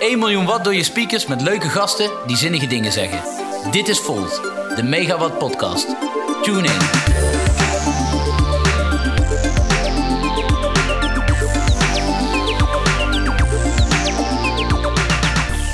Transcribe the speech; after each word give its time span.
1 0.00 0.18
miljoen 0.18 0.46
watt 0.46 0.64
door 0.64 0.74
je 0.74 0.82
speakers 0.82 1.26
met 1.26 1.40
leuke 1.40 1.68
gasten 1.68 2.10
die 2.26 2.36
zinnige 2.36 2.66
dingen 2.66 2.92
zeggen. 2.92 3.20
Dit 3.70 3.88
is 3.88 3.98
Volt, 3.98 4.40
de 4.76 4.82
Megawatt 4.82 5.38
podcast. 5.38 5.86
Tune 6.42 6.66
in. 6.66 7.08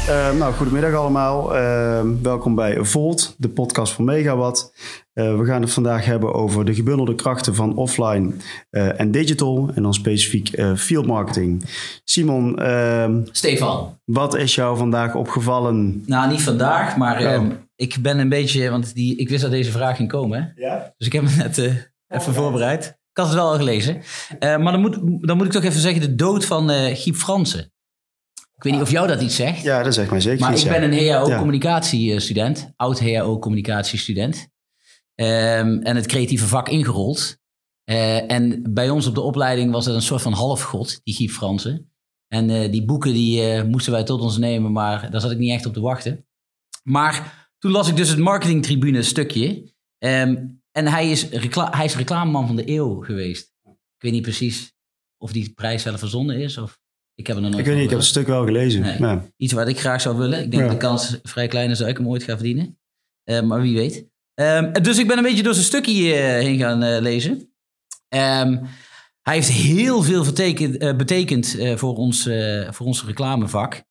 Uh, 0.09 0.33
nou, 0.39 0.55
goedemiddag 0.55 0.93
allemaal. 0.93 1.57
Uh, 1.57 2.01
welkom 2.23 2.55
bij 2.55 2.85
Volt, 2.85 3.35
de 3.39 3.49
podcast 3.49 3.93
van 3.93 4.05
Megawatt. 4.05 4.73
Uh, 5.19 5.39
we 5.39 5.45
gaan 5.45 5.63
het 5.63 5.73
vandaag 5.73 6.05
hebben 6.05 6.35
over 6.35 6.65
de 6.65 6.75
gebundelde 6.75 7.15
krachten 7.15 7.55
van 7.55 7.77
offline 7.77 8.33
eh, 8.71 9.01
en 9.01 9.11
digital. 9.11 9.71
En 9.75 9.83
dan 9.83 9.95
specifiek 9.95 10.51
field 10.77 11.07
marketing. 11.07 11.63
Simon. 12.05 12.59
Ehm, 12.59 13.21
Stefan. 13.31 13.99
Wat 14.05 14.35
is 14.35 14.55
jou 14.55 14.77
vandaag 14.77 15.15
opgevallen? 15.15 16.03
Nou, 16.07 16.31
niet 16.31 16.43
vandaag, 16.43 16.97
maar 16.97 17.19
oh. 17.19 17.33
Ehm, 17.33 17.51
ik 17.77 17.97
ben 18.01 18.19
een 18.19 18.29
beetje... 18.29 18.71
Want 18.71 18.95
die, 18.95 19.17
ik 19.17 19.29
wist 19.29 19.43
dat 19.43 19.51
deze 19.51 19.71
vraag 19.71 19.97
ging 19.97 20.09
komen. 20.09 20.53
Ja? 20.57 20.95
Dus 20.97 21.07
ik 21.07 21.13
heb 21.13 21.23
me 21.23 21.31
net 21.37 21.59
even 22.09 22.35
voorbereid. 22.35 22.85
Ik 22.85 23.23
had 23.23 23.27
het 23.27 23.35
wel 23.35 23.51
al 23.51 23.57
gelezen. 23.57 24.03
maar 24.41 24.73
dan 24.73 24.81
moet, 24.81 24.99
dan 25.21 25.37
moet 25.37 25.47
ik 25.47 25.53
toch 25.53 25.65
even 25.65 25.81
zeggen 25.81 26.01
de 26.01 26.15
dood 26.15 26.45
van 26.45 26.71
Giep 26.71 27.15
Fransen. 27.15 27.73
Ik 28.57 28.63
weet 28.63 28.73
niet 28.73 28.83
of 28.83 28.91
jou 28.91 29.07
dat 29.07 29.21
iets 29.21 29.37
zegt. 29.37 29.63
Ja, 29.63 29.83
dat 29.83 29.95
zegt 29.95 30.11
mij 30.11 30.21
zeker 30.21 30.41
Maar 30.41 30.59
ik 30.59 30.69
ben 30.69 30.83
een 30.83 31.09
HAO-communicatiestudent, 31.09 32.73
oud 32.77 33.01
HAO-communicatiestudent. 33.01 34.49
Um, 35.21 35.83
en 35.83 35.97
het 35.97 36.07
creatieve 36.07 36.47
vak 36.47 36.69
ingerold. 36.69 37.39
Uh, 37.91 38.31
en 38.31 38.73
bij 38.73 38.91
ons 38.91 39.07
op 39.07 39.15
de 39.15 39.21
opleiding 39.21 39.73
was 39.73 39.87
het 39.87 39.95
een 39.95 40.03
soort 40.03 40.23
van 40.23 40.33
halfgod, 40.33 41.01
die 41.05 41.15
Giep 41.15 41.31
Fransen. 41.31 41.93
En 42.27 42.51
uh, 42.51 42.71
die 42.71 42.85
boeken 42.85 43.13
die 43.13 43.57
uh, 43.57 43.63
moesten 43.63 43.93
wij 43.93 44.05
tot 44.05 44.21
ons 44.21 44.39
nemen, 44.39 44.73
maar 44.73 45.11
daar 45.11 45.21
zat 45.21 45.31
ik 45.31 45.39
niet 45.39 45.51
echt 45.51 45.67
op 45.67 45.73
te 45.73 45.81
wachten. 45.81 46.27
Maar 46.83 47.49
toen 47.59 47.71
las 47.71 47.89
ik 47.89 47.97
dus 47.97 48.09
het 48.09 48.19
marketingtribune 48.19 49.03
stukje. 49.03 49.75
Um, 50.05 50.63
en 50.71 50.87
hij 50.87 51.11
is, 51.11 51.29
hij 51.71 51.85
is 51.85 51.97
reclameman 51.97 52.47
van 52.47 52.57
de 52.57 52.71
eeuw 52.71 53.01
geweest. 53.01 53.55
Ik 53.65 54.03
weet 54.03 54.13
niet 54.13 54.23
precies 54.23 54.75
of 55.23 55.33
die 55.33 55.53
prijs 55.55 55.83
zelf 55.83 55.99
verzonnen 55.99 56.39
is 56.39 56.59
of... 56.59 56.79
Ik 57.15 57.27
heb 57.27 57.37
er 57.37 57.43
nog 57.43 57.51
nooit 57.51 57.63
Ik 57.63 57.69
weet 57.69 57.77
niet, 57.77 57.85
ik 57.85 57.91
heb 57.91 57.99
het 57.99 58.09
stuk 58.09 58.27
wel 58.27 58.45
gelezen. 58.45 59.33
Iets 59.37 59.53
wat 59.53 59.69
ik 59.69 59.79
graag 59.79 60.01
zou 60.01 60.17
willen. 60.17 60.43
Ik 60.43 60.51
denk 60.51 60.63
dat 60.63 60.73
de 60.73 60.79
kans 60.79 61.19
vrij 61.23 61.49
klein 61.49 61.71
is 61.71 61.79
dat 61.79 61.89
ik 61.89 61.97
hem 61.97 62.09
ooit 62.09 62.23
ga 62.23 62.35
verdienen. 62.35 62.79
Uh, 63.25 63.43
maar 63.43 63.61
wie 63.61 63.75
weet. 63.77 64.09
Um, 64.41 64.73
dus 64.73 64.99
ik 64.99 65.07
ben 65.07 65.17
een 65.17 65.23
beetje 65.23 65.43
door 65.43 65.55
zijn 65.55 65.67
stukje 65.67 65.93
uh, 65.93 66.19
heen 66.19 66.59
gaan 66.59 66.85
uh, 66.85 67.01
lezen. 67.01 67.33
Um, 68.09 68.69
hij 69.23 69.35
heeft 69.35 69.49
heel 69.49 70.03
veel 70.03 70.25
betekend, 70.25 70.97
betekend 70.97 71.57
voor, 71.75 71.95
ons, 71.97 72.29
voor 72.71 72.87
ons 72.87 73.05
reclamevak. 73.05 73.85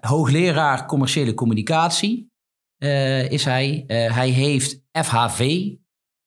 hoogleraar 0.00 0.86
commerciële 0.86 1.34
communicatie 1.34 2.30
is 3.28 3.44
hij. 3.44 3.84
hij 3.86 4.28
heeft 4.28 4.80
FHV 5.04 5.70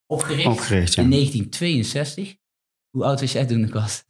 opgericht, 0.05 0.47
opgericht 0.47 0.93
ja. 0.93 1.03
in 1.03 1.09
1962. 1.09 2.35
Hoe 2.89 3.05
oud 3.05 3.19
was 3.19 3.31
jij 3.31 3.45
toen 3.45 3.63
ik 3.63 3.73
was? 3.73 4.03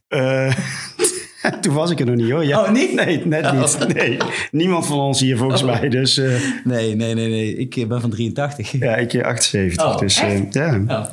Toen 1.62 1.73
was 1.73 1.92
ik 1.92 2.00
er 2.00 2.06
nog 2.06 2.16
niet 2.16 2.32
hoor. 2.32 2.45
Ja. 2.45 2.62
Oh, 2.62 2.72
niet? 2.72 2.94
Nee, 2.94 3.26
net 3.26 3.45
oh. 3.45 3.52
niet. 3.52 3.94
Nee. 3.94 4.18
Niemand 4.52 4.86
van 4.86 5.00
ons 5.00 5.20
hier 5.20 5.38
volgens 5.38 5.62
oh. 5.64 5.68
mij. 5.68 5.90
Dus, 5.90 6.18
uh... 6.18 6.42
Nee, 6.64 6.96
nee, 6.96 7.14
nee, 7.14 7.30
nee. 7.30 7.56
Ik 7.56 7.76
eh, 7.76 7.88
ben 7.88 8.02
van 8.02 8.09
83. 8.09 8.72
Ja, 8.72 8.96
ik 8.96 9.23
78. 9.23 9.86
Oh, 9.86 9.98
dus 9.98 10.23
uh, 10.23 10.52
ja. 10.52 10.81
ja. 10.88 11.09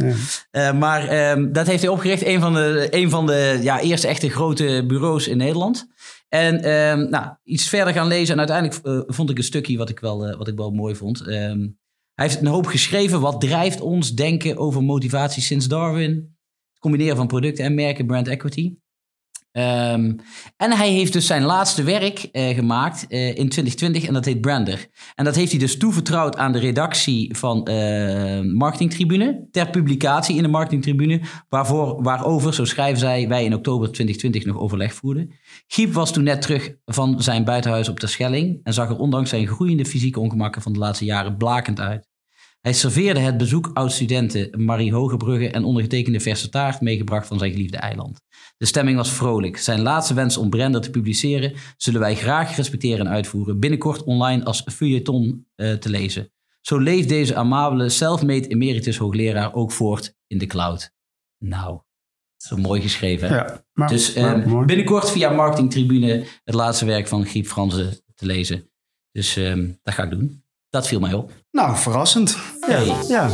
Uh, 0.52 0.72
maar 0.72 1.30
um, 1.30 1.52
dat 1.52 1.66
heeft 1.66 1.82
hij 1.82 1.90
opgericht. 1.90 2.26
Een 2.26 2.40
van 2.40 2.54
de, 2.54 2.88
een 2.90 3.10
van 3.10 3.26
de 3.26 3.58
ja, 3.62 3.80
eerste 3.80 4.08
echte 4.08 4.28
grote 4.28 4.84
bureaus 4.86 5.28
in 5.28 5.36
Nederland. 5.36 5.86
En 6.28 6.70
um, 6.70 7.10
nou, 7.10 7.26
iets 7.44 7.68
verder 7.68 7.92
gaan 7.92 8.06
lezen. 8.06 8.38
En 8.38 8.48
uiteindelijk 8.48 9.06
vond 9.14 9.30
ik 9.30 9.38
een 9.38 9.44
stukje 9.44 9.76
wat 9.76 9.88
ik 9.88 10.00
wel, 10.00 10.36
wat 10.36 10.48
ik 10.48 10.56
wel 10.56 10.70
mooi 10.70 10.94
vond. 10.94 11.26
Um, 11.26 11.78
hij 12.14 12.26
heeft 12.26 12.40
een 12.40 12.46
hoop 12.46 12.66
geschreven. 12.66 13.20
Wat 13.20 13.40
drijft 13.40 13.80
ons 13.80 14.14
denken 14.14 14.56
over 14.56 14.82
motivatie 14.82 15.42
sinds 15.42 15.68
Darwin? 15.68 16.10
Het 16.70 16.78
combineren 16.78 17.16
van 17.16 17.26
producten 17.26 17.64
en 17.64 17.74
merken, 17.74 18.06
brand 18.06 18.28
equity. 18.28 18.74
Um, 19.58 20.16
en 20.56 20.72
hij 20.72 20.90
heeft 20.90 21.12
dus 21.12 21.26
zijn 21.26 21.42
laatste 21.42 21.82
werk 21.82 22.28
uh, 22.32 22.48
gemaakt 22.48 23.04
uh, 23.08 23.28
in 23.28 23.34
2020 23.48 24.04
en 24.04 24.14
dat 24.14 24.24
heet 24.24 24.40
Brander. 24.40 24.86
En 25.14 25.24
dat 25.24 25.34
heeft 25.34 25.50
hij 25.50 25.60
dus 25.60 25.76
toevertrouwd 25.76 26.36
aan 26.36 26.52
de 26.52 26.58
redactie 26.58 27.36
van 27.36 27.68
uh, 27.70 28.40
Marketingtribune 28.40 29.48
ter 29.50 29.70
publicatie 29.70 30.36
in 30.36 30.42
de 30.42 30.48
Marketingtribune, 30.48 31.20
waarvoor, 31.48 32.02
waarover, 32.02 32.54
zo 32.54 32.64
schrijven 32.64 32.98
zij, 32.98 33.28
wij 33.28 33.44
in 33.44 33.54
oktober 33.54 33.92
2020 33.92 34.44
nog 34.44 34.62
overleg 34.62 34.94
voerden. 34.94 35.30
Giep 35.66 35.92
was 35.92 36.12
toen 36.12 36.24
net 36.24 36.42
terug 36.42 36.74
van 36.84 37.22
zijn 37.22 37.44
buitenhuis 37.44 37.88
op 37.88 37.98
Terschelling 37.98 38.60
en 38.62 38.72
zag 38.72 38.88
er 38.88 38.98
ondanks 38.98 39.30
zijn 39.30 39.46
groeiende 39.46 39.84
fysieke 39.84 40.20
ongemakken 40.20 40.62
van 40.62 40.72
de 40.72 40.78
laatste 40.78 41.04
jaren 41.04 41.36
blakend 41.36 41.80
uit. 41.80 42.08
Hij 42.60 42.74
serveerde 42.74 43.20
het 43.20 43.36
bezoek 43.36 43.70
oud-studenten 43.74 44.64
Marie 44.64 44.94
Hogebrugge 44.94 45.50
en 45.50 45.64
ondergetekende 45.64 46.20
verse 46.20 46.48
taart 46.48 46.80
meegebracht 46.80 47.26
van 47.26 47.38
zijn 47.38 47.52
geliefde 47.52 47.76
eiland. 47.76 48.20
De 48.56 48.66
stemming 48.66 48.96
was 48.96 49.10
vrolijk. 49.10 49.58
Zijn 49.58 49.80
laatste 49.80 50.14
wens 50.14 50.36
om 50.36 50.50
Brenda 50.50 50.78
te 50.78 50.90
publiceren 50.90 51.52
zullen 51.76 52.00
wij 52.00 52.14
graag 52.14 52.56
respecteren 52.56 53.06
en 53.06 53.12
uitvoeren. 53.12 53.60
Binnenkort 53.60 54.04
online 54.04 54.44
als 54.44 54.62
feuilleton 54.72 55.46
uh, 55.56 55.72
te 55.72 55.88
lezen. 55.88 56.32
Zo 56.60 56.78
leeft 56.78 57.08
deze 57.08 57.34
amabele 57.34 57.88
self-made 57.88 58.48
emeritus 58.48 58.96
hoogleraar 58.96 59.54
ook 59.54 59.72
voort 59.72 60.14
in 60.26 60.38
de 60.38 60.46
cloud. 60.46 60.94
Nou, 61.38 61.80
zo 62.36 62.56
mooi 62.56 62.80
geschreven. 62.80 63.28
Ja, 63.28 63.64
maar, 63.72 63.88
dus 63.88 64.16
um, 64.16 64.66
binnenkort 64.66 65.10
via 65.10 65.30
Marketing 65.30 65.70
Tribune 65.70 66.26
het 66.44 66.54
laatste 66.54 66.84
werk 66.84 67.08
van 67.08 67.26
Giep 67.26 67.46
Franzen 67.46 68.00
te 68.14 68.26
lezen. 68.26 68.70
Dus 69.12 69.36
um, 69.36 69.78
dat 69.82 69.94
ga 69.94 70.02
ik 70.02 70.10
doen. 70.10 70.44
Dat 70.70 70.86
viel 70.86 71.00
mij 71.00 71.12
op. 71.12 71.32
Nou, 71.50 71.76
verrassend. 71.76 72.38
Ja. 72.68 73.02
ja. 73.08 73.30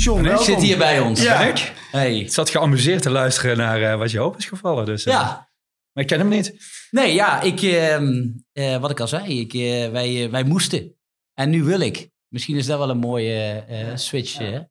John, 0.00 0.22
welkom. 0.22 0.44
zit 0.44 0.62
hier 0.62 0.78
bij 0.78 1.00
ons. 1.00 1.22
Ja. 1.22 1.40
Ik? 1.40 1.72
Hey. 1.90 2.18
Ik 2.18 2.32
zat 2.32 2.50
geamuseerd 2.50 3.02
te 3.02 3.10
luisteren 3.10 3.56
naar 3.56 3.80
uh, 3.80 3.96
wat 3.96 4.10
je 4.10 4.18
hoop 4.18 4.36
is 4.36 4.46
gevallen. 4.46 4.84
Dus, 4.86 5.06
uh, 5.06 5.12
ja. 5.12 5.48
Maar 5.92 6.02
ik 6.04 6.06
ken 6.06 6.18
hem 6.18 6.28
niet. 6.28 6.54
Nee, 6.90 7.14
ja, 7.14 7.40
ik, 7.40 7.62
uh, 7.62 8.76
wat 8.76 8.90
ik 8.90 9.00
al 9.00 9.08
zei, 9.08 9.40
ik, 9.40 9.52
wij, 9.92 10.30
wij 10.30 10.44
moesten. 10.44 10.94
En 11.34 11.50
nu 11.50 11.62
wil 11.62 11.80
ik. 11.80 12.10
Misschien 12.28 12.56
is 12.56 12.66
dat 12.66 12.78
wel 12.78 12.90
een 12.90 12.98
mooie 12.98 13.64
switch. 13.94 14.38
Ja. 14.38 14.68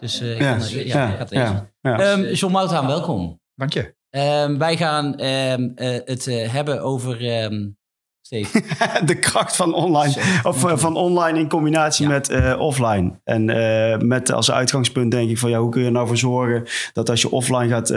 Dus 0.00 0.20
ik 0.20 0.38
ja. 0.38 0.56
Kan, 0.56 1.26
ja, 1.30 1.30
ja, 1.30 1.70
ja. 1.80 2.12
Um, 2.12 2.32
John 2.32 2.52
Mouthaan, 2.52 2.86
welkom. 2.86 3.40
Dank 3.54 3.72
je. 3.72 3.94
Um, 4.10 4.58
wij 4.58 4.76
gaan 4.76 5.24
um, 5.24 5.72
het 6.04 6.24
hebben 6.24 6.82
over 6.82 7.20
de 9.04 9.18
kracht 9.20 9.56
van 9.56 9.74
online, 9.74 10.14
of 10.42 10.64
uh, 10.64 10.76
van 10.76 10.96
online 10.96 11.38
in 11.38 11.48
combinatie 11.48 12.06
met 12.06 12.30
uh, 12.30 12.54
offline. 12.58 13.12
En 13.24 13.48
uh, 13.48 13.98
met 13.98 14.32
als 14.32 14.50
uitgangspunt 14.50 15.10
denk 15.10 15.30
ik 15.30 15.38
van 15.38 15.50
ja, 15.50 15.58
hoe 15.58 15.70
kun 15.70 15.80
je 15.80 15.86
er 15.86 15.92
nou 15.92 16.06
voor 16.06 16.16
zorgen 16.16 16.64
dat 16.92 17.10
als 17.10 17.22
je 17.22 17.30
offline 17.30 17.68
gaat 17.68 17.94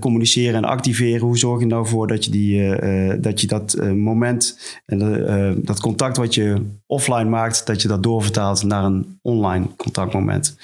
communiceren 0.00 0.54
en 0.54 0.64
activeren, 0.64 1.20
hoe 1.20 1.38
zorg 1.38 1.60
je 1.60 1.66
nou 1.66 1.86
voor 1.86 2.06
dat 2.06 2.24
je, 2.24 2.30
die, 2.30 3.20
dat, 3.20 3.40
je 3.40 3.46
dat 3.46 3.76
moment 3.94 4.58
en 4.86 5.62
dat 5.64 5.80
contact 5.80 6.16
wat 6.16 6.34
je 6.34 6.62
offline 6.86 7.28
maakt, 7.28 7.66
dat 7.66 7.82
je 7.82 7.88
dat 7.88 8.02
doorvertaalt 8.02 8.62
naar 8.62 8.84
een 8.84 9.18
online 9.22 9.66
contactmoment. 9.76 10.56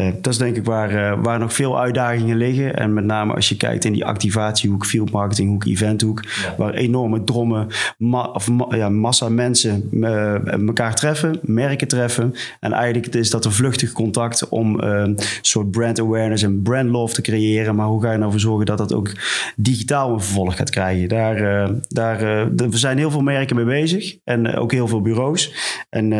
Uh, 0.00 0.06
dat 0.20 0.32
is 0.32 0.38
denk 0.38 0.56
ik 0.56 0.64
waar, 0.64 0.92
uh, 0.92 1.22
waar 1.22 1.38
nog 1.38 1.52
veel 1.52 1.80
uitdagingen 1.80 2.36
liggen. 2.36 2.76
En 2.76 2.92
met 2.92 3.04
name 3.04 3.34
als 3.34 3.48
je 3.48 3.56
kijkt 3.56 3.84
in 3.84 3.92
die 3.92 4.04
activatiehoek, 4.04 4.86
field 4.86 5.10
marketinghoek, 5.10 5.64
eventhoek, 5.64 6.22
waar 6.56 6.74
enorme 6.74 7.24
drommen, 7.24 7.66
ma 7.98 8.22
of 8.22 8.50
ma 8.50 8.66
ja, 8.70 8.88
massa 8.88 9.28
mensen 9.28 9.88
uh, 9.90 10.52
elkaar 10.52 10.94
treffen, 10.94 11.38
merken 11.42 11.88
treffen. 11.88 12.34
En 12.60 12.72
eigenlijk 12.72 13.14
is 13.14 13.30
dat 13.30 13.44
een 13.44 13.52
vluchtig 13.52 13.92
contact 13.92 14.48
om 14.48 14.80
een 14.80 15.18
soort 15.40 15.70
brand 15.70 16.00
awareness 16.00 16.42
en 16.42 16.62
brand 16.62 16.90
love 16.90 17.14
te 17.14 17.22
creëren. 17.22 17.74
Maar 17.74 17.86
hoe 17.86 18.02
ga 18.02 18.12
je 18.12 18.18
nou 18.18 18.30
voor 18.30 18.40
zorgen 18.40 18.66
dat 18.66 18.78
dat 18.78 18.94
ook 18.94 19.12
digitaal 19.56 20.12
een 20.12 20.20
vervolg 20.20 20.56
gaat 20.56 20.70
krijgen? 20.70 21.08
Daar, 21.08 21.68
daar, 21.88 22.18
we 22.56 22.78
zijn 22.78 22.98
heel 22.98 23.10
veel 23.10 23.20
merken 23.20 23.56
mee 23.56 23.64
bezig 23.64 24.16
en 24.24 24.56
ook 24.56 24.72
heel 24.72 24.88
veel 24.88 25.00
bureaus. 25.00 25.52
En 25.90 26.12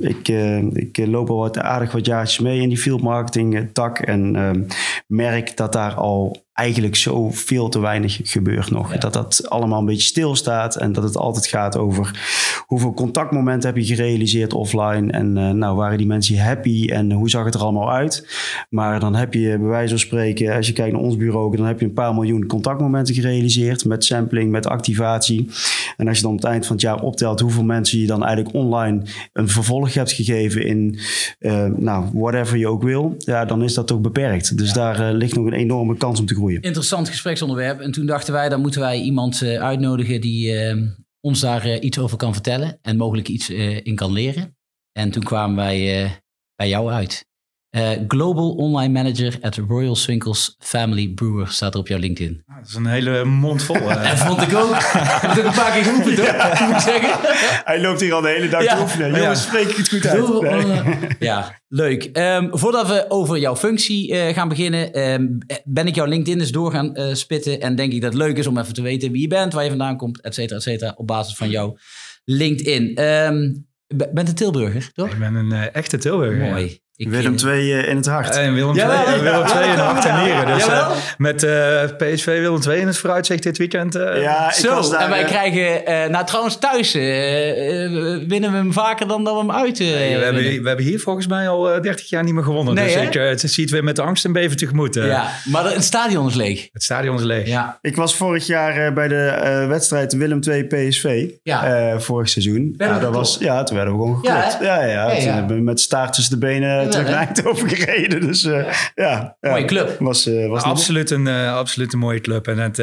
ik, 0.00 0.28
ik 0.72 1.06
loop 1.06 1.30
al 1.30 1.36
wat 1.36 1.58
aardig 1.58 1.92
wat 1.92 2.06
jaartjes 2.06 2.38
mee 2.38 2.60
in 2.60 2.68
die 2.68 2.78
field 2.78 3.02
marketing 3.02 3.21
marketing 3.22 3.56
eh, 3.56 3.62
tak 3.72 3.98
en 3.98 4.36
ehm, 4.36 4.62
merk 5.06 5.56
dat 5.56 5.72
daar 5.72 5.94
al 5.94 6.44
eigenlijk 6.52 6.96
zo 6.96 7.30
veel 7.30 7.68
te 7.68 7.80
weinig 7.80 8.20
gebeurt 8.22 8.70
nog. 8.70 8.98
Dat 8.98 9.12
dat 9.12 9.48
allemaal 9.48 9.78
een 9.78 9.86
beetje 9.86 10.06
stilstaat 10.06 10.76
en 10.76 10.92
dat 10.92 11.04
het 11.04 11.16
altijd 11.16 11.46
gaat 11.46 11.76
over 11.76 12.20
hoeveel 12.66 12.94
contactmomenten 12.94 13.68
heb 13.68 13.78
je 13.78 13.94
gerealiseerd 13.94 14.52
offline 14.52 15.12
en 15.12 15.36
uh, 15.36 15.50
nou 15.50 15.76
waren 15.76 15.98
die 15.98 16.06
mensen 16.06 16.38
happy 16.38 16.88
en 16.88 17.12
hoe 17.12 17.30
zag 17.30 17.44
het 17.44 17.54
er 17.54 17.60
allemaal 17.60 17.92
uit. 17.92 18.26
Maar 18.70 19.00
dan 19.00 19.14
heb 19.14 19.34
je 19.34 19.58
bij 19.58 19.68
wijze 19.68 19.88
van 19.88 19.98
spreken, 19.98 20.56
als 20.56 20.66
je 20.66 20.72
kijkt 20.72 20.92
naar 20.92 21.02
ons 21.02 21.16
bureau, 21.16 21.56
dan 21.56 21.66
heb 21.66 21.80
je 21.80 21.86
een 21.86 21.92
paar 21.92 22.14
miljoen 22.14 22.46
contactmomenten 22.46 23.14
gerealiseerd 23.14 23.84
met 23.84 24.04
sampling, 24.04 24.50
met 24.50 24.66
activatie. 24.66 25.50
En 25.96 26.08
als 26.08 26.16
je 26.16 26.22
dan 26.22 26.32
op 26.32 26.38
het 26.38 26.50
eind 26.50 26.66
van 26.66 26.76
het 26.76 26.84
jaar 26.84 27.00
optelt 27.00 27.40
hoeveel 27.40 27.64
mensen 27.64 27.98
je 27.98 28.06
dan 28.06 28.24
eigenlijk 28.24 28.54
online 28.54 29.02
een 29.32 29.48
vervolg 29.48 29.94
hebt 29.94 30.12
gegeven 30.12 30.66
in, 30.66 30.98
uh, 31.40 31.64
nou, 31.76 32.04
whatever 32.12 32.58
je 32.58 32.68
ook 32.68 32.82
wil, 32.82 33.14
ja, 33.18 33.44
dan 33.44 33.62
is 33.62 33.74
dat 33.74 33.86
toch 33.86 34.00
beperkt. 34.00 34.58
Dus 34.58 34.72
daar 34.72 35.00
uh, 35.00 35.16
ligt 35.16 35.34
nog 35.34 35.46
een 35.46 35.52
enorme 35.52 35.96
kans 35.96 36.20
om 36.20 36.26
te 36.26 36.34
groeien 36.34 36.41
Interessant 36.50 37.08
gespreksonderwerp. 37.08 37.80
En 37.80 37.92
toen 37.92 38.06
dachten 38.06 38.32
wij, 38.32 38.48
dan 38.48 38.60
moeten 38.60 38.80
wij 38.80 39.00
iemand 39.00 39.42
uitnodigen 39.42 40.20
die 40.20 40.58
ehm, 40.58 40.86
ons 41.20 41.40
daar 41.40 41.78
iets 41.78 41.98
over 41.98 42.16
kan 42.16 42.32
vertellen. 42.32 42.78
En 42.82 42.96
mogelijk 42.96 43.28
iets 43.28 43.50
in 43.82 43.94
kan 43.94 44.12
leren. 44.12 44.56
En 44.92 45.10
toen 45.10 45.22
kwamen 45.22 45.56
wij 45.56 46.06
bij 46.54 46.68
jou 46.68 46.90
uit. 46.90 47.30
Uh, 47.76 47.90
Global 48.08 48.50
Online 48.50 48.92
Manager 48.92 49.38
at 49.40 49.56
Royal 49.56 49.96
Swinkels 49.96 50.56
Family 50.58 51.08
Brewer 51.08 51.48
staat 51.48 51.74
er 51.74 51.80
op 51.80 51.88
jouw 51.88 51.98
LinkedIn. 51.98 52.42
Ah, 52.46 52.56
dat 52.56 52.66
is 52.66 52.74
een 52.74 52.86
hele 52.86 53.24
mond 53.24 53.62
vol. 53.62 53.76
Uh. 53.90 54.10
dat 54.10 54.18
vond 54.18 54.42
ik 54.42 54.54
ook. 54.54 54.74
heb 54.80 55.30
ik 55.32 55.38
ook 55.38 55.44
een 55.44 55.52
paar 55.52 55.72
keer 55.72 55.84
geroepen, 55.84 56.14
toch? 56.14 56.60
Moet 56.60 56.74
ik 56.74 56.80
zeggen. 56.80 57.30
Hij 57.64 57.80
loopt 57.80 58.00
hier 58.00 58.12
al 58.12 58.20
de 58.20 58.28
hele 58.28 58.48
dag 58.48 58.64
ja. 58.64 58.74
te 58.74 58.80
oefenen. 58.82 59.06
Jongens, 59.08 59.44
ja. 59.44 59.48
spreek 59.48 59.68
ik 59.68 59.76
het 59.76 59.88
goed 59.88 60.04
uit. 60.46 61.16
Ja, 61.18 61.60
leuk. 61.68 62.10
Um, 62.12 62.48
voordat 62.58 62.86
we 62.86 63.04
over 63.08 63.38
jouw 63.38 63.56
functie 63.56 64.14
gaan 64.14 64.48
beginnen, 64.48 65.12
um, 65.12 65.38
ben 65.64 65.86
ik 65.86 65.94
jouw 65.94 66.06
LinkedIn 66.06 66.40
eens 66.40 66.52
door 66.52 66.70
gaan 66.72 67.16
spitten. 67.16 67.60
En 67.60 67.76
denk 67.76 67.92
ik 67.92 68.00
dat 68.00 68.12
het 68.12 68.22
leuk 68.22 68.38
is 68.38 68.46
om 68.46 68.58
even 68.58 68.74
te 68.74 68.82
weten 68.82 69.12
wie 69.12 69.20
je 69.20 69.28
bent, 69.28 69.52
waar 69.52 69.62
je 69.62 69.68
vandaan 69.68 69.96
komt, 69.96 70.20
et 70.20 70.34
cetera, 70.34 70.56
et 70.56 70.62
cetera, 70.62 70.92
op 70.96 71.06
basis 71.06 71.34
van 71.36 71.50
jouw 71.50 71.76
LinkedIn. 72.24 73.04
Um, 73.04 73.66
bent 73.86 74.28
een 74.28 74.34
Tilburger, 74.34 74.90
toch? 74.94 75.10
Ik 75.10 75.18
ben 75.18 75.34
een 75.34 75.52
echte 75.52 75.98
Tilburger. 75.98 76.50
Mooi. 76.50 76.80
Ik 77.02 77.08
Willem 77.08 77.36
II 77.44 77.72
uh, 77.72 77.88
in 77.88 77.96
het 77.96 78.06
hart. 78.06 78.36
En 78.36 78.54
Willem 78.54 78.76
II, 78.76 78.86
Willem 79.20 79.46
II 79.46 79.64
in 79.64 79.70
het 79.70 79.78
hart 79.78 80.04
en 80.04 80.24
nieren. 80.24 80.46
Dus 80.46 80.66
uh, 80.66 80.90
met 81.16 81.42
uh, 81.42 81.82
PSV 81.96 82.24
Willem 82.24 82.60
II 82.68 82.80
in 82.80 82.86
het 82.86 82.98
vooruitzicht 82.98 83.42
dit 83.42 83.58
weekend. 83.58 83.92
ja, 83.94 84.46
ik 84.46 84.52
Zo, 84.52 84.74
was 84.74 84.90
daar, 84.90 85.00
en 85.00 85.10
wij 85.10 85.24
krijgen... 85.24 86.10
nou, 86.10 86.26
trouwens 86.26 86.58
thuis 86.58 86.92
winnen 86.92 88.50
we 88.50 88.56
hem 88.56 88.72
vaker 88.72 89.08
dan 89.08 89.24
dat 89.24 89.34
we 89.34 89.40
hem 89.40 89.52
uit 89.52 89.78
nee, 89.78 90.16
we, 90.16 90.24
hebben, 90.24 90.42
we 90.42 90.68
hebben 90.68 90.84
hier 90.84 91.00
volgens 91.00 91.26
mij 91.26 91.48
al 91.48 91.62
30 91.82 92.08
jaar 92.08 92.24
niet 92.24 92.34
meer 92.34 92.44
gewonnen. 92.44 92.74
Nee, 92.74 92.94
dus 92.94 93.02
ik, 93.02 93.12
het 93.12 93.40
ziet 93.40 93.70
weer 93.70 93.84
met 93.84 93.96
de 93.96 94.02
angst 94.02 94.24
en 94.24 94.32
beven 94.32 94.56
tegemoet. 94.56 94.94
Ja, 94.94 95.28
maar 95.44 95.64
het 95.64 95.84
stadion 95.84 96.28
is 96.28 96.34
leeg. 96.34 96.68
Het 96.72 96.82
stadion 96.82 97.16
is 97.16 97.22
leeg. 97.22 97.46
Ja. 97.46 97.78
Ik 97.80 97.96
was 97.96 98.16
vorig 98.16 98.46
jaar 98.46 98.92
bij 98.92 99.08
de 99.08 99.64
wedstrijd 99.68 100.12
Willem 100.12 100.40
II 100.42 100.64
PSV. 100.64 101.28
Ja. 101.42 102.00
vorig 102.00 102.28
seizoen. 102.28 102.74
Ja, 102.76 102.98
dat 102.98 103.14
was, 103.14 103.36
ja, 103.40 103.62
toen 103.62 103.76
werden 103.76 103.94
we 103.94 104.00
gewoon 104.00 104.16
geklopt. 104.16 104.58
Ja, 104.60 104.82
ja, 104.82 104.86
ja, 104.86 105.10
ja, 105.10 105.20
Toen 105.20 105.32
hebben 105.32 105.56
we 105.56 105.62
met 105.62 105.80
staart 105.80 106.12
tussen 106.12 106.40
de 106.40 106.46
benen 106.46 106.90
naar 106.92 107.06
Eindhoven 107.06 107.68
gereden. 107.68 108.20
Dus 108.20 108.44
uh, 108.44 108.72
ja. 108.94 109.36
Mooie 109.40 109.64
club. 109.64 109.98
Was, 109.98 110.26
uh, 110.26 110.48
was 110.48 110.62
absoluut, 110.62 111.10
een, 111.10 111.26
uh, 111.26 111.56
absoluut 111.56 111.92
een 111.92 111.98
mooie 111.98 112.20
club. 112.20 112.48
En 112.48 112.58
het 112.58 112.82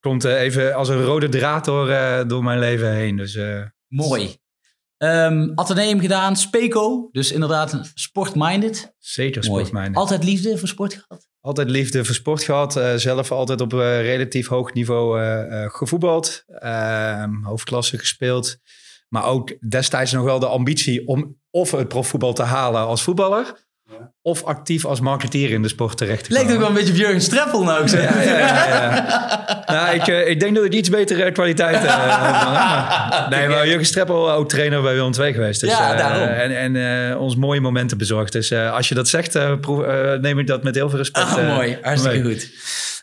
komt 0.00 0.24
even 0.24 0.74
als 0.74 0.88
een 0.88 1.02
rode 1.02 1.28
draad 1.28 1.64
door, 1.64 1.86
door 2.26 2.42
mijn 2.44 2.58
leven 2.58 2.92
heen. 2.92 3.16
Dus, 3.16 3.38
Mooi. 3.88 4.36
Um, 4.98 5.52
Atheneum 5.54 6.00
gedaan, 6.00 6.36
Speco. 6.36 7.08
Dus 7.12 7.32
inderdaad 7.32 7.90
sportminded. 7.94 8.94
Zeker 8.98 9.44
sportminded. 9.44 9.96
Altijd 9.96 10.24
liefde 10.24 10.58
voor 10.58 10.68
sport 10.68 10.94
gehad? 10.94 11.28
Altijd 11.40 11.70
liefde 11.70 12.04
voor 12.04 12.14
sport 12.14 12.42
gehad. 12.42 12.76
Uh, 12.76 12.94
zelf 12.94 13.32
altijd 13.32 13.60
op 13.60 13.72
uh, 13.72 14.00
relatief 14.00 14.48
hoog 14.48 14.72
niveau 14.72 15.20
uh, 15.20 15.70
gevoetbald. 15.70 16.44
Ehm, 16.46 17.42
hoofdklasse 17.42 17.98
gespeeld. 17.98 18.58
Maar 19.08 19.24
ook 19.24 19.70
destijds 19.70 20.12
nog 20.12 20.24
wel 20.24 20.38
de 20.38 20.46
ambitie 20.46 21.06
om 21.06 21.37
of 21.58 21.70
het 21.70 21.88
profvoetbal 21.88 22.32
te 22.32 22.42
halen 22.42 22.80
als 22.80 23.02
voetballer. 23.02 23.66
Of 24.22 24.44
actief 24.44 24.84
als 24.84 25.00
marketeer 25.00 25.50
in 25.50 25.62
de 25.62 25.68
sport 25.68 25.96
terecht 25.96 26.24
te 26.24 26.30
komen. 26.30 26.44
Leek 26.44 26.54
ook 26.54 26.60
wel 26.60 26.68
een 26.68 26.74
beetje 26.74 26.92
op 26.92 26.98
Jurgen 26.98 27.20
Streppel 27.20 27.62
nou. 27.62 27.88
Zeg. 27.88 28.02
Ja, 28.02 28.22
ja, 28.22 28.66
ja, 28.68 29.64
nou, 29.66 29.94
ik, 29.94 30.06
uh, 30.06 30.28
ik 30.28 30.40
denk 30.40 30.54
dat 30.54 30.64
ik 30.64 30.72
iets 30.72 30.88
betere 30.88 31.32
kwaliteit 31.32 31.84
uh, 31.84 31.90
heb. 33.20 33.30
Nee, 33.30 33.48
maar 33.48 33.66
Jurgen 33.66 33.86
Streppel 33.86 34.32
ook 34.32 34.48
trainer 34.48 34.82
bij 34.82 34.94
Willem 34.94 35.12
II 35.18 35.32
geweest. 35.32 35.60
Dus, 35.60 35.70
ja, 35.70 35.94
daarom. 35.94 36.28
Uh, 36.28 36.42
en 36.42 36.76
en 36.76 37.16
ons 37.18 37.36
mooie 37.36 37.60
momenten 37.60 37.98
bezorgd. 37.98 38.32
Dus 38.32 38.52
als 38.52 38.88
je 38.88 38.94
dat 38.94 39.08
zegt, 39.08 39.60
proef, 39.60 39.86
neem 40.20 40.38
ik 40.38 40.46
dat 40.46 40.62
met 40.62 40.74
heel 40.74 40.88
veel 40.88 40.98
respect. 40.98 41.26
Ah, 41.26 41.56
mooi. 41.56 41.78
Hartstikke 41.82 42.18
mee. 42.18 42.32
goed. 42.32 42.50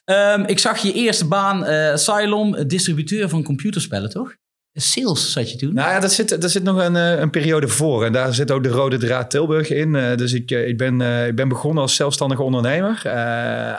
Um, 0.05 0.45
ik 0.45 0.59
zag 0.59 0.77
je 0.77 0.93
eerste 0.93 1.27
baan, 1.27 1.65
Cylon, 1.97 2.63
distributeur 2.67 3.29
van 3.29 3.43
computerspellen, 3.43 4.09
toch? 4.09 4.35
Sales 4.81 5.31
zat 5.31 5.51
je 5.51 5.57
toen? 5.57 5.73
Nou 5.73 5.89
ja, 5.89 5.99
dat 5.99 6.13
zit, 6.13 6.41
daar 6.41 6.49
zit 6.49 6.63
nog 6.63 6.77
een, 6.77 6.95
eh, 6.95 7.19
een 7.19 7.29
periode 7.29 7.67
voor. 7.67 8.05
En 8.05 8.11
daar 8.11 8.33
zit 8.33 8.51
ook 8.51 8.63
de 8.63 8.69
rode 8.69 8.97
draad 8.97 9.29
Tilburg 9.29 9.69
in. 9.69 9.93
Uh, 9.93 10.15
dus 10.15 10.33
ik, 10.33 10.51
eh, 10.51 10.67
ik, 10.67 10.77
ben, 10.77 11.01
ik 11.27 11.35
ben 11.35 11.47
begonnen 11.47 11.81
als 11.81 11.95
zelfstandige 11.95 12.43
ondernemer. 12.43 13.01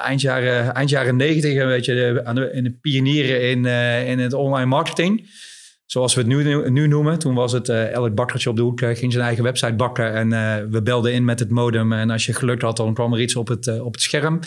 eind, 0.04 0.20
jaren, 0.20 0.74
eind 0.74 0.90
jaren 0.90 1.16
negentig 1.16 1.56
een 1.56 1.66
beetje 1.66 2.20
aan 2.24 2.34
de, 2.34 2.50
in 2.52 2.64
de 2.64 2.70
pionieren 2.70 3.42
in, 3.42 3.64
in 4.06 4.18
het 4.18 4.32
online 4.32 4.66
marketing. 4.66 5.30
Zoals 5.86 6.14
we 6.14 6.20
het 6.20 6.28
nu, 6.28 6.70
nu 6.70 6.86
noemen. 6.86 7.18
Toen 7.18 7.34
was 7.34 7.52
het 7.52 7.68
elk 7.68 8.14
bakkertje 8.14 8.50
op 8.50 8.56
de 8.56 8.62
hoek 8.62 8.80
ging 8.80 9.12
zijn 9.12 9.24
eigen 9.24 9.44
website 9.44 9.74
bakken. 9.74 10.12
En 10.14 10.30
we 10.70 10.82
belden 10.82 11.12
in 11.12 11.24
met 11.24 11.38
het 11.38 11.50
modem. 11.50 11.92
En 11.92 12.10
als 12.10 12.26
je 12.26 12.32
geluk 12.32 12.62
had, 12.62 12.76
dan 12.76 12.94
kwam 12.94 13.12
er 13.12 13.20
iets 13.20 13.36
op 13.36 13.48
het, 13.48 13.80
op 13.80 13.92
het 13.92 14.02
scherm. 14.02 14.40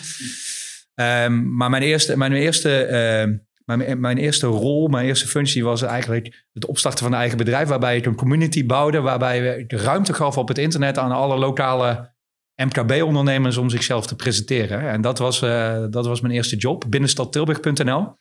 Um, 0.94 1.56
maar 1.56 1.70
mijn 1.70 1.82
eerste, 1.82 2.16
mijn 2.16 2.32
eerste 2.32 3.40
mijn, 3.78 4.00
mijn 4.00 4.18
eerste 4.18 4.46
rol, 4.46 4.88
mijn 4.88 5.06
eerste 5.06 5.26
functie 5.26 5.64
was 5.64 5.82
eigenlijk 5.82 6.46
het 6.52 6.66
opstarten 6.66 7.04
van 7.04 7.12
een 7.12 7.18
eigen 7.18 7.38
bedrijf. 7.38 7.68
Waarbij 7.68 7.96
ik 7.96 8.06
een 8.06 8.14
community 8.14 8.66
bouwde. 8.66 9.00
Waarbij 9.00 9.64
de 9.66 9.76
ruimte 9.76 10.14
gaf 10.14 10.38
op 10.38 10.48
het 10.48 10.58
internet 10.58 10.98
aan 10.98 11.12
alle 11.12 11.38
lokale 11.38 12.12
MKB-ondernemers 12.56 13.56
om 13.56 13.70
zichzelf 13.70 14.06
te 14.06 14.16
presenteren. 14.16 14.88
En 14.88 15.00
dat 15.00 15.18
was, 15.18 15.42
uh, 15.42 15.84
dat 15.90 16.06
was 16.06 16.20
mijn 16.20 16.34
eerste 16.34 16.56
job, 16.56 16.84
binnenstadtilburg.nl. 16.88 18.00
Um, 18.00 18.16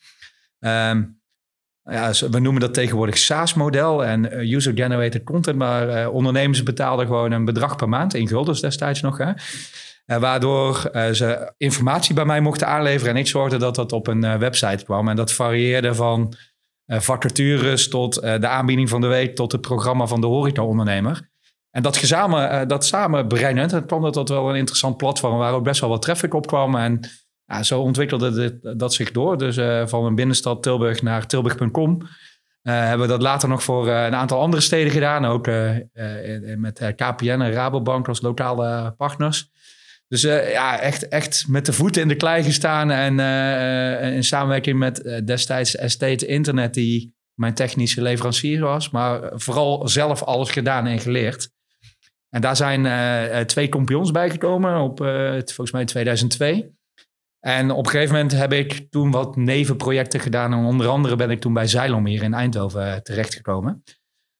ehm, 0.59 1.03
ja, 1.83 2.11
we 2.29 2.39
noemen 2.39 2.61
dat 2.61 2.73
tegenwoordig 2.73 3.17
SaaS-model 3.17 4.05
en 4.05 4.25
uh, 4.25 4.53
user-generated 4.53 5.23
content. 5.23 5.57
Maar 5.57 6.01
uh, 6.01 6.13
ondernemers 6.13 6.63
betaalden 6.63 7.05
gewoon 7.05 7.31
een 7.31 7.45
bedrag 7.45 7.75
per 7.75 7.89
maand, 7.89 8.13
in 8.13 8.27
guldens 8.27 8.61
destijds 8.61 9.01
nog. 9.01 9.17
Hè. 9.17 9.31
Uh, 10.11 10.17
waardoor 10.17 10.89
uh, 10.93 11.09
ze 11.09 11.53
informatie 11.57 12.15
bij 12.15 12.25
mij 12.25 12.41
mochten 12.41 12.67
aanleveren. 12.67 13.13
En 13.13 13.19
ik 13.19 13.27
zorgde 13.27 13.57
dat 13.57 13.75
dat 13.75 13.91
op 13.91 14.07
een 14.07 14.25
uh, 14.25 14.35
website 14.35 14.83
kwam. 14.83 15.09
En 15.09 15.15
dat 15.15 15.31
varieerde 15.31 15.95
van 15.95 16.33
vacatures 16.91 17.89
tot 17.89 18.13
de 18.21 18.47
aanbieding 18.47 18.89
van 18.89 19.01
de 19.01 19.07
week... 19.07 19.35
tot 19.35 19.51
het 19.51 19.61
programma 19.61 20.05
van 20.05 20.21
de 20.21 20.27
horeca-ondernemer. 20.27 21.29
En 21.71 21.81
dat, 21.81 21.97
gezamen, 21.97 22.67
dat 22.67 22.85
samenbrengend, 22.85 23.71
het 23.71 23.85
kwam 23.85 24.01
dat 24.01 24.13
tot 24.13 24.29
wel 24.29 24.49
een 24.49 24.55
interessant 24.55 24.97
platform... 24.97 25.37
waar 25.37 25.53
ook 25.53 25.63
best 25.63 25.81
wel 25.81 25.89
wat 25.89 26.01
traffic 26.01 26.33
op 26.33 26.47
kwam. 26.47 26.75
En 26.75 26.99
zo 27.61 27.81
ontwikkelde 27.81 28.31
dit, 28.31 28.79
dat 28.79 28.93
zich 28.93 29.11
door. 29.11 29.37
Dus 29.37 29.89
van 29.89 30.05
een 30.05 30.15
binnenstad 30.15 30.63
Tilburg 30.63 31.01
naar 31.01 31.27
tilburg.com... 31.27 32.01
hebben 32.61 33.07
we 33.07 33.13
dat 33.13 33.21
later 33.21 33.49
nog 33.49 33.63
voor 33.63 33.87
een 33.87 34.15
aantal 34.15 34.39
andere 34.39 34.61
steden 34.61 34.91
gedaan. 34.91 35.25
Ook 35.25 35.47
met 36.57 36.93
KPN 36.95 37.41
en 37.41 37.51
Rabobank 37.51 38.07
als 38.07 38.21
lokale 38.21 38.93
partners. 38.97 39.51
Dus 40.09 40.23
uh, 40.23 40.51
ja, 40.51 40.79
echt, 40.79 41.07
echt 41.07 41.47
met 41.47 41.65
de 41.65 41.73
voeten 41.73 42.01
in 42.01 42.07
de 42.07 42.15
klei 42.15 42.43
gestaan. 42.43 42.91
En 42.91 43.19
uh, 43.19 44.15
in 44.15 44.23
samenwerking 44.23 44.79
met 44.79 45.21
destijds 45.25 45.75
Estate 45.75 46.25
Internet, 46.25 46.73
die 46.73 47.15
mijn 47.33 47.53
technische 47.53 48.01
leverancier 48.01 48.59
was. 48.61 48.89
Maar 48.89 49.31
vooral 49.33 49.87
zelf 49.87 50.23
alles 50.23 50.49
gedaan 50.49 50.87
en 50.87 50.99
geleerd. 50.99 51.49
En 52.29 52.41
daar 52.41 52.55
zijn 52.55 53.47
twee 53.47 53.69
kompions 53.69 54.11
bijgekomen 54.11 54.81
op 54.81 54.97
volgens 55.45 55.71
mij 55.71 55.85
2002. 55.85 56.77
En 57.39 57.71
op 57.71 57.85
een 57.85 57.91
gegeven 57.91 58.15
moment 58.15 58.31
heb 58.31 58.53
ik 58.53 58.87
toen 58.89 59.11
wat 59.11 59.35
nevenprojecten 59.35 60.19
gedaan. 60.19 60.53
En 60.53 60.65
onder 60.65 60.87
andere 60.87 61.15
ben 61.15 61.29
ik 61.29 61.39
toen 61.39 61.53
bij 61.53 61.67
Zeilom 61.67 62.05
hier 62.05 62.23
in 62.23 62.33
Eindhoven 62.33 63.03
terechtgekomen. 63.03 63.83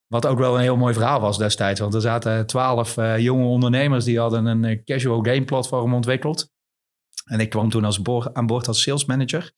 Wat 0.10 0.25
ook 0.25 0.38
wel 0.38 0.56
een 0.56 0.62
heel 0.62 0.78
mooi 0.78 0.94
verhaal 0.94 1.20
was 1.20 1.38
destijds. 1.38 1.80
Want 1.80 1.94
er 1.94 2.01
zaten 2.01 2.46
twaalf 2.46 2.98
uh, 2.98 3.18
jonge 3.18 3.46
ondernemers 3.46 4.06
die 4.06 4.20
hadden 4.20 4.46
een 4.46 4.63
uh, 4.63 4.84
casual 4.84 5.22
game 5.22 5.44
platform 5.44 5.94
ontwikkeld. 5.94 6.51
En 7.25 7.39
ik 7.39 7.50
kwam 7.50 7.70
toen 7.70 7.86
als 7.86 8.00
aan 8.34 8.46
boord 8.46 8.68
als 8.68 8.82
sales 8.82 9.06
manager. 9.06 9.51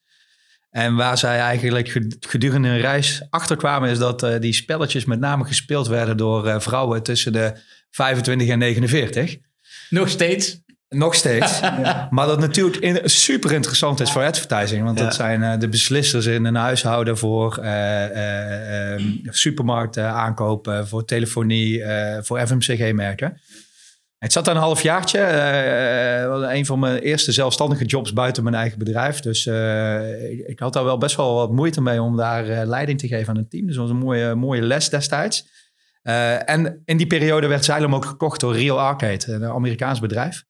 En 0.70 0.96
waar 0.96 1.18
zij 1.18 1.40
eigenlijk 1.40 2.00
gedurende 2.20 2.68
een 2.68 2.80
reis 2.80 3.28
achterkwamen 3.30 3.90
is 3.90 3.98
dat 3.98 4.24
uh, 4.24 4.40
die 4.40 4.54
spelletjes 4.54 5.06
met 5.06 5.20
name 5.20 5.46
gespeeld 5.46 5.88
werden 5.88 6.18
door 6.18 6.62
vrouwen 6.62 7.04
tussen 7.04 7.34
de 7.34 7.60
25 7.90 8.48
en 8.48 8.60
49. 8.60 9.38
Nog 9.90 10.10
steeds? 10.10 10.62
Nog 10.96 11.16
steeds. 11.16 11.60
Maar 12.10 12.28
dat 12.28 12.40
natuurlijk 12.40 13.02
super 13.04 13.52
interessant 13.52 14.00
is 14.00 14.12
voor 14.12 14.24
advertising. 14.24 14.84
Want 14.84 14.98
dat 14.98 15.16
zijn 15.16 15.42
uh, 15.42 15.60
de 15.60 15.70
beslissers 15.70 16.26
in 16.26 16.46
een 16.46 16.56
huishouden 16.56 17.18
voor 17.18 17.60
uh, 17.62 18.96
uh, 18.96 19.02
supermarkten 19.26 20.06
aankopen, 20.06 20.88
voor 20.88 21.06
telefonie, 21.06 21.84
voor 22.22 22.48
FMCG-merken. 22.48 23.42
Het 24.18 24.32
zat 24.32 24.48
een 24.48 24.56
halfjaartje. 24.56 25.20
een 26.54 26.66
van 26.66 26.80
mijn 26.80 26.98
eerste 26.98 27.32
zelfstandige 27.32 27.86
jobs 27.86 28.14
buiten 28.14 28.44
mijn 28.44 28.56
eigen 28.56 28.80
bedrijf. 28.80 29.20
Dus 29.20 29.46
ik, 30.30 30.48
ik, 30.48 30.60
had 30.60 30.74
daar 30.74 30.84
wel 30.84 30.98
best 30.98 31.16
wel 31.16 31.36
wat 31.36 31.52
moeite 31.52 31.82
mee 31.82 32.02
om 32.02 32.18
daar 32.18 32.66
leiding 32.66 33.00
te 33.00 33.08
geven 33.08 33.30
aan 33.30 33.38
een 33.38 33.50
team. 33.50 33.66
Dus 33.66 33.76
dat 33.76 33.84
was 33.84 33.94
een 33.94 34.04
mooie, 34.04 34.36
mooie 34.36 34.62
les 34.62 34.90
destijds. 34.90 35.48
en 36.46 36.82
in 36.86 36.98
die 36.98 37.08
periode 37.08 37.48
werd 37.48 37.62
Xylem 37.62 37.96
ook 37.96 38.06
gekocht 38.06 38.40
door 38.40 38.56
Real 38.56 38.80
Arcade, 38.80 39.34
een 39.34 39.46
Amerikaans 39.46 40.00
bedrijf. 40.00 40.44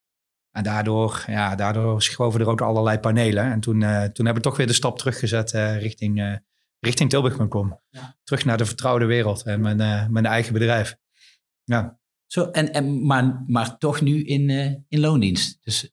En 0.51 0.63
daardoor, 0.63 1.24
ja, 1.27 1.55
daardoor 1.55 2.01
schoven 2.01 2.39
er 2.39 2.50
ook 2.50 2.62
allerlei 2.62 3.00
panelen. 3.00 3.51
En 3.51 3.60
toen, 3.60 3.81
uh, 3.81 4.03
toen 4.03 4.25
heb 4.25 4.36
ik 4.36 4.41
toch 4.41 4.58
weer 4.58 4.67
de 4.67 4.74
stap 4.74 4.98
teruggezet 4.98 5.53
uh, 5.53 5.81
richting, 5.81 6.20
uh, 6.20 6.36
richting 6.79 7.10
Tilburg.com. 7.10 7.79
Ja. 7.89 8.17
Terug 8.24 8.46
naar 8.46 8.58
de 8.58 8.65
vertrouwde 8.65 9.05
wereld 9.05 9.43
en 9.43 9.62
mijn, 9.62 10.12
mijn 10.12 10.25
eigen 10.25 10.53
bedrijf. 10.53 10.96
Ja. 11.63 12.00
Zo, 12.25 12.46
en, 12.46 12.74
en, 12.74 13.05
maar, 13.05 13.43
maar 13.48 13.77
toch 13.77 14.01
nu 14.01 14.24
in, 14.24 14.50
in 14.88 15.00
loondienst. 15.00 15.58
Dus 15.63 15.91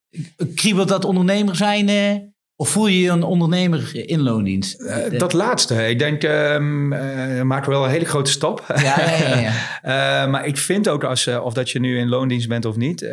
kriebelt 0.55 0.89
dat 0.89 1.05
ondernemer 1.05 1.57
zijn 1.57 2.35
Of 2.57 2.69
voel 2.69 2.87
je 2.87 3.01
je 3.01 3.11
een 3.11 3.23
ondernemer 3.23 4.09
in 4.09 4.21
loondienst? 4.21 4.81
Uh, 4.81 5.19
dat 5.19 5.33
laatste. 5.33 5.89
Ik 5.89 5.99
denk, 5.99 6.23
um, 6.23 6.93
uh, 6.93 7.43
maken 7.43 7.69
we 7.69 7.75
wel 7.75 7.85
een 7.85 7.91
hele 7.91 8.05
grote 8.05 8.31
stap. 8.31 8.65
Ja, 8.69 9.01
ja, 9.01 9.39
ja. 9.39 10.25
uh, 10.25 10.31
maar 10.33 10.47
ik 10.47 10.57
vind 10.57 10.89
ook, 10.89 11.05
als, 11.05 11.27
of 11.27 11.53
dat 11.53 11.71
je 11.71 11.81
nu 11.81 11.99
in 11.99 12.09
loondienst 12.09 12.49
bent 12.49 12.65
of 12.65 12.77
niet... 12.77 13.07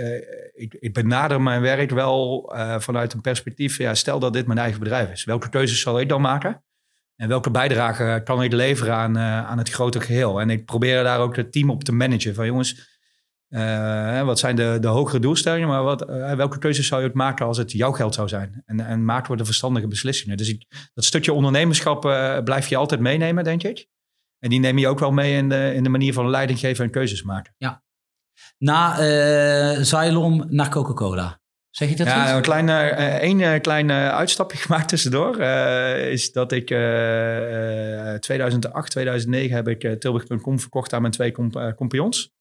Ik, 0.56 0.74
ik, 0.74 0.94
benader 0.94 1.42
mijn 1.42 1.62
werk 1.62 1.90
wel 1.90 2.54
vanuit 2.78 3.14
een 3.14 3.22
perspectief... 3.22 3.78
Ja, 3.78 3.94
stel 3.94 4.20
dat 4.20 4.34
dit 4.34 4.48
mijn 4.48 4.60
eigen 4.60 4.80
bedrijf 4.80 5.12
is. 5.12 5.24
Welke 5.24 5.50
keuzes 5.50 5.82
zal 5.82 6.00
ik 6.00 6.10
dan 6.10 6.22
maken? 6.22 6.64
En 7.16 7.28
welke 7.28 7.52
bijdrage 7.52 8.22
kan 8.24 8.44
ik 8.44 8.54
leveren 8.54 8.94
aan, 8.94 9.18
aan 9.18 9.58
het 9.58 9.70
grote 9.70 10.02
geheel? 10.02 10.42
En 10.42 10.50
ik 10.50 10.66
probeer 10.66 11.04
daar 11.04 11.20
ook 11.20 11.36
het 11.36 11.52
team 11.52 11.70
op 11.70 11.84
te 11.84 11.92
managen. 11.92 12.36
Van 12.36 12.46
jongens... 12.46 12.94
Uh, 13.50 14.22
wat 14.22 14.40
zijn 14.40 14.56
de, 14.56 14.78
de 14.82 14.88
hogere 14.88 15.20
doelstellingen, 15.20 15.68
maar 15.68 15.84
wat, 15.84 16.06
welke 16.36 16.58
keuzes 16.58 16.88
zou 16.88 17.02
je 17.02 17.08
het 17.08 17.16
maken 17.16 17.46
als 17.46 17.58
het 17.58 17.72
jouw 17.72 17.92
geld 17.92 18.14
zou 18.14 18.28
zijn? 18.28 18.64
En, 18.66 18.80
en 18.80 19.06
maken 19.06 19.32
we 19.32 19.38
de 19.38 19.46
verstandige 19.46 19.88
beslissingen. 19.88 20.38
Dus 20.38 20.50
ik, 20.50 20.90
dat 20.94 21.04
stukje 21.04 21.34
ondernemerschap 21.34 22.02
blijf 22.44 22.68
je 22.68 22.76
altijd 22.76 23.00
meenemen, 23.00 23.44
denk 23.44 23.64
ik. 23.64 23.88
En 24.40 24.50
die 24.50 24.60
neem 24.60 24.78
je 24.78 24.88
ook 24.88 25.00
wel 25.00 25.12
mee 25.12 25.36
in 25.38 25.50
de, 25.50 25.74
in 25.74 25.84
de 25.84 25.90
manier 25.90 26.14
van 26.14 26.30
leiding 26.30 26.60
geven 26.60 26.86
en 26.86 26.92
keuzes 26.92 27.24
maken. 27.24 27.54
Ja. 27.58 27.84
Na 28.58 28.96
Xylom 29.82 30.46
naar 30.50 30.70
Coca-Cola. 30.70 31.40
Zeg 31.70 31.90
je 31.90 31.96
dat 31.96 32.08
ja, 32.08 32.26
goed? 32.26 32.36
Een 32.36 32.42
klein, 32.42 32.70
één 33.20 33.62
klein 33.62 33.92
uitstapje 33.92 34.58
gemaakt 34.64 34.88
tussendoor. 34.88 35.42
is 35.98 36.32
dat 36.32 36.52
ik 36.52 36.66
2008, 38.20 38.92
2009 38.92 39.56
heb 39.56 39.68
ik 39.68 40.00
Tilburg.com 40.00 40.60
verkocht 40.60 40.94
aan 40.94 41.02
mijn 41.02 41.14
twee 41.14 41.32
comp 41.32 41.74
compagnons. 41.76 42.35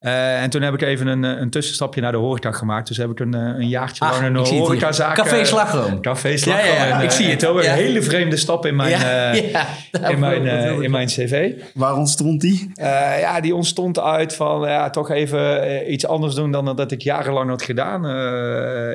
Uh, 0.00 0.42
en 0.42 0.50
toen 0.50 0.62
heb 0.62 0.74
ik 0.74 0.82
even 0.82 1.06
een, 1.06 1.22
een 1.22 1.50
tussenstapje 1.50 2.00
naar 2.00 2.12
de 2.12 2.18
horeca 2.18 2.52
gemaakt. 2.52 2.88
Dus 2.88 2.96
heb 2.96 3.10
ik 3.10 3.20
een, 3.20 3.32
een 3.32 3.68
jaartje 3.68 4.04
Ach, 4.04 4.20
lang 4.20 4.36
een 4.36 4.58
horecazaak... 4.58 5.14
Café 5.14 5.44
Slagroom. 5.44 6.00
Café 6.00 6.36
Slagroom. 6.36 6.74
Ja, 6.74 6.84
ja, 6.84 6.86
ja. 6.86 7.00
ik 7.00 7.10
zie 7.10 7.26
het 7.26 7.46
ook. 7.46 7.58
Een 7.58 7.70
hele 7.70 8.02
vreemde 8.02 8.36
stap 8.36 8.66
in 8.66 8.76
mijn, 8.76 8.92
uh, 8.92 9.34
in 10.12 10.18
mijn, 10.18 10.44
uh, 10.44 10.80
in 10.80 10.90
mijn 10.90 11.06
cv. 11.06 11.52
Waar 11.74 11.96
ontstond 11.96 12.40
die? 12.40 12.70
ja, 12.74 13.40
die 13.40 13.54
ontstond 13.54 14.00
uit 14.00 14.34
van 14.34 14.68
ja, 14.68 14.90
toch 14.90 15.10
even 15.10 15.92
iets 15.92 16.06
anders 16.06 16.34
doen 16.34 16.52
dan 16.52 16.76
dat 16.76 16.92
ik 16.92 17.02
jarenlang 17.02 17.50
had 17.50 17.62
gedaan. 17.62 18.04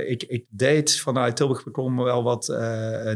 ik, 0.05 0.23
ik 0.23 0.45
deed 0.49 0.99
vanuit 0.99 1.35
Tilburg.com 1.35 2.03
wel 2.03 2.23
wat 2.23 2.57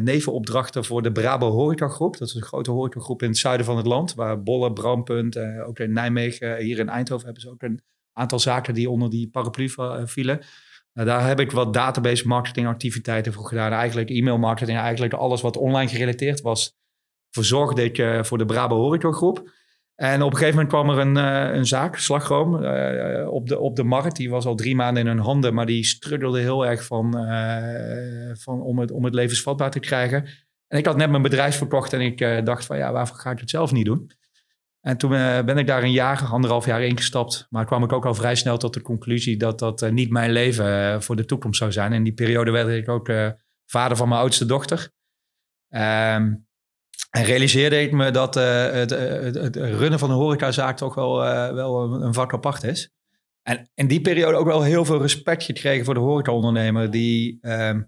nevenopdrachten 0.02 0.86
voor 0.86 1.02
de 1.02 1.12
Brabo 1.12 1.52
Horeca 1.52 1.88
Groep. 1.88 2.18
Dat 2.18 2.28
is 2.28 2.36
een 2.36 2.42
grote 2.42 2.72
horecagroep 2.72 3.22
in 3.22 3.30
het 3.30 3.38
zuiden 3.38 3.66
van 3.66 3.78
het 3.78 3.86
land. 3.86 4.16
Waar 4.16 4.44
Bolle, 4.44 4.74
Brandpunt, 4.74 5.38
ook 5.68 5.80
in 5.80 5.94
Nijmegen, 5.94 6.58
hier 6.58 6.80
in 6.80 6.90
Eindhoven 6.90 7.26
hebben 7.26 7.44
ze 7.44 7.50
ook 7.50 7.62
een 7.62 7.76
aantal 8.16 8.40
zaken 8.40 8.74
die 8.74 8.90
onder 8.90 9.10
die 9.10 9.30
paraplu 9.30 9.72
eh, 9.76 10.02
vielen. 10.06 10.40
Nou, 10.94 11.08
daar 11.08 11.28
heb 11.28 11.40
ik 11.40 11.52
wat 11.52 11.74
database 11.74 12.28
marketing 12.28 12.68
activiteiten 12.68 13.34
voor 13.34 13.46
gedaan. 13.46 13.72
Eigenlijk 13.72 14.10
e-mail 14.10 14.38
marketing, 14.38 14.78
eigenlijk 14.78 15.14
alles 15.14 15.42
wat 15.42 15.58
online 15.58 15.90
gerelateerd 15.90 16.42
was, 16.42 16.78
verzorgde 17.32 17.84
ik 17.84 17.98
uh, 17.98 18.24
voor 18.24 18.38
de 18.38 18.46
Brabo 18.46 18.76
Horeca 18.76 19.12
Groep. 19.12 19.52
En 19.96 20.22
op 20.22 20.32
een 20.32 20.38
gegeven 20.38 20.56
moment 20.56 20.74
kwam 20.74 20.90
er 20.90 20.98
een, 20.98 21.18
uh, 21.18 21.56
een 21.56 21.66
zaak, 21.66 21.98
Slagroom, 21.98 22.54
op, 23.28 23.48
de, 23.48 23.60
op 23.60 23.76
de 23.76 23.84
markt. 23.84 24.16
Die 24.16 24.30
was 24.30 24.46
al 24.46 24.56
drie 24.56 24.76
maanden 24.76 25.04
in 25.04 25.10
hun 25.10 25.20
handen, 25.20 25.54
maar 25.54 25.66
die 25.66 25.84
struggelde 25.84 26.40
heel 26.40 26.66
erg 26.66 26.86
van, 26.86 27.12
van, 28.40 28.62
om, 28.62 28.80
het, 28.80 28.92
om 28.92 29.04
het 29.04 29.14
levensvatbaar 29.14 29.72
te 29.72 29.80
krijgen. 29.80 30.28
En 30.68 30.78
ik 30.78 30.86
had 30.86 30.98
net 30.98 31.10
mijn 31.10 31.22
bedrijf 31.22 31.58
verkocht 31.58 31.94
en 31.94 32.02
ik 32.02 32.46
dacht 32.46 32.66
van 32.66 32.78
ja, 32.78 32.92
waarvoor 32.92 33.18
ga 33.18 33.32
ik 33.32 33.40
het 33.40 33.50
zelf 33.50 33.72
niet 33.72 33.86
doen? 33.86 34.12
En 34.86 34.98
toen 34.98 35.12
uh, 35.12 35.42
ben 35.42 35.58
ik 35.58 35.68
daar 35.68 35.84
een 35.84 35.92
jaar, 35.92 36.26
anderhalf 36.26 36.66
jaar 36.66 36.84
ingestapt. 36.84 37.48
Maar 37.50 37.66
kwam 37.66 37.84
ik 37.84 37.94
ook 37.94 38.06
al 38.06 38.14
vrij 38.14 38.36
snel 38.36 38.58
tot 38.58 38.74
de 38.74 38.82
conclusie 38.82 39.38
dat 39.38 39.60
dat 39.60 39.82
uh, 39.82 39.90
niet 39.90 40.10
mijn 40.10 40.32
leven 40.32 40.66
uh, 40.66 41.00
voor 41.00 41.16
de 41.16 41.26
toekomst 41.26 41.60
zou 41.60 41.72
zijn. 41.72 41.94
In 41.94 42.04
die 42.04 42.14
periode 42.14 42.52
werd 42.52 42.70
ik 42.70 42.90
ook 42.90 43.12
vader 43.66 43.98
van 43.98 44.08
mijn 44.10 44.22
oudste 44.22 44.46
dochter. 44.46 44.92
Um, 45.70 46.48
en 47.10 47.24
realiseerde 47.24 47.82
ik 47.82 47.92
me 47.92 48.12
dat 48.12 48.36
het, 48.36 48.90
het, 48.90 49.36
het, 49.36 49.56
runnen 49.56 50.00
van 50.00 50.10
een 50.10 50.16
horecazaak 50.16 50.78
toch 50.78 50.96
wel, 50.96 51.16
wel 51.54 51.84
een, 51.84 52.02
een, 52.02 52.14
vak 52.14 52.34
apart 52.34 52.64
is. 52.64 52.94
En 53.42 53.70
in 53.74 53.88
die 53.88 54.02
periode 54.02 54.38
ook 54.38 54.48
wel 54.48 54.62
heel 54.62 54.86
veel 54.86 55.02
respect 55.02 55.44
gekregen 55.44 55.86
voor 55.86 55.94
de 55.94 56.00
horecaondernemer. 56.00 56.92
Die, 56.92 57.38
ehm, 57.42 57.82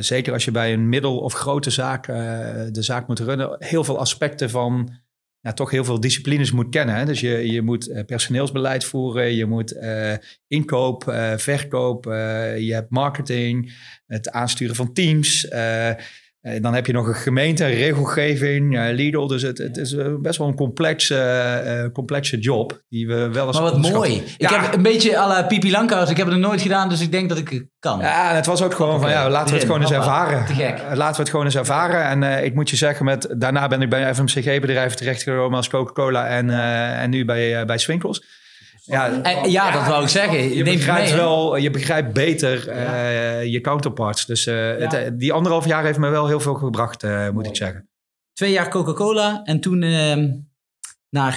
zeker 0.00 0.32
als 0.32 0.44
je 0.44 0.50
bij 0.50 0.72
een 0.72 0.88
middel- 0.88 1.18
of 1.18 1.32
grote 1.32 1.70
zaak 1.70 2.06
de 2.06 2.82
zaak 2.82 3.06
moet 3.06 3.18
runnen, 3.18 3.56
heel 3.58 3.84
veel 3.84 3.98
aspecten 3.98 4.50
van 4.50 5.02
nou, 5.44 5.56
toch 5.56 5.70
heel 5.70 5.84
veel 5.84 6.00
disciplines 6.00 6.52
moet 6.52 6.68
kennen. 6.68 6.94
Hè? 6.94 7.04
Dus 7.04 7.20
je, 7.20 7.52
je 7.52 7.62
moet 7.62 7.88
uh, 7.88 8.04
personeelsbeleid 8.06 8.84
voeren, 8.84 9.34
je 9.34 9.46
moet 9.46 9.72
uh, 9.72 10.12
inkoop, 10.46 11.04
uh, 11.08 11.32
verkoop, 11.36 12.04
je 12.58 12.70
hebt 12.72 12.90
marketing, 12.90 13.72
het 14.06 14.30
aansturen 14.30 14.74
van 14.74 14.92
teams. 14.92 15.48
Dan 16.60 16.74
heb 16.74 16.86
je 16.86 16.92
nog 16.92 17.06
een 17.06 17.14
gemeente, 17.14 17.66
regelgeving, 17.66 18.90
Lidl. 18.90 19.26
Dus 19.26 19.42
het, 19.42 19.58
het 19.58 19.76
is 19.76 19.96
best 20.20 20.38
wel 20.38 20.48
een 20.48 20.54
complexe, 20.54 21.90
complexe 21.92 22.38
job 22.38 22.82
die 22.88 23.06
we 23.06 23.28
wel 23.32 23.46
eens 23.46 23.60
Maar 23.60 23.70
wat 23.70 23.92
mooi. 23.92 24.22
Ik 24.38 24.48
heb 24.48 24.74
een 24.74 24.82
beetje 24.82 25.18
à 25.18 25.28
la 25.28 25.42
Pipi 25.42 25.70
Langkous. 25.70 26.10
Ik 26.10 26.16
heb 26.16 26.26
het 26.26 26.36
nog 26.36 26.48
nooit 26.48 26.62
gedaan, 26.62 26.88
dus 26.88 27.00
ik 27.00 27.12
denk 27.12 27.28
dat 27.28 27.38
ik 27.38 27.48
het 27.48 27.66
kan. 27.78 27.98
Ja, 27.98 28.34
het 28.34 28.46
was 28.46 28.62
ook 28.62 28.74
gewoon 28.74 29.00
van, 29.00 29.10
ja, 29.10 29.30
laten 29.30 29.48
we 29.48 29.54
het 29.54 29.64
gewoon 29.64 29.80
eens 29.80 29.92
ervaren. 29.92 30.46
Te 30.46 30.54
gek. 30.54 30.82
Laten 30.94 31.16
we 31.16 31.20
het 31.20 31.30
gewoon 31.30 31.44
eens 31.44 31.56
ervaren. 31.56 32.22
En 32.22 32.44
ik 32.44 32.54
moet 32.54 32.70
je 32.70 32.76
zeggen, 32.76 33.04
met, 33.04 33.34
daarna 33.38 33.66
ben 33.66 33.82
ik 33.82 33.90
bij 33.90 34.14
FMCG-bedrijven 34.14 34.96
terechtgekomen 34.96 35.56
als 35.56 35.68
Coca-Cola 35.68 36.26
en, 36.26 36.50
en 37.00 37.10
nu 37.10 37.24
bij, 37.24 37.64
bij 37.64 37.78
Swinkels. 37.78 38.42
Ja, 38.86 39.06
ja, 39.06 39.44
ja, 39.44 39.70
dat 39.70 39.86
wou 39.86 40.02
ik 40.02 40.08
zeggen. 40.08 40.54
Je, 40.54 40.64
begrijpt, 40.64 41.08
mee, 41.08 41.18
wel, 41.18 41.56
je 41.56 41.70
begrijpt 41.70 42.12
beter 42.12 42.74
ja. 42.74 43.38
je 43.38 43.60
counterparts. 43.60 44.26
Dus 44.26 44.44
het, 44.44 45.10
die 45.18 45.32
anderhalf 45.32 45.66
jaar 45.66 45.84
heeft 45.84 45.98
me 45.98 46.08
wel 46.08 46.26
heel 46.26 46.40
veel 46.40 46.54
gebracht, 46.54 47.02
moet 47.32 47.46
ik 47.46 47.56
zeggen. 47.56 47.88
Twee 48.32 48.52
jaar 48.52 48.68
Coca-Cola 48.68 49.42
en 49.44 49.60
toen 49.60 49.82
ehm, 49.82 50.30
naar 51.10 51.32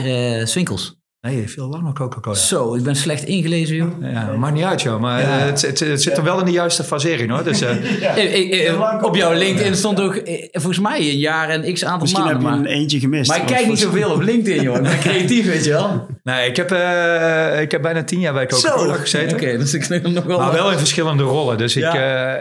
Swinkels. 0.48 0.97
Nee, 1.22 1.50
veel 1.50 1.68
langer 1.68 1.94
Coca-Cola. 1.94 2.36
Zo, 2.36 2.76
ik 2.76 2.84
ben 2.84 2.96
slecht 2.96 3.24
ingelezen, 3.24 3.76
joh. 3.76 3.92
Ja, 4.02 4.36
maakt 4.38 4.54
niet 4.54 4.64
uit, 4.64 4.82
joh. 4.82 5.00
Maar 5.00 5.22
ja. 5.22 5.28
het, 5.28 5.62
het, 5.62 5.80
het, 5.80 6.02
zit 6.02 6.18
er 6.18 6.24
wel 6.24 6.40
in 6.40 6.46
de 6.46 6.52
juiste 6.52 6.84
fasering, 6.84 7.32
hoor. 7.32 7.44
Dus, 7.44 7.62
uh, 7.64 8.00
ja. 8.02 8.16
ik, 8.16 9.04
op 9.06 9.16
jouw 9.16 9.34
LinkedIn 9.34 9.76
stond 9.76 10.02
ook 10.02 10.22
volgens 10.52 10.80
mij 10.80 11.00
een 11.00 11.18
jaar 11.18 11.50
en 11.50 11.74
x 11.74 11.86
aantal 11.86 12.02
Misschien 12.02 12.24
maanden. 12.24 12.42
Misschien 12.42 12.58
heb 12.58 12.66
je 12.66 12.74
een 12.74 12.82
eentje 12.82 13.00
gemist. 13.00 13.30
Maar 13.30 13.40
ik 13.40 13.46
kijk 13.46 13.68
niet 13.68 13.80
zoveel 13.80 14.12
op 14.12 14.22
LinkedIn, 14.22 14.64
joh. 14.64 14.76
Ik 14.76 14.82
ben 14.82 15.00
creatief, 15.10 15.46
weet 15.46 15.66
je 15.66 15.72
wel. 15.72 16.08
Nee, 16.24 16.50
ik 16.50 16.56
heb, 16.56 16.72
uh, 16.72 17.62
ik 17.62 17.72
heb 17.72 17.82
bijna 17.82 18.04
tien 18.04 18.20
jaar 18.20 18.34
bij 18.34 18.46
Coca-Cola 18.46 18.94
gezeten. 18.94 19.36
Oké, 19.36 19.44
okay, 19.46 19.58
dus 19.58 19.74
ik 19.74 19.84
snap 19.84 20.02
nog 20.02 20.24
wel. 20.24 20.40
Maar 20.40 20.52
wel 20.52 20.72
in 20.72 20.78
verschillende 20.78 21.24
rollen. 21.24 21.58
Dus 21.58 21.76
ik, 21.76 21.94
uh, 21.94 22.34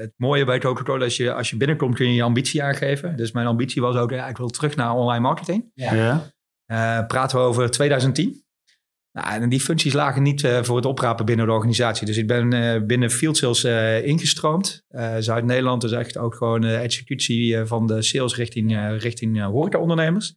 het 0.00 0.12
mooie 0.16 0.44
bij 0.44 0.58
Coca-Cola 0.58 1.04
is, 1.04 1.16
je, 1.16 1.32
als 1.32 1.50
je 1.50 1.56
binnenkomt 1.56 1.94
kun 1.94 2.06
je 2.06 2.14
je 2.14 2.22
ambitie 2.22 2.62
aangeven. 2.62 3.16
Dus 3.16 3.32
mijn 3.32 3.46
ambitie 3.46 3.82
was 3.82 3.96
ook, 3.96 4.10
ja, 4.10 4.28
ik 4.28 4.36
wil 4.36 4.48
terug 4.48 4.76
naar 4.76 4.94
online 4.94 5.20
marketing. 5.20 5.70
Ja. 5.74 6.30
Praten 7.06 7.38
we 7.38 7.44
over 7.44 7.70
2010. 7.70 8.44
Nou, 9.12 9.42
en 9.42 9.48
die 9.48 9.60
functies 9.60 9.92
lagen 9.92 10.22
niet 10.22 10.42
uh, 10.42 10.62
voor 10.62 10.76
het 10.76 10.86
oprapen 10.86 11.26
binnen 11.26 11.46
de 11.46 11.52
organisatie. 11.52 12.06
Dus 12.06 12.16
ik 12.16 12.26
ben 12.26 12.54
uh, 12.54 12.86
binnen 12.86 13.10
field 13.10 13.36
sales 13.36 13.64
uh, 13.64 14.06
ingestroomd. 14.06 14.84
Zuid-Nederland 15.18 15.84
is 15.84 15.92
echt 15.92 16.18
ook 16.18 16.34
gewoon 16.34 16.60
de 16.60 16.74
executie 16.74 17.64
van 17.64 17.86
de 17.86 18.02
sales 18.02 18.36
richting, 18.36 18.96
richting 18.98 19.42
horecaondernemers. 19.42 20.34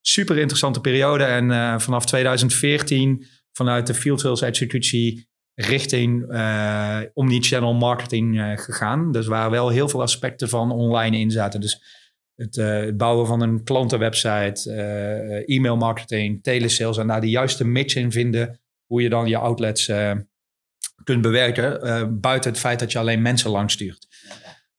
Super 0.00 0.38
interessante 0.38 0.80
periode. 0.80 1.24
En 1.24 1.80
vanaf 1.80 2.06
2014 2.06 3.26
vanuit 3.52 3.86
de 3.86 3.94
field 3.94 4.20
sales 4.20 4.40
executie 4.40 5.28
richting 5.54 6.22
omnichannel 7.14 7.74
marketing 7.74 8.54
gegaan. 8.60 9.12
Dus 9.12 9.26
waar 9.26 9.50
wel 9.50 9.68
heel 9.68 9.88
veel 9.88 10.02
aspecten 10.02 10.48
van 10.48 10.70
online 10.72 11.18
in 11.18 11.30
zaten. 11.30 11.60
Dus 11.60 11.82
het, 12.34 12.56
uh, 12.56 12.80
het, 12.80 12.96
bouwen 12.96 13.26
van 13.26 13.40
een 13.40 13.64
klantenwebsite, 13.64 14.62
uh, 14.66 15.56
e-mail 15.56 15.76
marketing, 15.76 16.42
telesales 16.42 16.96
en 16.96 17.06
daar 17.06 17.20
de 17.20 17.30
juiste 17.30 17.64
mix 17.64 17.94
in 17.94 18.12
vinden. 18.12 18.58
Hoe 18.84 19.02
je 19.02 19.08
dan 19.08 19.28
je 19.28 19.36
outlets 19.36 19.92
kunt 21.04 21.22
bewerken. 21.22 22.20
buiten 22.20 22.50
het 22.50 22.60
feit 22.60 22.78
dat 22.78 22.92
je 22.92 22.98
alleen 22.98 23.22
mensen 23.22 23.50
langstuurt. 23.50 24.06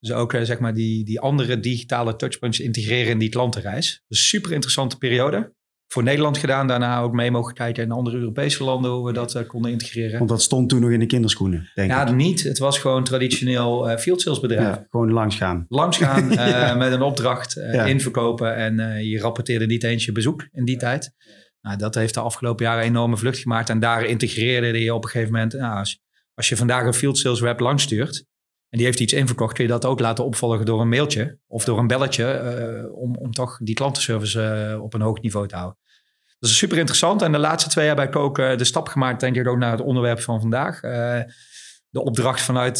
Dus 0.00 0.12
ook 0.12 0.32
zeg 0.42 0.58
maar 0.58 0.74
die, 0.74 1.04
die 1.04 1.20
andere 1.20 1.60
digitale 1.60 2.16
touchpoints 2.16 2.60
integreren 2.60 3.10
in 3.10 3.18
die 3.18 3.28
klantenreis. 3.28 4.02
Dus 4.08 4.28
super 4.28 4.52
interessante 4.52 4.98
periode 4.98 5.54
voor 5.88 6.02
Nederland 6.02 6.38
gedaan. 6.38 6.66
Daarna 6.66 7.00
ook 7.00 7.12
mee 7.12 7.30
mogen 7.30 7.54
kijken 7.54 7.82
in 7.82 7.90
andere 7.90 8.16
Europese 8.16 8.64
landen 8.64 8.90
hoe 8.90 9.06
we 9.06 9.12
dat 9.12 9.34
uh, 9.34 9.42
konden 9.46 9.70
integreren. 9.70 10.18
Want 10.18 10.30
dat 10.30 10.42
stond 10.42 10.68
toen 10.68 10.80
nog 10.80 10.90
in 10.90 11.00
de 11.00 11.06
kinderschoenen, 11.06 11.70
denk 11.74 11.90
ja, 11.90 12.06
ik. 12.06 12.14
niet. 12.14 12.42
Het 12.42 12.58
was 12.58 12.78
gewoon 12.78 13.04
traditioneel 13.04 13.90
uh, 13.90 13.96
field 13.96 14.20
sales 14.20 14.40
bedrijf. 14.40 14.76
Ja, 14.76 14.86
gewoon 14.90 15.12
langsgaan. 15.12 15.64
Langsgaan 15.68 16.32
uh, 16.32 16.76
met 16.82 16.92
een 16.92 17.02
opdracht, 17.02 17.52
ja. 17.52 17.84
inverkopen 17.84 18.56
en 18.56 19.04
je 19.04 19.20
rapporteerde 19.20 19.66
niet 19.66 19.84
eens 19.84 20.04
je 20.04 20.12
bezoek 20.12 20.48
in 20.52 20.64
die 20.64 20.76
tijd. 20.76 21.12
Nou, 21.60 21.78
dat 21.78 21.94
heeft 21.94 22.14
de 22.14 22.20
afgelopen 22.20 22.64
jaren 22.64 22.82
een 22.82 22.88
enorme 22.88 23.16
vlucht 23.16 23.38
gemaakt. 23.38 23.68
En 23.68 23.80
daar 23.80 24.04
integreerde 24.04 24.82
je 24.82 24.94
op 24.94 25.04
een 25.04 25.10
gegeven 25.10 25.32
moment... 25.32 25.52
Nou, 25.52 25.78
als, 25.78 26.00
als 26.34 26.48
je 26.48 26.56
vandaag 26.56 26.84
een 26.84 26.94
field 26.94 27.18
sales 27.18 27.40
rep 27.40 27.60
langstuurt... 27.60 28.24
En 28.68 28.78
die 28.78 28.86
heeft 28.86 29.00
iets 29.00 29.12
inverkocht, 29.12 29.54
kun 29.54 29.64
je 29.64 29.70
dat 29.70 29.84
ook 29.84 30.00
laten 30.00 30.24
opvolgen 30.24 30.64
door 30.64 30.80
een 30.80 30.88
mailtje 30.88 31.38
of 31.46 31.64
door 31.64 31.78
een 31.78 31.86
belletje. 31.86 32.24
Uh, 32.84 32.98
om, 32.98 33.14
om 33.16 33.32
toch 33.32 33.58
die 33.62 33.74
klantenservice 33.74 34.68
uh, 34.72 34.82
op 34.82 34.94
een 34.94 35.00
hoog 35.00 35.20
niveau 35.20 35.48
te 35.48 35.56
houden. 35.56 35.78
Dat 36.38 36.50
is 36.50 36.56
super 36.56 36.78
interessant. 36.78 37.22
En 37.22 37.32
de 37.32 37.38
laatste 37.38 37.70
twee 37.70 37.86
jaar 37.86 37.94
bij 37.94 38.08
Koken 38.08 38.58
de 38.58 38.64
stap 38.64 38.88
gemaakt, 38.88 39.20
denk 39.20 39.36
ik 39.36 39.48
ook 39.48 39.58
naar 39.58 39.70
het 39.70 39.80
onderwerp 39.80 40.20
van 40.20 40.40
vandaag. 40.40 40.82
Uh, 40.82 41.20
de 41.88 42.02
opdracht 42.02 42.40
vanuit, 42.40 42.78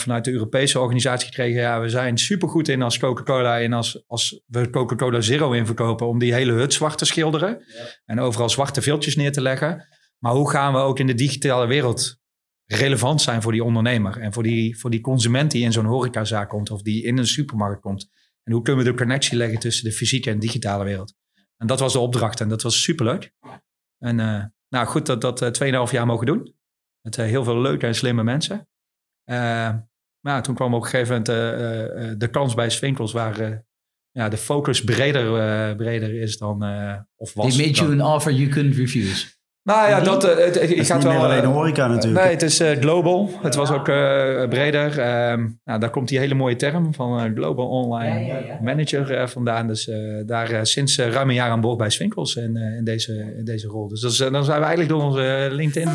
vanuit 0.00 0.24
de 0.24 0.30
Europese 0.30 0.80
organisatie 0.80 1.26
gekregen. 1.26 1.60
Ja, 1.60 1.80
we 1.80 1.88
zijn 1.88 2.18
supergoed 2.18 2.68
in 2.68 2.82
als 2.82 2.98
Coca-Cola 2.98 3.60
en 3.60 3.72
als, 3.72 4.04
als 4.06 4.42
we 4.46 4.70
Coca-Cola 4.70 5.20
Zero 5.20 5.52
inverkopen 5.52 6.06
om 6.06 6.18
die 6.18 6.34
hele 6.34 6.52
hut 6.52 6.72
zwart 6.72 6.98
te 6.98 7.04
schilderen. 7.04 7.64
En 8.04 8.20
overal 8.20 8.48
zwarte 8.48 8.82
viltjes 8.82 9.16
neer 9.16 9.32
te 9.32 9.40
leggen. 9.40 9.86
Maar 10.18 10.32
hoe 10.32 10.50
gaan 10.50 10.72
we 10.72 10.78
ook 10.78 10.98
in 10.98 11.06
de 11.06 11.14
digitale 11.14 11.66
wereld 11.66 12.20
relevant 12.74 13.22
zijn 13.22 13.42
voor 13.42 13.52
die 13.52 13.64
ondernemer 13.64 14.20
en 14.20 14.32
voor 14.32 14.42
die, 14.42 14.78
voor 14.78 14.90
die 14.90 15.00
consument 15.00 15.50
die 15.50 15.64
in 15.64 15.72
zo'n 15.72 15.84
horecazaak 15.84 16.48
komt 16.48 16.70
of 16.70 16.82
die 16.82 17.04
in 17.04 17.18
een 17.18 17.26
supermarkt 17.26 17.80
komt? 17.80 18.10
En 18.42 18.52
hoe 18.52 18.62
kunnen 18.62 18.84
we 18.84 18.90
de 18.90 18.96
connectie 18.96 19.36
leggen 19.36 19.58
tussen 19.58 19.84
de 19.84 19.92
fysieke 19.92 20.30
en 20.30 20.38
digitale 20.38 20.84
wereld? 20.84 21.14
En 21.56 21.66
dat 21.66 21.80
was 21.80 21.92
de 21.92 21.98
opdracht 21.98 22.40
en 22.40 22.48
dat 22.48 22.62
was 22.62 22.82
superleuk. 22.82 23.32
En 23.98 24.18
uh, 24.18 24.44
nou 24.68 24.86
goed 24.86 25.06
dat 25.06 25.20
dat 25.20 25.62
uh, 25.62 25.86
2,5 25.86 25.92
jaar 25.92 26.06
mogen 26.06 26.26
doen. 26.26 26.54
Met 27.00 27.18
uh, 27.18 27.24
heel 27.24 27.44
veel 27.44 27.60
leuke 27.60 27.86
en 27.86 27.94
slimme 27.94 28.22
mensen. 28.22 28.68
maar 30.20 30.42
toen 30.42 30.54
kwam 30.54 30.74
op 30.74 30.82
een 30.82 30.88
gegeven 30.88 31.22
moment 31.22 32.20
de 32.20 32.28
kans 32.30 32.54
bij 32.54 32.70
Swinkels 32.70 33.12
waar 33.12 33.64
ja, 34.10 34.28
de 34.28 34.36
focus 34.36 34.84
breder, 34.84 35.76
breder 35.76 36.14
is 36.14 36.38
dan 36.38 36.62
of 37.16 37.34
was. 37.34 37.56
They 37.56 37.66
made 37.66 37.78
you 37.78 38.00
an 38.00 38.14
offer 38.14 38.32
you 38.32 38.48
couldn't 38.48 38.76
refuse. 38.76 39.40
Nou 39.64 39.88
ja, 39.88 40.00
dat, 40.00 40.24
uh, 40.24 40.36
het, 40.36 40.60
het, 40.60 40.86
gaat 40.86 41.02
wel. 41.02 41.24
alleen 41.24 41.44
horeca 41.44 41.86
natuurlijk. 41.86 42.24
Nee, 42.24 42.32
het 42.32 42.42
is 42.42 42.60
uh, 42.60 42.70
global. 42.70 43.30
Het 43.42 43.54
was 43.54 43.70
ook 43.70 43.88
uh, 43.88 44.48
breder. 44.48 44.90
Uh, 44.90 45.46
nou, 45.64 45.80
daar 45.80 45.90
komt 45.90 46.08
die 46.08 46.18
hele 46.18 46.34
mooie 46.34 46.56
term 46.56 46.94
van 46.94 47.34
Global 47.34 47.68
Online 47.68 48.26
ja, 48.26 48.38
ja, 48.38 48.46
ja. 48.46 48.58
Manager 48.62 49.28
vandaan. 49.28 49.66
Dus 49.66 49.90
daar 50.26 50.66
sinds 50.66 50.98
ruim 50.98 51.28
een 51.28 51.34
jaar 51.34 51.50
aan 51.50 51.60
boord 51.60 51.78
bij 51.78 51.90
Swinkels 51.90 52.36
in, 52.36 52.56
in, 52.56 52.84
deze, 52.84 53.34
in 53.38 53.44
deze 53.44 53.66
rol. 53.66 53.88
Dus 53.88 54.00
dat 54.00 54.10
is, 54.10 54.16
dan 54.16 54.44
zijn 54.44 54.58
we 54.58 54.64
eigenlijk 54.64 54.88
door 54.88 55.02
onze 55.02 55.48
LinkedIn. 55.50 55.88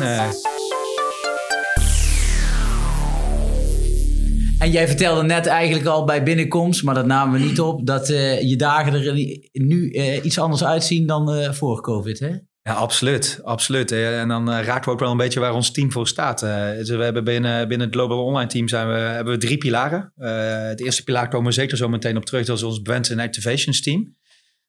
En 4.58 4.70
jij 4.70 4.86
vertelde 4.86 5.22
net 5.22 5.46
eigenlijk 5.46 5.86
al 5.86 6.04
bij 6.04 6.22
binnenkomst, 6.22 6.82
maar 6.82 6.94
dat 6.94 7.06
namen 7.06 7.40
we 7.40 7.46
niet 7.46 7.60
op, 7.60 7.86
dat 7.86 8.06
je 8.40 8.54
dagen 8.56 8.92
er 8.92 9.12
nu 9.52 9.90
iets 10.22 10.38
anders 10.38 10.64
uitzien 10.64 11.06
dan 11.06 11.54
voor 11.54 11.80
COVID, 11.80 12.18
hè? 12.18 12.47
Absoluut. 12.74 13.40
absoluut. 13.44 13.92
En 13.92 14.28
dan 14.28 14.48
uh, 14.48 14.64
raken 14.64 14.84
we 14.84 14.90
ook 14.90 15.00
wel 15.00 15.10
een 15.10 15.16
beetje 15.16 15.40
waar 15.40 15.52
ons 15.52 15.70
team 15.70 15.92
voor 15.92 16.08
staat. 16.08 16.42
Uh, 16.42 16.70
dus 16.70 16.88
we 16.88 17.02
hebben 17.02 17.24
binnen, 17.24 17.68
binnen 17.68 17.86
het 17.86 17.96
Global 17.96 18.24
Online 18.24 18.48
Team 18.48 18.68
zijn 18.68 18.88
we, 18.88 18.94
hebben 18.94 19.32
we 19.32 19.40
drie 19.40 19.58
pilaren. 19.58 20.12
Uh, 20.18 20.62
het 20.62 20.80
eerste 20.80 21.04
pilaar 21.04 21.28
komen 21.28 21.46
we 21.46 21.52
zeker 21.52 21.76
zo 21.76 21.88
meteen 21.88 22.16
op 22.16 22.24
terug. 22.24 22.46
Dat 22.46 22.56
is 22.56 22.62
ons 22.62 22.82
Brand 22.82 23.10
and 23.10 23.20
Activations 23.20 23.82
team. 23.82 24.16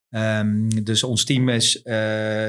Um, 0.10 0.84
dus 0.84 1.03
ons 1.03 1.25
team 1.25 1.50
is, 1.50 1.75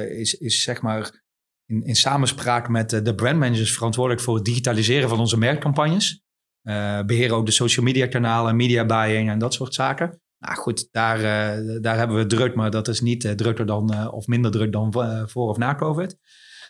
is, 0.08 0.34
is 0.34 0.62
zeg 0.62 0.82
maar 0.82 1.22
in, 1.66 1.82
in 1.84 1.94
samenspraak 1.94 2.68
met 2.68 2.90
de 2.90 3.14
brandmanagers 3.14 3.72
verantwoordelijk 3.72 4.22
voor 4.22 4.34
het 4.34 4.44
digitaliseren 4.44 5.08
van 5.08 5.18
onze 5.18 5.38
merkcampagnes. 5.38 6.22
beheren 7.06 7.36
ook 7.36 7.46
de 7.46 7.52
social 7.52 7.84
media 7.84 8.06
kanalen, 8.06 8.56
media 8.56 8.86
buying 8.86 9.30
en 9.30 9.38
dat 9.38 9.54
soort 9.54 9.74
zaken. 9.74 10.20
Nou 10.40 10.56
goed, 10.56 10.88
daar, 10.90 11.18
uh, 11.18 11.80
daar 11.80 11.96
hebben 11.96 12.16
we 12.16 12.26
druk, 12.26 12.54
maar 12.54 12.70
dat 12.70 12.88
is 12.88 13.00
niet 13.00 13.24
uh, 13.24 13.32
drukker 13.32 13.66
dan 13.66 13.92
uh, 13.94 14.12
of 14.12 14.26
minder 14.26 14.50
druk 14.50 14.72
dan 14.72 14.92
voor 15.28 15.48
of 15.48 15.56
na 15.56 15.74
COVID. 15.74 16.16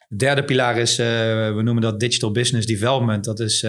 De 0.09 0.17
derde 0.17 0.45
pilaar 0.45 0.79
is, 0.79 0.97
we 0.97 1.61
noemen 1.63 1.83
dat 1.83 2.01
Digital 2.01 2.31
Business 2.31 2.67
Development. 2.67 3.25
Dat 3.25 3.41
is 3.41 3.67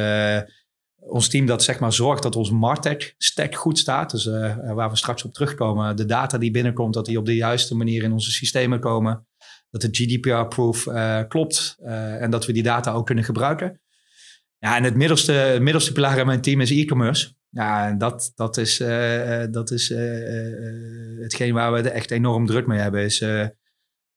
ons 0.95 1.27
team 1.29 1.45
dat 1.45 1.63
zeg 1.63 1.79
maar 1.79 1.93
zorgt 1.93 2.23
dat 2.23 2.35
ons 2.35 2.51
Martech 2.51 3.13
stack 3.17 3.55
goed 3.55 3.79
staat. 3.79 4.11
Dus 4.11 4.25
waar 4.73 4.89
we 4.89 4.95
straks 4.95 5.23
op 5.23 5.33
terugkomen, 5.33 5.95
de 5.95 6.05
data 6.05 6.37
die 6.37 6.51
binnenkomt, 6.51 6.93
dat 6.93 7.05
die 7.05 7.17
op 7.17 7.25
de 7.25 7.35
juiste 7.35 7.75
manier 7.75 8.03
in 8.03 8.11
onze 8.11 8.31
systemen 8.31 8.79
komen. 8.79 9.27
Dat 9.69 9.81
de 9.81 9.87
GDPR-proof 9.91 10.87
klopt 11.27 11.75
en 12.19 12.31
dat 12.31 12.45
we 12.45 12.53
die 12.53 12.63
data 12.63 12.91
ook 12.91 13.05
kunnen 13.05 13.23
gebruiken. 13.23 13.81
Ja, 14.57 14.77
en 14.77 14.83
het 14.83 14.95
middelste, 14.95 15.57
middelste 15.61 15.91
pilaar 15.91 16.17
in 16.17 16.25
mijn 16.25 16.41
team 16.41 16.61
is 16.61 16.71
e-commerce. 16.71 17.33
Ja, 17.51 17.87
en 17.87 17.97
dat, 17.97 18.31
dat 18.35 18.57
is, 18.57 18.79
uh, 18.79 19.43
dat 19.49 19.71
is 19.71 19.89
uh, 19.89 19.99
hetgeen 21.21 21.53
waar 21.53 21.73
we 21.73 21.89
echt 21.89 22.11
enorm 22.11 22.45
druk 22.45 22.67
mee 22.67 22.79
hebben. 22.79 23.03
Is, 23.03 23.25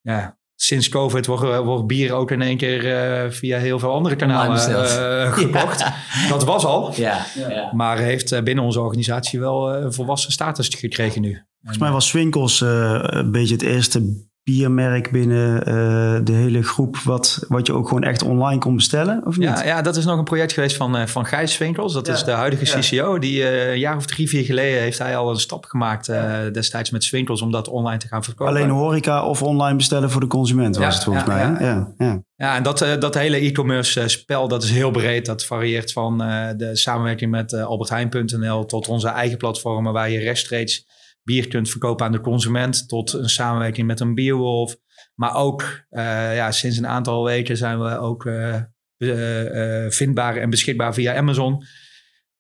ja, 0.00 0.38
sinds 0.54 0.88
COVID 0.88 1.26
wordt, 1.26 1.56
wordt, 1.56 1.86
bier 1.86 2.12
ook 2.12 2.30
in 2.30 2.42
één 2.42 2.56
keer 2.56 3.32
via 3.32 3.58
heel 3.58 3.78
veel 3.78 3.92
andere 3.92 4.16
kanalen 4.16 4.58
gekocht. 5.32 5.84
Dat 6.28 6.44
was 6.44 6.64
al. 6.64 6.92
Ja, 6.94 7.26
ja. 7.34 7.72
Maar 7.74 7.98
heeft 7.98 8.44
binnen 8.44 8.64
onze 8.64 8.80
organisatie 8.80 9.40
wel 9.40 9.74
een 9.74 9.92
volwassen 9.92 10.32
status 10.32 10.68
gekregen 10.68 11.20
nu. 11.20 11.46
Volgens 11.58 11.82
mij 11.82 11.90
was 11.90 12.06
Swinkels 12.06 12.60
een 12.60 13.30
beetje 13.30 13.54
het 13.54 13.62
eerste 13.62 14.26
biermerk 14.44 15.10
binnen 15.10 15.58
uh, 15.58 16.20
de 16.24 16.32
hele 16.32 16.62
groep, 16.62 16.96
wat, 16.96 17.44
wat 17.48 17.66
je 17.66 17.72
ook 17.72 17.88
gewoon 17.88 18.02
echt 18.02 18.22
online 18.22 18.58
kon 18.58 18.76
bestellen, 18.76 19.22
of 19.26 19.36
niet? 19.36 19.48
Ja, 19.48 19.64
ja 19.64 19.82
dat 19.82 19.96
is 19.96 20.04
nog 20.04 20.18
een 20.18 20.24
project 20.24 20.52
geweest 20.52 20.76
van, 20.76 20.96
uh, 20.96 21.06
van 21.06 21.26
Gijs 21.26 21.58
Winkels. 21.58 21.92
Dat 21.92 22.08
is 22.08 22.24
de 22.24 22.30
huidige 22.30 22.78
CCO. 22.78 23.18
Die 23.18 23.40
uh, 23.40 23.70
een 23.70 23.78
jaar 23.78 23.96
of 23.96 24.06
drie, 24.06 24.28
vier 24.28 24.44
geleden 24.44 24.80
heeft 24.80 24.98
hij 24.98 25.16
al 25.16 25.30
een 25.30 25.40
stap 25.40 25.64
gemaakt 25.64 26.06
destijds 26.52 26.90
met 26.90 27.04
Swinkels 27.04 27.42
om 27.42 27.50
dat 27.50 27.68
online 27.68 27.98
te 27.98 28.06
gaan 28.06 28.24
verkopen. 28.24 28.54
Alleen 28.54 28.70
horeca 28.70 29.24
of 29.26 29.42
online 29.42 29.76
bestellen 29.76 30.10
voor 30.10 30.20
de 30.20 30.26
consument 30.26 30.76
was 30.76 30.94
het 30.94 31.04
volgens 31.04 31.26
mij. 31.26 31.38
Ja, 31.38 31.94
ja. 31.98 32.22
ja. 32.36 32.56
en 32.56 32.62
dat, 32.62 32.86
dat 32.98 33.14
hele 33.14 33.36
e-commerce 33.36 34.08
spel, 34.08 34.48
dat 34.48 34.62
is 34.62 34.70
heel 34.70 34.90
breed. 34.90 35.26
Dat 35.26 35.44
varieert 35.44 35.92
van 35.92 36.18
de 36.56 36.70
samenwerking 36.72 37.30
met 37.30 37.52
albertheijn.nl 37.54 38.64
tot 38.64 38.88
onze 38.88 39.08
eigen 39.08 39.38
platformen 39.38 39.92
waar 39.92 40.10
je 40.10 40.18
rechtstreeks 40.18 40.86
bier 41.24 41.48
kunt 41.48 41.70
verkopen 41.70 42.06
aan 42.06 42.12
de 42.12 42.20
consument 42.20 42.88
tot 42.88 43.12
een 43.12 43.28
samenwerking 43.28 43.86
met 43.86 44.00
een 44.00 44.14
bierwolf. 44.14 44.76
Maar 45.14 45.34
ook 45.34 45.62
uh, 45.90 46.34
ja, 46.34 46.52
sinds 46.52 46.76
een 46.76 46.86
aantal 46.86 47.24
weken 47.24 47.56
zijn 47.56 47.80
we 47.80 47.98
ook 47.98 48.24
uh, 48.24 48.60
uh, 48.98 49.90
vindbaar 49.90 50.36
en 50.36 50.50
beschikbaar 50.50 50.94
via 50.94 51.16
Amazon. 51.16 51.64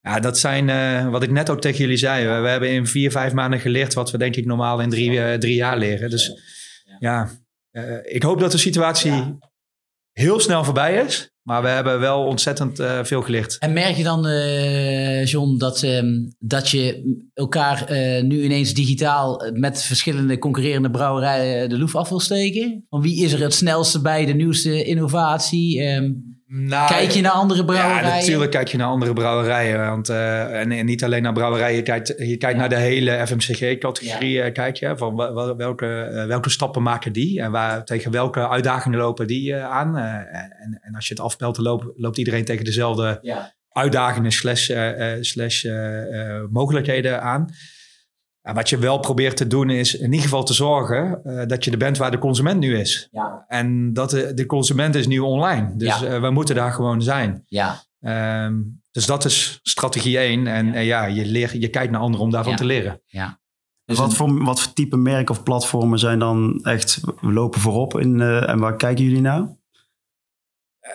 Ja, 0.00 0.20
dat 0.20 0.38
zijn 0.38 1.10
wat 1.10 1.22
ik 1.22 1.30
net 1.30 1.50
ook 1.50 1.60
tegen 1.60 1.78
jullie 1.78 1.96
zei. 1.96 2.26
We, 2.26 2.40
we, 2.40 2.48
hebben 2.48 2.70
in 2.70 2.86
vier, 2.86 3.10
vijf 3.10 3.32
maanden 3.32 3.60
geleerd 3.60 3.94
wat 3.94 4.10
we 4.10 4.18
denk 4.18 4.36
ik 4.36 4.46
normaal 4.46 4.80
in 4.80 4.90
drie, 4.90 5.38
drie 5.38 5.54
jaar 5.54 5.78
leren. 5.78 6.10
Dus 6.10 6.42
ja, 6.98 7.30
ik 8.02 8.22
hoop 8.22 8.40
dat 8.40 8.52
de 8.52 8.58
situatie 8.58 9.38
heel 10.12 10.40
snel 10.40 10.64
voorbij 10.64 11.04
is. 11.04 11.33
Maar 11.44 11.62
we 11.62 11.68
hebben 11.68 12.00
wel 12.00 12.24
ontzettend 12.24 12.80
uh, 12.80 13.04
veel 13.04 13.22
geleerd. 13.22 13.58
En 13.58 13.72
merk 13.72 13.96
je 13.96 14.02
dan, 14.02 14.26
uh, 14.26 15.24
John, 15.24 15.56
dat, 15.56 15.82
uh, 15.82 16.02
dat 16.38 16.68
je 16.68 17.14
elkaar 17.34 17.92
uh, 17.92 18.22
nu 18.22 18.42
ineens 18.42 18.74
digitaal 18.74 19.50
met 19.52 19.82
verschillende 19.82 20.38
concurrerende 20.38 20.90
brouwerijen 20.90 21.68
de 21.68 21.78
loef 21.78 21.96
af 21.96 22.08
wil 22.08 22.20
steken? 22.20 22.84
Van 22.90 23.02
wie 23.02 23.24
is 23.24 23.32
er 23.32 23.40
het 23.40 23.54
snelste 23.54 24.00
bij, 24.00 24.26
de 24.26 24.34
nieuwste 24.34 24.84
innovatie? 24.84 25.82
Ehm, 25.82 26.12
nou, 26.46 26.88
kijk 26.88 27.10
je 27.10 27.20
naar 27.20 27.32
andere 27.32 27.64
brouwerijen? 27.64 28.08
Ja, 28.08 28.14
natuurlijk 28.14 28.50
kijk 28.50 28.68
je 28.68 28.76
naar 28.76 28.86
andere 28.86 29.12
brouwerijen. 29.12 29.88
Want, 29.88 30.10
uh, 30.10 30.60
en, 30.60 30.72
en, 30.72 30.86
niet 30.86 31.04
alleen 31.04 31.22
naar 31.22 31.32
brouwerijen, 31.32 31.76
je 31.76 31.82
kijkt, 31.82 32.08
je 32.08 32.36
kijkt 32.36 32.54
ja. 32.54 32.60
naar 32.60 32.68
de 32.68 32.76
hele 32.76 33.26
FMCG-categorie. 33.26 34.32
Ja. 34.32 34.50
kijk 34.50 34.76
je 34.76 34.96
van 34.96 35.16
welke, 35.56 36.10
uh, 36.12 36.26
welke 36.26 36.50
stappen 36.50 36.82
maken 36.82 37.12
die 37.12 37.40
en 37.40 37.50
waar, 37.50 37.84
tegen 37.84 38.10
welke 38.10 38.48
uitdagingen 38.48 38.98
lopen 38.98 39.26
die 39.26 39.56
aan. 39.56 39.96
en, 39.96 40.78
en 40.82 40.94
als 40.94 41.08
je 41.08 41.14
het 41.14 41.22
afpelt, 41.22 41.58
loopt, 41.58 41.86
loopt 41.96 42.18
iedereen 42.18 42.44
tegen 42.44 42.64
dezelfde 42.64 43.20
uitdagingen 43.68 44.32
slash, 44.32 44.70
slash 45.20 45.64
mogelijkheden 46.50 47.22
aan. 47.22 47.46
En 48.44 48.54
wat 48.54 48.68
je 48.68 48.78
wel 48.78 48.98
probeert 48.98 49.36
te 49.36 49.46
doen 49.46 49.70
is 49.70 49.94
in 49.94 50.04
ieder 50.04 50.20
geval 50.20 50.44
te 50.44 50.54
zorgen 50.54 51.20
uh, 51.24 51.42
dat 51.46 51.64
je 51.64 51.70
er 51.70 51.78
bent 51.78 51.98
waar 51.98 52.10
de 52.10 52.18
consument 52.18 52.60
nu 52.60 52.78
is. 52.78 53.08
Ja. 53.10 53.44
En 53.48 53.92
dat 53.92 54.10
de, 54.10 54.34
de 54.34 54.46
consument 54.46 54.94
is 54.94 55.06
nu 55.06 55.18
online. 55.18 55.76
Dus 55.76 56.00
ja. 56.00 56.14
uh, 56.14 56.20
we 56.20 56.30
moeten 56.30 56.54
daar 56.54 56.72
gewoon 56.72 57.02
zijn. 57.02 57.44
Ja. 57.46 57.82
Um, 58.44 58.82
dus 58.90 59.06
dat 59.06 59.24
is 59.24 59.58
strategie 59.62 60.18
1. 60.18 60.46
En 60.46 60.66
ja, 60.66 60.74
uh, 60.74 60.86
ja 60.86 61.04
je, 61.04 61.26
leer, 61.26 61.58
je 61.58 61.68
kijkt 61.68 61.92
naar 61.92 62.00
anderen 62.00 62.24
om 62.24 62.30
daarvan 62.30 62.52
ja. 62.52 62.58
te 62.58 62.64
leren. 62.64 63.00
Ja. 63.06 63.40
Dus 63.84 63.98
wat, 63.98 64.14
voor, 64.14 64.44
wat 64.44 64.60
voor 64.60 64.72
type 64.72 64.96
merk 64.96 65.30
of 65.30 65.42
platformen 65.42 65.98
zijn 65.98 66.18
dan 66.18 66.60
echt, 66.62 67.00
lopen 67.20 67.60
voorop 67.60 68.00
in, 68.00 68.20
en 68.20 68.58
waar 68.58 68.76
kijken 68.76 69.04
jullie 69.04 69.20
naar? 69.20 69.40
Eh, 69.40 69.46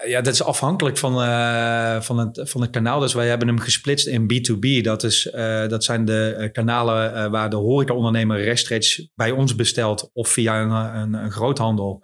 ja, 0.06 0.22
dat 0.22 0.34
is 0.34 0.44
afhankelijk 0.44 0.98
van, 0.98 1.24
uh, 1.24 2.02
van, 2.02 2.18
het, 2.18 2.50
van 2.50 2.62
het 2.62 2.70
kanaal. 2.70 3.00
Dus 3.00 3.14
wij 3.14 3.28
hebben 3.28 3.48
hem 3.48 3.60
gesplitst 3.60 4.08
in 4.08 4.24
B2B. 4.24 4.82
Dat, 4.82 5.04
is, 5.04 5.26
uh, 5.26 5.68
dat 5.68 5.84
zijn 5.84 6.06
de 6.06 6.50
kanalen 6.52 7.14
uh, 7.14 7.26
waar 7.28 7.50
de 7.50 7.56
horecaondernemer 7.56 8.44
rechtstreeks 8.44 9.10
bij 9.16 9.32
ons 9.32 9.56
bestelt 9.56 10.10
of 10.14 10.30
via 10.30 10.62
een, 10.62 11.02
een, 11.02 11.14
een 11.14 11.32
groothandel. 11.32 12.04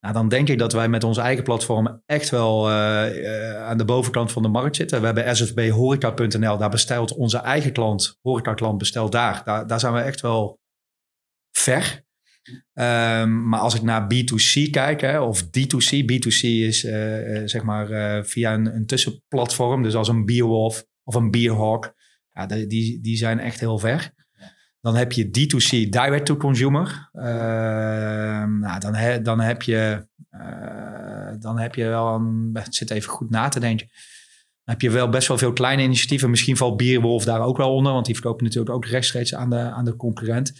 Nou, 0.00 0.14
dan 0.14 0.28
denk 0.28 0.48
ik 0.48 0.58
dat 0.58 0.72
wij 0.72 0.88
met 0.88 1.04
onze 1.04 1.20
eigen 1.20 1.44
platform 1.44 2.02
echt 2.06 2.30
wel 2.30 2.70
aan 2.70 3.78
de 3.78 3.84
bovenkant 3.84 4.32
van 4.32 4.42
de 4.42 4.48
markt 4.48 4.76
zitten. 4.76 5.00
We 5.00 5.06
hebben 5.06 5.36
sfbhoreca.nl, 5.36 6.58
daar 6.58 6.70
bestelt 6.70 7.14
onze 7.14 7.38
eigen 7.38 7.72
klant, 7.72 8.18
horecaklant 8.22 8.78
bestelt 8.78 9.12
daar. 9.12 9.42
daar. 9.44 9.66
Daar 9.66 9.80
zijn 9.80 9.92
we 9.92 10.00
echt 10.00 10.20
wel 10.20 10.60
ver. 11.50 12.04
Um, 12.76 13.48
maar 13.48 13.60
als 13.60 13.74
ik 13.74 13.82
naar 13.82 14.02
B2C 14.14 14.70
kijk, 14.70 15.00
hè, 15.00 15.20
of 15.20 15.44
D2C, 15.44 16.04
B2C 16.12 16.40
is 16.40 16.84
uh, 16.84 16.92
zeg 17.44 17.62
maar 17.62 17.90
uh, 17.90 18.24
via 18.24 18.54
een, 18.54 18.74
een, 18.74 18.86
tussenplatform, 18.86 19.82
dus 19.82 19.94
als 19.94 20.08
een 20.08 20.24
Beerwolf 20.24 20.84
of 21.04 21.14
een 21.14 21.30
Beerhawk, 21.30 21.94
ja, 22.32 22.46
die, 22.46 23.00
die 23.00 23.16
zijn 23.16 23.38
echt 23.38 23.60
heel 23.60 23.78
ver. 23.78 24.12
Dan 24.80 24.96
heb 24.96 25.12
je 25.12 25.26
D2C, 25.26 25.88
direct 25.88 26.26
to 26.26 26.36
consumer. 26.36 27.10
Uh, 27.12 27.24
nou, 28.44 28.80
dan, 28.80 28.94
he, 28.94 29.22
dan, 29.22 29.40
heb 29.40 29.62
je, 29.62 30.06
dan 31.38 31.58
heb 31.58 31.74
je 31.74 31.84
wel 31.84 32.14
een, 32.14 32.50
het 32.52 32.74
zit 32.74 32.90
even 32.90 33.10
goed 33.10 33.30
na 33.30 33.48
te 33.48 33.60
denken. 33.60 33.88
heb 34.64 34.80
je 34.80 34.90
wel 34.90 35.08
best 35.08 35.28
wel 35.28 35.38
veel 35.38 35.52
kleine 35.52 35.82
initiatieven. 35.82 36.30
Misschien 36.30 36.56
valt 36.56 36.76
Bierwolf 36.76 37.24
daar 37.24 37.40
ook 37.40 37.56
wel 37.56 37.74
onder, 37.74 37.92
want 37.92 38.06
die 38.06 38.14
verkopen 38.14 38.44
natuurlijk 38.44 38.74
ook 38.74 38.86
rechtstreeks 38.86 39.34
aan 39.34 39.50
de, 39.50 39.58
aan 39.58 39.84
de 39.84 39.96
concurrent. 39.96 40.52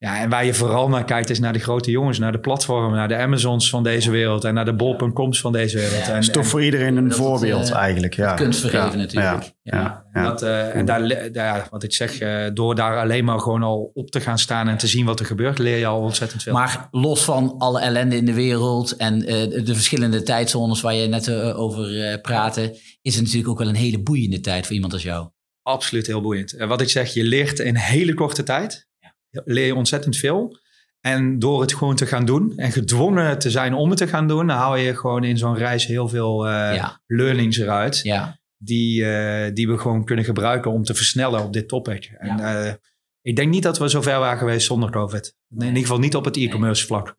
Ja, 0.00 0.20
en 0.20 0.30
waar 0.30 0.44
je 0.44 0.54
vooral 0.54 0.88
naar 0.88 1.04
kijkt 1.04 1.30
is 1.30 1.38
naar 1.38 1.52
de 1.52 1.58
grote 1.58 1.90
jongens, 1.90 2.18
naar 2.18 2.32
de 2.32 2.38
platformen, 2.38 2.96
naar 2.96 3.08
de 3.08 3.16
Amazons 3.16 3.70
van 3.70 3.82
deze 3.82 4.10
wereld 4.10 4.44
en 4.44 4.54
naar 4.54 4.64
de 4.64 4.74
bol.coms 4.74 5.40
van 5.40 5.52
deze 5.52 5.78
wereld. 5.78 6.06
Ja, 6.06 6.12
en, 6.12 6.18
is 6.18 6.30
toch 6.30 6.46
voor 6.46 6.62
iedereen 6.62 6.96
een 6.96 7.12
voorbeeld 7.12 7.70
eigenlijk. 7.70 8.14
Ja. 8.14 8.34
Kunstvergeven 8.34 8.98
natuurlijk. 8.98 9.52
Ja, 9.62 10.04
En, 10.12 10.24
dat, 10.24 10.42
uh, 10.42 10.74
en 10.74 10.84
daar, 10.84 11.32
daar, 11.32 11.66
wat 11.70 11.82
ik 11.82 11.92
zeg, 11.92 12.20
uh, 12.20 12.46
door 12.54 12.74
daar 12.74 12.98
alleen 12.98 13.24
maar 13.24 13.40
gewoon 13.40 13.62
al 13.62 13.90
op 13.94 14.10
te 14.10 14.20
gaan 14.20 14.38
staan 14.38 14.68
en 14.68 14.76
te 14.76 14.86
zien 14.86 15.04
wat 15.04 15.20
er 15.20 15.26
gebeurt, 15.26 15.58
leer 15.58 15.78
je 15.78 15.86
al 15.86 16.00
ontzettend 16.00 16.42
veel. 16.42 16.52
Maar 16.52 16.88
los 16.90 17.24
van 17.24 17.54
alle 17.58 17.80
ellende 17.80 18.16
in 18.16 18.24
de 18.24 18.34
wereld 18.34 18.96
en 18.96 19.20
uh, 19.20 19.28
de 19.64 19.74
verschillende 19.74 20.22
tijdzones 20.22 20.80
waar 20.80 20.94
je 20.94 21.06
net 21.06 21.30
over 21.54 22.18
praatte, 22.20 22.78
is 23.02 23.14
het 23.14 23.22
natuurlijk 23.22 23.50
ook 23.50 23.58
wel 23.58 23.68
een 23.68 23.74
hele 23.74 24.02
boeiende 24.02 24.40
tijd 24.40 24.66
voor 24.66 24.74
iemand 24.74 24.92
als 24.92 25.02
jou. 25.02 25.28
Absoluut 25.62 26.06
heel 26.06 26.20
boeiend. 26.20 26.54
wat 26.58 26.80
ik 26.80 26.88
zeg, 26.88 27.14
je 27.14 27.24
leert 27.24 27.58
in 27.58 27.76
hele 27.76 28.14
korte 28.14 28.42
tijd 28.42 28.87
leer 29.44 29.66
je 29.66 29.74
ontzettend 29.74 30.16
veel. 30.16 30.58
En 31.00 31.38
door 31.38 31.60
het 31.60 31.74
gewoon 31.74 31.96
te 31.96 32.06
gaan 32.06 32.24
doen 32.24 32.52
en 32.56 32.72
gedwongen 32.72 33.38
te 33.38 33.50
zijn 33.50 33.74
om 33.74 33.88
het 33.88 33.98
te 33.98 34.08
gaan 34.08 34.28
doen, 34.28 34.46
dan 34.46 34.56
haal 34.56 34.76
je 34.76 34.96
gewoon 34.96 35.24
in 35.24 35.38
zo'n 35.38 35.56
reis 35.56 35.86
heel 35.86 36.08
veel 36.08 36.48
uh, 36.48 36.88
learnings 37.06 37.58
eruit. 37.58 38.00
Ja. 38.02 38.38
Die, 38.56 39.00
uh, 39.00 39.54
die 39.54 39.68
we 39.68 39.78
gewoon 39.78 40.04
kunnen 40.04 40.24
gebruiken 40.24 40.70
om 40.70 40.82
te 40.84 40.94
versnellen 40.94 41.44
op 41.44 41.52
dit 41.52 41.68
topic. 41.68 42.14
En 42.18 42.36
ja. 42.36 42.66
uh, 42.66 42.72
ik 43.22 43.36
denk 43.36 43.50
niet 43.50 43.62
dat 43.62 43.78
we 43.78 43.88
zo 43.88 44.02
ver 44.02 44.18
waren 44.18 44.38
geweest 44.38 44.66
zonder 44.66 44.90
COVID. 44.90 45.34
In 45.56 45.66
ieder 45.66 45.82
geval 45.82 45.98
niet 45.98 46.16
op 46.16 46.24
het 46.24 46.36
e-commerce 46.36 46.86
vlak. 46.86 47.16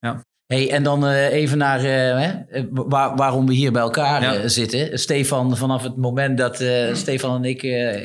Ja. 0.00 0.26
Hey, 0.48 0.70
en 0.70 0.82
dan 0.82 1.04
uh, 1.04 1.32
even 1.32 1.58
naar 1.58 1.84
uh, 1.84 2.64
waar, 2.70 3.16
waarom 3.16 3.46
we 3.46 3.54
hier 3.54 3.72
bij 3.72 3.82
elkaar 3.82 4.22
ja. 4.22 4.42
uh, 4.42 4.48
zitten. 4.48 4.98
Stefan, 4.98 5.56
vanaf 5.56 5.82
het 5.82 5.96
moment 5.96 6.38
dat 6.38 6.64
Stefan 6.92 7.44
en 7.44 7.44
ik 7.44 7.60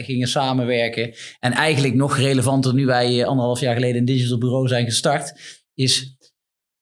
gingen 0.05 0.27
samenwerken... 0.27 1.13
en 1.39 1.51
eigenlijk 1.51 1.93
nog 1.93 2.17
relevanter 2.17 2.73
nu 2.73 2.85
wij 2.85 3.25
anderhalf 3.25 3.59
jaar 3.59 3.73
geleden 3.73 3.97
een 3.97 4.05
digital 4.05 4.37
bureau 4.37 4.67
zijn 4.67 4.85
gestart... 4.85 5.33
is 5.73 6.17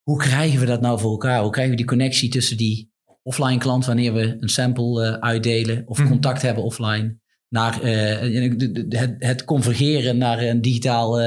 hoe 0.03 0.17
krijgen 0.17 0.59
we 0.59 0.65
dat 0.65 0.81
nou 0.81 0.99
voor 0.99 1.11
elkaar? 1.11 1.41
Hoe 1.41 1.51
krijgen 1.51 1.71
we 1.71 1.79
die 1.79 1.89
connectie 1.89 2.29
tussen 2.29 2.57
die 2.57 2.91
offline 3.23 3.57
klant... 3.59 3.85
wanneer 3.85 4.13
we 4.13 4.37
een 4.39 4.49
sample 4.49 5.21
uitdelen 5.21 5.83
of 5.85 6.07
contact 6.07 6.41
hebben 6.41 6.63
offline... 6.63 7.17
naar 7.49 7.81
het, 7.81 9.15
het, 9.17 9.45
convergeren 9.45 10.17
naar 10.17 10.41
een 10.41 10.61
digitaal 10.61 11.19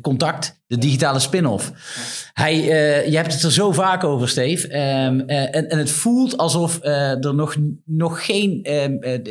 contact, 0.00 0.60
de 0.66 0.78
digitale 0.78 1.18
spin-off. 1.18 1.72
Hij, 2.32 2.56
uh, 2.56 3.08
je 3.08 3.16
hebt 3.16 3.32
het 3.32 3.42
er 3.42 3.52
zo 3.52 3.72
vaak 3.72 4.04
over, 4.04 4.28
Steve. 4.28 4.66
Um, 4.66 5.20
uh, 5.20 5.56
en, 5.56 5.68
en 5.68 5.78
het 5.78 5.90
voelt 5.90 6.36
alsof 6.36 6.78
er 6.82 7.34
nog, 7.34 7.56
nog 7.84 8.24
geen 8.24 8.60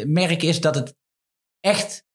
merk 0.08 0.44
is 0.44 0.62
dat 0.62 0.76
het 0.76 0.96
echt 1.60 2.06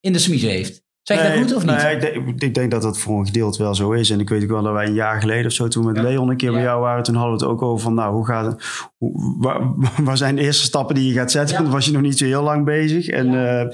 in 0.00 0.12
de 0.12 0.18
smiezen 0.18 0.50
heeft. 0.50 0.83
Zeg 1.04 1.22
nee, 1.22 1.28
dat 1.28 1.38
goed 1.38 1.54
of 1.54 1.64
niet? 1.64 1.82
Nee, 1.82 1.94
ik 1.94 2.00
denk, 2.00 2.42
ik, 2.42 2.54
denk, 2.54 2.70
dat 2.70 2.82
dat 2.82 2.98
voor 2.98 3.18
een 3.18 3.26
gedeelte 3.26 3.62
wel 3.62 3.74
zo 3.74 3.92
is. 3.92 4.10
En 4.10 4.20
ik 4.20 4.28
weet 4.28 4.42
ook 4.42 4.50
wel 4.50 4.62
dat 4.62 4.72
wij 4.72 4.86
een 4.86 4.94
jaar 4.94 5.20
geleden 5.20 5.46
of 5.46 5.52
zo, 5.52 5.68
toen 5.68 5.84
met 5.84 5.98
Leon 5.98 6.28
een 6.28 6.36
keer 6.36 6.52
bij 6.52 6.62
jou 6.62 6.80
waren, 6.80 7.02
toen 7.02 7.14
hadden 7.14 7.38
we 7.38 7.44
het 7.44 7.52
ook 7.52 7.62
over 7.62 7.82
van, 7.82 7.94
nou, 7.94 8.14
hoe 8.14 8.26
gaat 8.26 8.46
het? 8.46 8.64
Hoe, 8.96 9.36
waar, 9.38 9.60
waar, 10.04 10.16
zijn 10.16 10.36
de 10.36 10.42
eerste 10.42 10.64
stappen 10.64 10.94
die 10.94 11.08
je 11.08 11.18
gaat 11.18 11.30
zetten? 11.30 11.56
Toen 11.56 11.70
was 11.70 11.86
je 11.86 11.92
nog 11.92 12.02
niet 12.02 12.18
zo 12.18 12.24
heel 12.24 12.42
lang 12.42 12.64
bezig. 12.64 13.08
En 13.08 13.30
ja. 13.30 13.72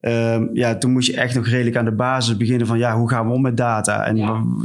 Uh, 0.00 0.40
ja, 0.52 0.78
toen 0.78 0.92
moest 0.92 1.06
je 1.06 1.16
echt 1.16 1.34
nog 1.34 1.46
redelijk 1.46 1.76
aan 1.76 1.84
de 1.84 1.94
basis 1.94 2.36
beginnen 2.36 2.66
van, 2.66 2.78
ja, 2.78 2.96
hoe 2.96 3.08
gaan 3.08 3.26
we 3.26 3.32
om 3.32 3.42
met 3.42 3.56
data? 3.56 4.06
En 4.06 4.16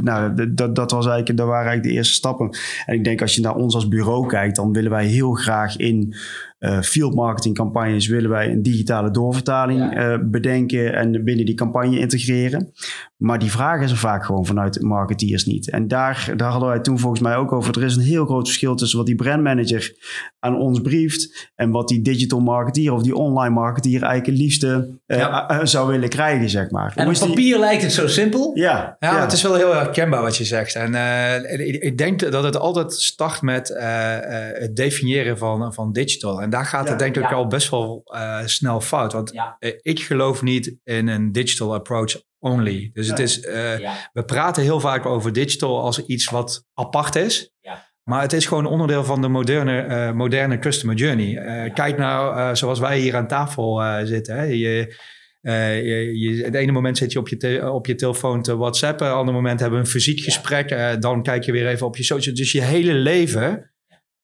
nou, 0.02 0.52
dat, 0.54 0.74
dat 0.74 0.90
was 0.90 1.06
eigenlijk, 1.06 1.38
dat 1.38 1.46
waren 1.46 1.66
eigenlijk 1.66 1.88
de 1.88 1.98
eerste 1.98 2.14
stappen. 2.14 2.56
En 2.86 2.94
ik 2.94 3.04
denk 3.04 3.20
als 3.20 3.34
je 3.34 3.40
naar 3.40 3.54
ons 3.54 3.74
als 3.74 3.88
bureau 3.88 4.26
kijkt, 4.26 4.56
dan 4.56 4.72
willen 4.72 4.90
wij 4.90 5.06
heel 5.06 5.32
graag 5.32 5.76
in 5.76 6.14
uh, 6.58 6.80
field 6.80 7.14
marketing 7.14 7.54
campagnes 7.54 8.06
willen 8.06 8.30
wij 8.30 8.50
een 8.50 8.62
digitale 8.62 9.10
doorvertaling 9.10 9.92
ja. 9.92 10.12
uh, 10.12 10.18
bedenken 10.22 10.94
en 10.94 11.24
binnen 11.24 11.46
die 11.46 11.54
campagne 11.54 11.98
integreren. 11.98 12.72
Maar 13.16 13.38
die 13.38 13.50
vraag 13.50 13.82
is 13.82 13.90
er 13.90 13.96
vaak 13.96 14.24
gewoon 14.24 14.46
vanuit 14.46 14.82
marketeers 14.82 15.44
niet. 15.44 15.70
En 15.70 15.88
daar, 15.88 16.32
daar 16.36 16.50
hadden 16.50 16.68
wij 16.68 16.80
toen 16.80 16.98
volgens 16.98 17.20
mij 17.20 17.36
ook 17.36 17.52
over. 17.52 17.76
Er 17.78 17.84
is 17.84 17.96
een 17.96 18.02
heel 18.02 18.24
groot 18.24 18.46
verschil 18.46 18.74
tussen 18.74 18.98
wat 18.98 19.06
die 19.06 19.14
brandmanager 19.14 19.94
aan 20.38 20.56
ons 20.56 20.80
brieft 20.80 21.50
en 21.54 21.70
wat 21.70 21.88
die 21.88 22.02
digital 22.02 22.40
marketeer 22.40 22.92
of 22.92 23.02
die 23.02 23.14
online 23.14 23.54
marketeer 23.54 24.02
eigenlijk 24.02 24.26
het 24.26 24.36
liefste 24.38 24.98
uh, 25.06 25.18
ja. 25.18 25.64
zou 25.64 25.88
willen 25.88 26.08
krijgen, 26.08 26.48
zeg 26.48 26.70
maar. 26.70 26.92
En 26.96 27.08
op 27.08 27.14
papier 27.14 27.34
die... 27.34 27.58
lijkt 27.58 27.82
het 27.82 27.92
zo 27.92 28.06
simpel. 28.06 28.50
Ja, 28.54 28.96
ja, 29.00 29.14
ja, 29.14 29.20
het 29.20 29.32
is 29.32 29.42
wel 29.42 29.54
heel 29.54 29.74
herkenbaar 29.74 30.22
wat 30.22 30.36
je 30.36 30.44
zegt. 30.44 30.74
En 30.74 30.94
ik, 31.60 31.82
ik, 31.82 31.98
denk 31.98 32.32
dat 32.32 32.44
het 32.44 32.56
altijd 32.56 32.92
start 32.92 33.42
met 33.42 33.68
het 34.58 34.76
definiëren 34.76 35.38
van, 35.38 35.74
van 35.74 35.92
digital. 35.92 36.42
En 36.42 36.47
daar 36.50 36.64
gaat 36.64 36.88
het 36.88 36.98
denk 36.98 37.16
ik 37.16 37.32
al 37.32 37.46
best 37.46 37.70
wel 37.70 38.02
snel 38.44 38.80
fout. 38.80 39.12
Want 39.12 39.32
ik 39.82 40.00
geloof 40.00 40.42
niet 40.42 40.76
in 40.84 41.08
een 41.08 41.32
digital 41.32 41.74
approach 41.74 42.26
only. 42.38 42.90
Dus 42.92 43.08
het 43.08 43.18
is, 43.18 43.38
uh, 43.38 43.52
we 44.12 44.24
praten 44.26 44.62
heel 44.62 44.80
vaak 44.80 45.06
over 45.06 45.32
digital 45.32 45.80
als 45.80 46.06
iets 46.06 46.30
wat 46.30 46.66
apart 46.74 47.16
is. 47.16 47.52
Maar 48.02 48.22
het 48.22 48.32
is 48.32 48.46
gewoon 48.46 48.66
onderdeel 48.66 49.04
van 49.04 49.20
de 49.20 49.28
moderne, 49.28 49.84
uh, 49.84 50.12
moderne 50.12 50.58
customer 50.58 50.96
journey. 50.96 51.30
Uh, 51.30 51.74
kijk 51.74 51.98
nou, 51.98 52.56
zoals 52.56 52.78
wij 52.78 52.98
hier 52.98 53.16
aan 53.16 53.28
tafel 53.28 53.82
zitten. 54.04 54.36
Hè. 54.36 54.42
Je, 54.42 54.94
je, 55.40 56.12
je, 56.18 56.44
het 56.44 56.54
ene 56.54 56.72
moment 56.72 56.98
zit 56.98 57.12
je 57.12 57.18
op 57.18 57.28
je, 57.28 57.72
op 57.72 57.86
je 57.86 57.94
telefoon 57.94 58.42
te 58.42 58.56
whatsappen. 58.56 59.06
Het 59.06 59.16
andere 59.16 59.36
moment 59.36 59.60
hebben 59.60 59.78
we 59.78 59.84
een 59.84 59.90
fysiek 59.90 60.20
gesprek. 60.20 61.00
dan 61.00 61.22
kijk 61.22 61.44
je 61.44 61.52
weer 61.52 61.68
even 61.68 61.86
op 61.86 61.96
je 61.96 62.04
social. 62.04 62.34
Dus 62.34 62.52
je 62.52 62.62
hele 62.62 62.92
leven. 62.92 63.67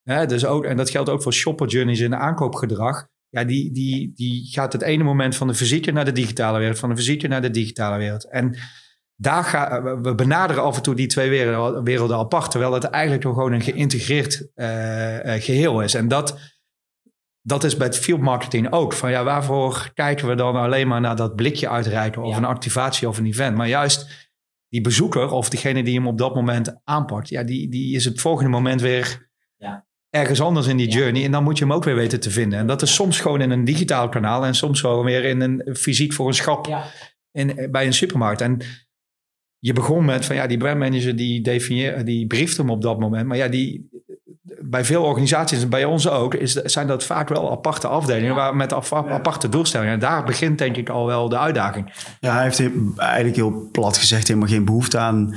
Hè, 0.04 0.26
dus 0.26 0.44
ook, 0.44 0.64
en 0.64 0.76
dat 0.76 0.90
geldt 0.90 1.10
ook 1.10 1.22
voor 1.22 1.32
shopper 1.32 1.66
journeys 1.66 2.00
in 2.00 2.16
aankoopgedrag 2.16 3.06
ja, 3.34 3.44
die, 3.44 3.72
die, 3.72 4.12
die 4.14 4.46
gaat 4.52 4.72
het 4.72 4.82
ene 4.82 5.04
moment 5.04 5.36
van 5.36 5.46
de 5.46 5.54
fysieke 5.54 5.92
naar 5.92 6.04
de 6.04 6.12
digitale 6.12 6.58
wereld, 6.58 6.78
van 6.78 6.88
de 6.88 6.96
fysieke 6.96 7.28
naar 7.28 7.42
de 7.42 7.50
digitale 7.50 7.98
wereld. 7.98 8.28
En 8.30 8.56
daar 9.16 9.44
gaan 9.44 10.02
we 10.02 10.14
benaderen 10.14 10.62
af 10.62 10.76
en 10.76 10.82
toe 10.82 10.94
die 10.94 11.06
twee 11.06 11.30
werelden, 11.30 11.84
werelden 11.84 12.16
apart, 12.16 12.50
terwijl 12.50 12.72
het 12.72 12.84
eigenlijk 12.84 13.22
gewoon 13.24 13.52
een 13.52 13.60
geïntegreerd 13.60 14.48
uh, 14.54 14.66
geheel 15.42 15.80
is. 15.80 15.94
En 15.94 16.08
dat, 16.08 16.38
dat 17.40 17.64
is 17.64 17.76
bij 17.76 17.86
het 17.86 17.98
field 17.98 18.20
marketing 18.20 18.72
ook. 18.72 18.92
Van 18.92 19.10
ja, 19.10 19.24
waarvoor 19.24 19.90
kijken 19.94 20.28
we 20.28 20.34
dan 20.34 20.56
alleen 20.56 20.88
maar 20.88 21.00
naar 21.00 21.16
dat 21.16 21.36
blikje 21.36 21.68
uitreiken 21.68 22.22
of 22.22 22.36
een 22.36 22.44
activatie 22.44 23.08
of 23.08 23.18
een 23.18 23.26
event? 23.26 23.56
Maar 23.56 23.68
juist 23.68 24.28
die 24.68 24.80
bezoeker 24.80 25.30
of 25.30 25.48
degene 25.48 25.84
die 25.84 25.94
hem 25.94 26.06
op 26.06 26.18
dat 26.18 26.34
moment 26.34 26.80
aanpakt, 26.84 27.28
ja, 27.28 27.42
die, 27.42 27.68
die 27.68 27.94
is 27.94 28.04
het 28.04 28.20
volgende 28.20 28.50
moment 28.50 28.80
weer 28.80 29.32
ergens 30.14 30.40
anders 30.40 30.66
in 30.66 30.76
die 30.76 30.88
journey. 30.88 31.24
En 31.24 31.30
dan 31.30 31.42
moet 31.42 31.58
je 31.58 31.64
hem 31.64 31.72
ook 31.72 31.84
weer 31.84 31.94
weten 31.94 32.20
te 32.20 32.30
vinden. 32.30 32.58
En 32.58 32.66
dat 32.66 32.82
is 32.82 32.94
soms 32.94 33.20
gewoon 33.20 33.40
in 33.40 33.50
een 33.50 33.64
digitaal 33.64 34.08
kanaal 34.08 34.44
en 34.44 34.54
soms 34.54 34.80
gewoon 34.80 35.04
weer 35.04 35.24
in 35.24 35.40
een 35.40 35.76
fysiek 35.76 36.12
voor 36.12 36.26
een 36.26 36.34
schap 36.34 36.66
ja. 36.66 36.84
in, 37.32 37.68
bij 37.70 37.86
een 37.86 37.92
supermarkt. 37.92 38.40
En 38.40 38.58
je 39.58 39.72
begon 39.72 40.04
met 40.04 40.24
van 40.24 40.36
ja, 40.36 40.46
die 40.46 40.58
brandmanager 40.58 41.16
die 41.16 41.40
definieert, 41.40 42.06
die 42.06 42.26
brieft 42.26 42.56
hem 42.56 42.70
op 42.70 42.82
dat 42.82 42.98
moment. 42.98 43.26
Maar 43.26 43.36
ja, 43.36 43.48
die, 43.48 43.88
bij 44.60 44.84
veel 44.84 45.02
organisaties 45.04 45.62
en 45.62 45.68
bij 45.68 45.84
ons 45.84 46.08
ook, 46.08 46.34
is, 46.34 46.52
zijn 46.52 46.86
dat 46.86 47.04
vaak 47.04 47.28
wel 47.28 47.50
aparte 47.50 47.88
afdelingen 47.88 48.34
waar, 48.34 48.56
met 48.56 48.72
aparte 48.90 49.48
doelstellingen. 49.48 49.94
En 49.94 50.00
daar 50.00 50.24
begint 50.24 50.58
denk 50.58 50.76
ik 50.76 50.88
al 50.88 51.06
wel 51.06 51.28
de 51.28 51.38
uitdaging. 51.38 51.92
Ja, 52.20 52.34
hij 52.34 52.42
heeft 52.42 52.62
eigenlijk 52.96 53.36
heel 53.36 53.68
plat 53.72 53.96
gezegd 53.96 54.28
helemaal 54.28 54.48
geen 54.48 54.64
behoefte 54.64 54.98
aan 54.98 55.34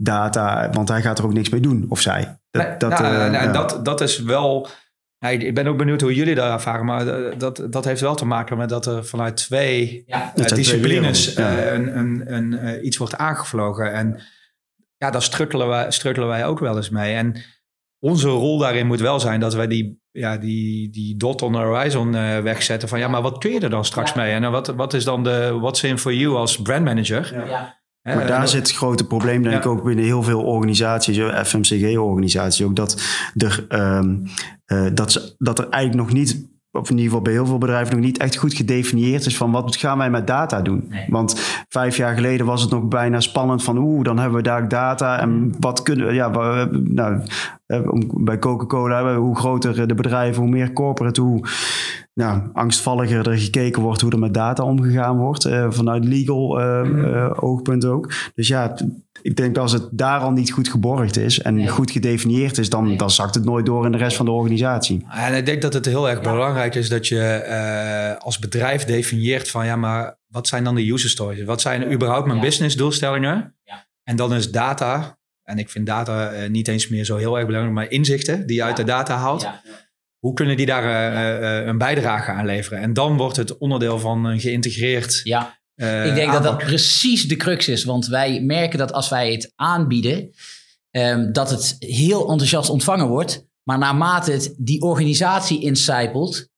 data, 0.00 0.70
want 0.70 0.88
hij 0.88 1.02
gaat 1.02 1.18
er 1.18 1.24
ook 1.24 1.32
niks 1.32 1.48
mee 1.48 1.60
doen, 1.60 1.86
of 1.88 2.00
zij. 2.00 2.38
Dat, 2.50 2.80
dat, 2.80 2.98
nou, 2.98 3.32
uh, 3.32 3.52
dat, 3.52 3.84
dat 3.84 4.00
is 4.00 4.18
wel. 4.18 4.68
ik 5.28 5.54
ben 5.54 5.66
ook 5.66 5.76
benieuwd 5.76 6.00
hoe 6.00 6.14
jullie 6.14 6.34
dat 6.34 6.52
ervaren, 6.52 6.84
maar 6.84 7.06
eh, 7.06 7.38
dat, 7.38 7.66
dat 7.70 7.84
heeft 7.84 8.00
wel 8.00 8.14
te 8.14 8.24
maken 8.24 8.56
met 8.56 8.68
dat 8.68 8.86
er 8.86 9.04
vanuit 9.04 9.36
twee 9.36 10.02
ja. 10.06 10.32
uh, 10.36 10.46
disciplines 10.46 11.34
ja. 11.34 11.66
een, 11.66 11.98
een, 11.98 12.34
een, 12.34 12.86
iets 12.86 12.96
wordt 12.96 13.16
aangevlogen. 13.16 13.92
En 13.92 14.20
ja, 14.96 15.10
daar 15.10 15.22
strukkelen 15.22 15.68
wij, 15.68 15.90
strukkelen 15.90 16.28
wij 16.28 16.46
ook 16.46 16.58
wel 16.58 16.76
eens 16.76 16.90
mee. 16.90 17.14
En 17.14 17.42
onze 17.98 18.28
rol 18.28 18.58
daarin 18.58 18.86
moet 18.86 19.00
wel 19.00 19.20
zijn 19.20 19.40
dat 19.40 19.54
wij 19.54 19.66
die, 19.66 20.02
ja, 20.10 20.36
die, 20.36 20.90
die 20.90 21.16
dot 21.16 21.42
on 21.42 21.52
the 21.52 21.58
horizon 21.58 22.12
wegzetten. 22.42 22.88
Van 22.88 22.98
ja, 22.98 23.08
maar 23.08 23.22
wat 23.22 23.38
kun 23.38 23.50
je 23.50 23.60
er 23.60 23.70
dan 23.70 23.84
straks 23.84 24.14
mee? 24.14 24.32
En 24.32 24.50
wat, 24.50 24.66
wat 24.66 24.94
is 24.94 25.04
dan 25.04 25.24
de 25.24 25.58
what's 25.60 25.82
in 25.82 25.98
for 25.98 26.14
you 26.14 26.36
als 26.36 26.62
brandmanager? 26.62 27.46
Ja. 27.46 27.77
Maar 28.14 28.26
daar 28.26 28.48
zit 28.48 28.66
het 28.66 28.76
grote 28.76 29.06
probleem, 29.06 29.42
denk 29.42 29.56
ik, 29.56 29.66
ook 29.66 29.84
binnen 29.84 30.04
heel 30.04 30.22
veel 30.22 30.42
organisaties, 30.42 31.18
FMCG-organisaties, 31.48 32.66
ook 32.66 32.76
dat 32.76 33.02
er, 33.36 33.66
um, 33.68 34.22
uh, 34.66 34.86
dat, 34.94 35.12
ze, 35.12 35.34
dat 35.38 35.58
er 35.58 35.68
eigenlijk 35.68 36.08
nog 36.08 36.18
niet 36.18 36.46
of 36.72 36.90
in 36.90 36.96
ieder 36.96 37.04
geval 37.04 37.22
bij 37.22 37.32
heel 37.32 37.46
veel 37.46 37.58
bedrijven 37.58 37.96
nog 37.96 38.04
niet 38.04 38.18
echt 38.18 38.36
goed 38.36 38.54
gedefinieerd 38.54 39.26
is 39.26 39.36
van 39.36 39.50
wat 39.50 39.76
gaan 39.76 39.98
wij 39.98 40.10
met 40.10 40.26
data 40.26 40.62
doen. 40.62 40.84
Nee. 40.88 41.06
Want 41.08 41.64
vijf 41.68 41.96
jaar 41.96 42.14
geleden 42.14 42.46
was 42.46 42.62
het 42.62 42.70
nog 42.70 42.88
bijna 42.88 43.20
spannend 43.20 43.62
van 43.62 43.78
oeh, 43.78 44.04
dan 44.04 44.18
hebben 44.18 44.36
we 44.36 44.44
daar 44.44 44.68
data 44.68 45.20
en 45.20 45.54
wat 45.60 45.82
kunnen 45.82 46.06
we, 46.06 46.12
ja, 46.12 46.28
nou, 46.70 47.22
bij 48.20 48.38
Coca-Cola, 48.38 49.16
hoe 49.16 49.36
groter 49.36 49.88
de 49.88 49.94
bedrijven, 49.94 50.42
hoe 50.42 50.50
meer 50.50 50.72
corporate, 50.72 51.20
hoe 51.20 51.48
nou, 52.14 52.42
angstvalliger 52.52 53.28
er 53.28 53.38
gekeken 53.38 53.82
wordt 53.82 54.00
hoe 54.00 54.10
er 54.10 54.18
met 54.18 54.34
data 54.34 54.62
omgegaan 54.62 55.18
wordt. 55.18 55.48
vanuit 55.68 56.04
legal 56.04 56.60
uh, 56.60 57.30
oogpunt 57.34 57.84
ook. 57.84 58.12
Dus 58.34 58.48
ja, 58.48 58.74
ik 59.22 59.36
denk 59.36 59.56
als 59.56 59.72
het 59.72 59.88
daar 59.90 60.20
al 60.20 60.30
niet 60.30 60.52
goed 60.52 60.68
geborgd 60.68 61.16
is 61.16 61.40
en 61.40 61.68
goed 61.68 61.90
gedefinieerd 61.90 62.58
is, 62.58 62.70
dan, 62.70 62.96
dan 62.96 63.10
zakt 63.10 63.34
het 63.34 63.44
nooit 63.44 63.66
door 63.66 63.84
in 63.84 63.92
de 63.92 63.98
rest 63.98 64.16
van 64.16 64.26
de 64.26 64.32
organisatie. 64.32 65.06
En 65.10 65.34
ik 65.34 65.46
denk 65.46 65.62
dat 65.62 65.72
het 65.74 65.84
heel 65.84 66.08
erg 66.08 66.20
belangrijk 66.20 66.74
is 66.74 66.88
dat 66.88 67.08
je 67.08 67.44
uh, 68.18 68.24
als 68.24 68.38
bedrijf 68.38 68.84
definieert 68.84 69.50
van 69.50 69.66
ja, 69.66 69.76
maar 69.76 70.18
wat 70.28 70.46
zijn 70.46 70.64
dan 70.64 70.74
de 70.74 70.92
user 70.92 71.10
stories? 71.10 71.44
Wat 71.44 71.60
zijn 71.60 71.92
überhaupt 71.92 72.26
mijn 72.26 72.40
business 72.40 72.76
doelstellingen? 72.76 73.54
En 74.02 74.16
dan 74.16 74.34
is 74.34 74.50
data, 74.50 75.17
en 75.48 75.58
ik 75.58 75.70
vind 75.70 75.86
data 75.86 76.32
uh, 76.32 76.48
niet 76.48 76.68
eens 76.68 76.88
meer 76.88 77.04
zo 77.04 77.16
heel 77.16 77.36
erg 77.36 77.46
belangrijk, 77.46 77.74
maar 77.76 77.90
inzichten 77.90 78.46
die 78.46 78.56
je 78.56 78.62
uit 78.62 78.76
de 78.76 78.84
data 78.84 79.16
haalt. 79.16 79.48
Hoe 80.18 80.32
kunnen 80.32 80.56
die 80.56 80.66
daar 80.66 80.84
uh, 81.62 81.66
een 81.66 81.78
bijdrage 81.78 82.30
aan 82.30 82.46
leveren? 82.46 82.78
En 82.78 82.92
dan 82.92 83.16
wordt 83.16 83.36
het 83.36 83.58
onderdeel 83.58 83.98
van 83.98 84.24
een 84.24 84.40
geïntegreerd 84.40 85.20
ja. 85.24 85.56
Uh, 85.76 86.06
ik 86.06 86.14
denk 86.14 86.32
dat 86.32 86.42
dat 86.42 86.58
precies 86.58 87.28
de 87.28 87.36
crux 87.36 87.68
is. 87.68 87.84
Want 87.84 88.06
wij 88.06 88.40
merken 88.40 88.78
dat 88.78 88.92
als 88.92 89.08
wij 89.08 89.32
het 89.32 89.52
aanbieden, 89.56 90.30
um, 90.90 91.32
dat 91.32 91.50
het 91.50 91.76
heel 91.78 92.30
enthousiast 92.30 92.70
ontvangen 92.70 93.08
wordt. 93.08 93.46
Maar 93.62 93.78
naarmate 93.78 94.32
het 94.32 94.54
die 94.56 94.80
organisatie 94.80 95.62
incijpelt, 95.62 96.48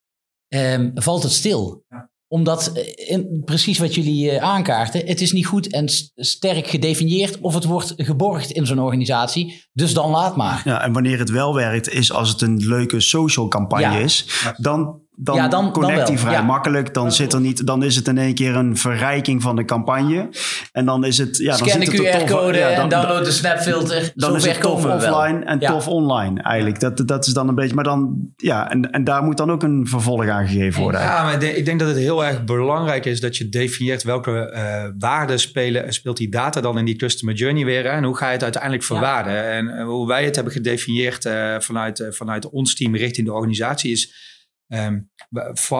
um, 0.47 0.91
valt 0.95 1.23
het 1.23 1.31
stil. 1.31 1.85
Ja 1.89 2.10
omdat, 2.31 2.71
eh, 2.73 3.09
in, 3.09 3.41
precies 3.45 3.77
wat 3.77 3.95
jullie 3.95 4.31
uh, 4.31 4.37
aankaarten, 4.37 5.05
het 5.05 5.21
is 5.21 5.31
niet 5.31 5.45
goed 5.45 5.67
en 5.67 5.89
sterk 6.15 6.67
gedefinieerd 6.67 7.39
of 7.39 7.53
het 7.53 7.63
wordt 7.63 7.93
geborgd 7.97 8.51
in 8.51 8.65
zo'n 8.65 8.79
organisatie. 8.79 9.63
Dus 9.73 9.93
dan 9.93 10.09
laat 10.09 10.35
maar. 10.35 10.61
Ja, 10.65 10.81
en 10.83 10.93
wanneer 10.93 11.19
het 11.19 11.29
wel 11.29 11.55
werkt, 11.55 11.89
is 11.89 12.11
als 12.11 12.29
het 12.29 12.41
een 12.41 12.67
leuke 12.67 12.99
social 12.99 13.47
campagne 13.47 14.01
is, 14.01 14.43
dan 14.57 15.00
dan, 15.15 15.35
ja, 15.35 15.47
dan 15.47 15.71
connect 15.71 16.07
hij 16.07 16.17
vrij 16.17 16.43
makkelijk. 16.43 16.93
Dan, 16.93 17.11
zit 17.11 17.33
er 17.33 17.41
niet, 17.41 17.65
dan 17.65 17.83
is 17.83 17.95
het 17.95 18.07
in 18.07 18.17
één 18.17 18.33
keer 18.33 18.55
een 18.55 18.77
verrijking 18.77 19.41
van 19.41 19.55
de 19.55 19.65
campagne. 19.65 20.29
En 20.71 20.85
dan 20.85 21.05
is 21.05 21.17
het... 21.17 21.37
Ja, 21.37 21.55
Scan 21.55 21.67
dan 21.67 21.79
de 21.79 22.23
QR-code 22.25 22.57
ja, 22.57 22.69
en 22.69 22.89
download 22.89 23.25
de 23.25 23.31
snapfilter. 23.31 24.11
Dan 24.15 24.35
is 24.35 24.45
het 24.45 24.61
tof 24.61 24.85
offline 24.85 25.45
en 25.45 25.59
tof 25.59 25.87
online 25.87 26.41
eigenlijk. 26.41 26.79
Dat, 26.79 27.03
dat 27.05 27.27
is 27.27 27.33
dan 27.33 27.47
een 27.47 27.55
beetje... 27.55 27.75
Maar 27.75 27.83
dan... 27.83 28.29
Ja, 28.35 28.71
en, 28.71 28.91
en 28.91 29.03
daar 29.03 29.23
moet 29.23 29.37
dan 29.37 29.51
ook 29.51 29.63
een 29.63 29.87
vervolg 29.87 30.27
aan 30.27 30.47
gegeven 30.47 30.81
worden. 30.81 31.01
Ja, 31.01 31.23
maar 31.23 31.43
ik 31.43 31.65
denk 31.65 31.79
dat 31.79 31.87
het 31.87 31.97
heel 31.97 32.25
erg 32.25 32.43
belangrijk 32.43 33.05
is 33.05 33.19
dat 33.19 33.37
je 33.37 33.49
definieert 33.49 34.03
welke 34.03 34.53
uh, 34.55 34.83
waarden 34.99 35.39
spelen, 35.39 35.93
speelt 35.93 36.17
die 36.17 36.29
data 36.29 36.61
dan 36.61 36.77
in 36.77 36.85
die 36.85 36.95
customer 36.95 37.35
journey 37.35 37.65
weer. 37.65 37.83
Hè? 37.83 37.89
En 37.89 38.03
hoe 38.03 38.17
ga 38.17 38.27
je 38.27 38.33
het 38.33 38.43
uiteindelijk 38.43 38.83
verwaarden? 38.83 39.43
En 39.51 39.65
uh, 39.65 39.83
hoe 39.83 40.07
wij 40.07 40.25
het 40.25 40.35
hebben 40.35 40.53
gedefinieerd 40.53 41.25
uh, 41.25 41.55
vanuit, 41.59 42.07
vanuit 42.09 42.49
ons 42.49 42.75
team 42.75 42.95
richting 42.95 43.27
de 43.27 43.33
organisatie 43.33 43.91
is 43.91 44.29
Um, 44.73 45.11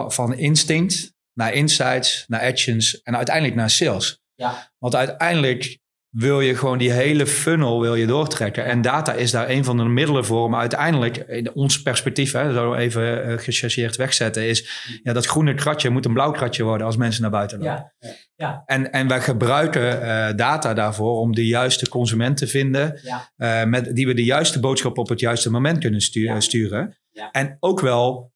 van 0.08 0.34
instinct 0.34 1.12
naar 1.32 1.52
insights, 1.52 2.24
naar 2.28 2.40
actions 2.40 3.02
en 3.02 3.16
uiteindelijk 3.16 3.56
naar 3.56 3.70
sales. 3.70 4.20
Ja. 4.34 4.72
Want 4.78 4.94
uiteindelijk 4.94 5.80
wil 6.08 6.40
je 6.40 6.56
gewoon 6.56 6.78
die 6.78 6.92
hele 6.92 7.26
funnel 7.26 7.80
wil 7.80 7.94
je 7.94 8.06
doortrekken. 8.06 8.64
En 8.64 8.82
data 8.82 9.12
is 9.12 9.30
daar 9.30 9.48
een 9.48 9.64
van 9.64 9.76
de 9.76 9.84
middelen 9.84 10.24
voor 10.24 10.44
om 10.44 10.54
uiteindelijk, 10.54 11.16
in 11.16 11.54
ons 11.54 11.82
perspectief, 11.82 12.32
hè, 12.32 12.52
zo 12.52 12.74
even 12.74 13.28
uh, 13.28 13.38
gechargeerd 13.38 13.96
wegzetten, 13.96 14.48
is 14.48 14.88
ja, 15.02 15.12
dat 15.12 15.26
groene 15.26 15.54
kratje 15.54 15.90
moet 15.90 16.04
een 16.04 16.12
blauw 16.12 16.30
kratje 16.30 16.62
worden 16.62 16.86
als 16.86 16.96
mensen 16.96 17.22
naar 17.22 17.30
buiten 17.30 17.58
lopen. 17.58 17.92
Ja. 17.98 18.12
Ja. 18.34 18.62
En, 18.66 18.92
en 18.92 19.08
wij 19.08 19.20
gebruiken 19.20 20.02
uh, 20.02 20.36
data 20.36 20.74
daarvoor 20.74 21.18
om 21.18 21.34
de 21.34 21.46
juiste 21.46 21.88
consument 21.88 22.36
te 22.36 22.46
vinden, 22.46 23.00
ja. 23.02 23.32
uh, 23.36 23.64
met, 23.64 23.96
die 23.96 24.06
we 24.06 24.14
de 24.14 24.24
juiste 24.24 24.60
boodschap 24.60 24.98
op 24.98 25.08
het 25.08 25.20
juiste 25.20 25.50
moment 25.50 25.78
kunnen 25.78 26.00
sturen. 26.42 26.98
En 27.30 27.56
ook 27.60 27.80
wel 27.80 28.31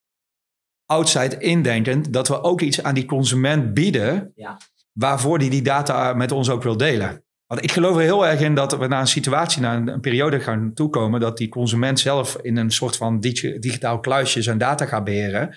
outside 0.87 1.37
indenkend 1.37 2.13
dat 2.13 2.27
we 2.27 2.43
ook 2.43 2.61
iets 2.61 2.83
aan 2.83 2.93
die 2.93 3.05
consument 3.05 3.73
bieden 3.73 4.31
ja. 4.35 4.57
waarvoor 4.91 5.39
die 5.39 5.49
die 5.49 5.61
data 5.61 6.13
met 6.13 6.31
ons 6.31 6.49
ook 6.49 6.63
wil 6.63 6.77
delen. 6.77 7.25
Want 7.47 7.63
ik 7.63 7.71
geloof 7.71 7.95
er 7.95 8.01
heel 8.01 8.27
erg 8.27 8.41
in 8.41 8.55
dat 8.55 8.77
we 8.77 8.87
naar 8.87 8.99
een 8.99 9.07
situatie, 9.07 9.61
naar 9.61 9.87
een, 9.87 9.99
periode 9.99 10.39
gaan 10.39 10.73
toekomen 10.73 11.19
dat 11.19 11.37
die 11.37 11.49
consument 11.49 11.99
zelf 11.99 12.37
in 12.41 12.57
een 12.57 12.71
soort 12.71 12.97
van 12.97 13.19
digitaal 13.19 13.99
kluisje 13.99 14.41
zijn 14.41 14.57
data 14.57 14.85
gaat 14.85 15.03
beheren. 15.03 15.55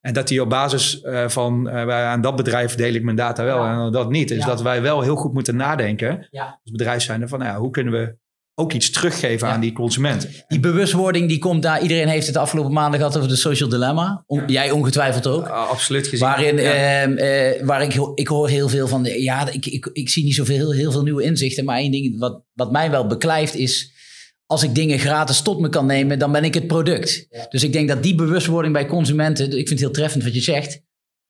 En 0.00 0.12
dat 0.12 0.28
die 0.28 0.42
op 0.42 0.48
basis 0.48 1.02
uh, 1.02 1.28
van 1.28 1.68
uh, 1.68 2.06
aan 2.06 2.20
dat 2.20 2.36
bedrijf 2.36 2.74
deel 2.74 2.94
ik 2.94 3.02
mijn 3.02 3.16
data 3.16 3.44
wel 3.44 3.64
en 3.64 3.92
dat 3.92 4.10
niet. 4.10 4.28
Dus 4.28 4.44
dat 4.44 4.62
wij 4.62 4.82
wel 4.82 5.00
heel 5.00 5.16
goed 5.16 5.32
moeten 5.32 5.56
nadenken 5.56 6.28
als 6.62 6.72
bedrijf 6.72 7.02
zijn 7.02 7.28
van 7.28 7.38
nou 7.38 7.50
ja, 7.50 7.58
hoe 7.58 7.70
kunnen 7.70 7.92
we 7.92 8.16
ook 8.60 8.72
iets 8.72 8.90
teruggeven 8.90 9.48
aan 9.48 9.60
die 9.60 9.72
consument. 9.72 10.28
Die 10.48 10.60
bewustwording 10.60 11.28
die 11.28 11.38
komt 11.38 11.62
daar. 11.62 11.82
Iedereen 11.82 12.08
heeft 12.08 12.24
het 12.24 12.34
de 12.34 12.40
afgelopen 12.40 12.72
maanden 12.72 13.00
gehad 13.00 13.16
over 13.16 13.28
de 13.28 13.36
social 13.36 13.68
dilemma. 13.68 14.24
Jij 14.46 14.70
ongetwijfeld 14.70 15.26
ook. 15.26 15.46
absoluut 15.46 16.06
gezien. 16.06 16.26
Waarin, 16.26 16.58
ehm, 16.58 17.16
eh, 17.16 17.66
waar 17.66 17.82
ik, 17.82 17.94
ik 18.14 18.28
hoor 18.28 18.48
heel 18.48 18.68
veel 18.68 18.88
van. 18.88 19.04
Ja, 19.04 19.50
ik, 19.50 19.66
ik, 19.66 19.90
ik 19.92 20.08
zie 20.08 20.24
niet 20.24 20.34
zoveel 20.34 20.56
heel, 20.56 20.72
heel 20.72 20.92
veel 20.92 21.02
nieuwe 21.02 21.22
inzichten. 21.22 21.64
Maar 21.64 21.76
één 21.76 21.90
ding 21.90 22.18
wat, 22.18 22.42
wat 22.52 22.72
mij 22.72 22.90
wel 22.90 23.06
beklijft 23.06 23.54
is. 23.54 23.98
Als 24.46 24.62
ik 24.62 24.74
dingen 24.74 24.98
gratis 24.98 25.42
tot 25.42 25.60
me 25.60 25.68
kan 25.68 25.86
nemen, 25.86 26.18
dan 26.18 26.32
ben 26.32 26.44
ik 26.44 26.54
het 26.54 26.66
product. 26.66 27.26
Dus 27.50 27.62
ik 27.62 27.72
denk 27.72 27.88
dat 27.88 28.02
die 28.02 28.14
bewustwording 28.14 28.72
bij 28.72 28.86
consumenten. 28.86 29.44
Ik 29.44 29.52
vind 29.52 29.68
het 29.68 29.80
heel 29.80 29.90
treffend 29.90 30.24
wat 30.24 30.34
je 30.34 30.40
zegt. 30.40 30.82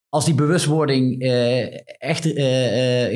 Als 0.09 0.25
die 0.25 0.35
bewustwording 0.35 1.23
uh, 1.23 1.66
echt 1.99 2.27
uh, 2.27 2.35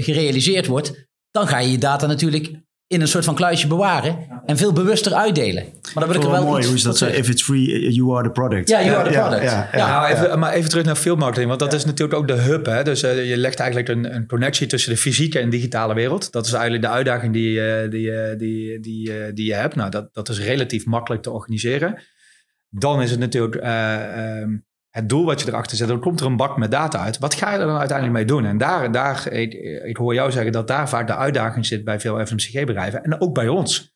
gerealiseerd 0.03 0.66
wordt, 0.66 1.09
dan 1.31 1.46
ga 1.46 1.59
je 1.59 1.70
je 1.70 1.79
data 1.79 2.07
natuurlijk 2.07 2.50
in 2.94 3.00
een 3.00 3.09
soort 3.09 3.24
van 3.24 3.35
kluisje 3.35 3.66
bewaren 3.66 4.16
en 4.46 4.57
veel 4.57 4.72
bewuster 4.72 5.14
uitdelen. 5.14 5.64
Maar 5.64 6.04
dan 6.04 6.07
wil 6.07 6.14
ik 6.14 6.22
er 6.22 6.30
wel 6.30 6.44
mooi 6.44 6.66
hoe 6.66 6.74
is 6.74 6.83
dat 6.83 6.98
zo? 6.98 7.07
If 7.07 7.28
it's 7.28 7.42
free, 7.42 7.92
you 7.92 8.14
are 8.14 8.22
the 8.22 8.30
product. 8.30 8.68
Ja, 8.68 8.83
you 8.83 8.96
are 8.96 9.11
the 9.11 9.18
product. 9.18 9.42
Ja, 9.42 9.68
ja, 9.72 10.00
nou, 10.00 10.12
even, 10.12 10.38
maar 10.38 10.52
even 10.52 10.70
terug 10.70 10.85
naar 10.85 10.96
filmmarketing, 10.96 11.48
want 11.48 11.61
dat 11.61 11.72
is 11.72 11.85
natuurlijk 11.85 12.18
ook 12.18 12.28
de 12.28 12.35
hub. 12.35 12.66
Hè? 12.66 12.83
Dus 12.83 13.02
uh, 13.04 13.28
je 13.28 13.37
legt 13.37 13.59
eigenlijk 13.59 13.88
een, 13.88 14.14
een, 14.14 14.26
connectie 14.26 14.66
tussen 14.66 14.92
de 14.92 14.98
fysieke 14.98 15.38
en 15.38 15.50
digitale 15.50 15.94
wereld. 15.94 16.33
Dat 16.33 16.46
is 16.46 16.52
eigenlijk 16.52 16.83
de 16.83 16.90
uitdaging 16.90 17.33
die, 17.33 17.50
uh, 17.50 17.90
die, 17.90 18.07
uh, 18.07 18.38
die, 18.38 18.80
die, 18.80 19.33
die 19.33 19.46
je 19.46 19.54
hebt. 19.54 19.74
Nou, 19.74 19.90
dat, 19.90 20.14
dat 20.14 20.28
is 20.28 20.40
relatief 20.40 20.87
makkelijk 20.87 21.22
te 21.22 21.30
organiseren. 21.30 22.02
Dan 22.68 23.02
is 23.02 23.11
het 23.11 23.20
natuurlijk 23.20 23.54
ehm, 23.54 24.57
het 24.94 25.09
doel 25.09 25.24
wat 25.24 25.40
je 25.40 25.48
erachter 25.48 25.76
zet, 25.76 25.88
dan 25.88 26.00
komt 26.00 26.20
er 26.20 26.26
een 26.26 26.37
bak 26.37 26.57
met 26.57 26.70
data 26.70 26.98
uit. 26.98 27.18
Wat 27.18 27.35
ga 27.35 27.52
je 27.52 27.59
er 27.59 27.66
dan 27.66 27.78
uiteindelijk 27.78 28.16
mee 28.16 28.26
doen? 28.26 28.46
En 28.46 28.59
daar, 28.59 28.92
daar 28.92 29.33
ik, 29.33 29.52
ik 29.85 29.96
hoor 29.96 30.14
jou 30.14 30.30
zeggen 30.30 30.52
dat 30.52 30.68
daar 30.68 30.88
vaak 30.88 31.07
de 31.07 31.16
uitdaging 31.16 31.66
zit 31.66 31.85
bij 31.85 32.00
veel 32.00 32.26
FMCG-bedrijven 32.26 33.04
en 33.04 33.20
ook 33.20 33.35
bij 33.35 33.48
ons. 33.48 33.94